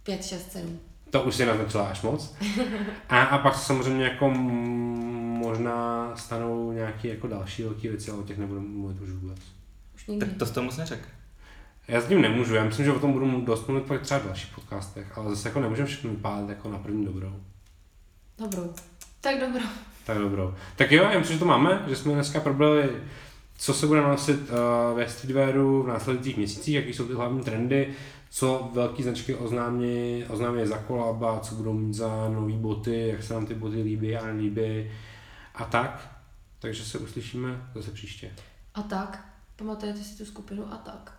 Pět, 0.02 0.24
šest, 0.24 0.52
sedm. 0.52 0.80
To 1.11 1.22
už 1.22 1.34
si 1.34 1.46
naznačila 1.46 1.88
až 1.88 2.02
moc. 2.02 2.36
A, 3.09 3.22
a 3.22 3.38
pak 3.38 3.54
samozřejmě 3.54 4.04
jako 4.04 4.30
možná 4.30 6.12
stanou 6.16 6.72
nějaké 6.72 7.09
jako 7.09 7.26
další 7.26 7.62
velké 7.62 7.88
věci, 7.88 8.11
ale 8.11 8.20
o 8.20 8.22
těch 8.22 8.38
nebudeme 8.38 8.66
mluvit 8.68 9.00
už 9.00 9.11
vůbec. 9.11 9.38
Už 9.94 10.07
nikdy. 10.07 10.26
Tak 10.26 10.36
to 10.38 10.46
jsi 10.46 10.52
to 10.52 10.62
moc 10.62 10.76
neřekl. 10.76 11.09
Já 11.88 12.00
s 12.00 12.07
tím 12.07 12.22
nemůžu, 12.22 12.54
já 12.54 12.64
myslím, 12.64 12.84
že 12.84 12.92
o 12.92 12.98
tom 12.98 13.12
budu 13.12 13.40
dost 13.40 13.68
mluvit 13.68 13.84
pak 13.84 14.02
třeba 14.02 14.20
v 14.20 14.24
dalších 14.24 14.54
podcastech, 14.54 15.18
ale 15.18 15.30
zase 15.30 15.48
jako 15.48 15.61
nemůžeme 15.61 15.88
všechno 15.88 16.11
vypálit 16.11 16.48
jako 16.48 16.70
na 16.70 16.78
první 16.78 17.04
dobrou. 17.04 17.32
Dobrou. 18.38 18.72
Tak 19.20 19.40
dobrou. 19.40 19.66
Tak 20.07 20.18
dobrou. 20.18 20.54
Tak 20.76 20.92
jo, 20.92 21.09
já 21.12 21.18
myslím, 21.18 21.34
že 21.34 21.40
to 21.40 21.46
máme, 21.46 21.84
že 21.88 21.96
jsme 21.96 22.12
dneska 22.12 22.40
probrali, 22.40 22.90
co 23.59 23.74
se 23.74 23.86
bude 23.86 24.00
nosit 24.00 24.40
uh, 24.40 24.96
ve 24.96 25.09
streetwearu 25.09 25.82
v 25.82 25.86
následujících 25.86 26.36
měsících, 26.36 26.74
jaký 26.74 26.92
jsou 26.92 27.07
ty 27.07 27.14
hlavní 27.14 27.40
trendy, 27.40 27.88
co 28.30 28.70
velké 28.72 29.02
značky 29.02 29.34
oznámí, 29.34 30.24
oznámí 30.28 30.66
za 30.66 30.78
kolaba, 30.78 31.40
co 31.40 31.54
budou 31.54 31.72
mít 31.72 31.94
za 31.94 32.28
nové 32.28 32.52
boty, 32.52 33.08
jak 33.08 33.22
se 33.22 33.34
nám 33.34 33.46
ty 33.46 33.54
boty 33.54 33.82
líbí 33.82 34.16
a 34.16 34.26
nelíbí 34.26 34.90
a 35.54 35.64
tak. 35.64 36.16
Takže 36.58 36.84
se 36.84 36.98
uslyšíme 36.98 37.70
zase 37.74 37.90
příště. 37.90 38.30
A 38.74 38.82
tak. 38.82 39.28
Pamatujete 39.56 39.98
si 40.00 40.18
tu 40.18 40.24
skupinu 40.24 40.72
a 40.72 40.76
tak. 40.76 41.12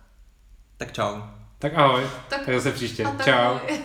Tak 0.76 0.92
čau. 0.92 1.20
Tak 1.58 1.74
ahoj, 1.74 2.02
Tak 2.28 2.46
tak 2.46 2.54
zase 2.54 2.72
příště. 2.72 3.04
a 3.04 3.10
tak. 3.10 3.24
Čau. 3.26 3.32
ahoj. 3.32 3.80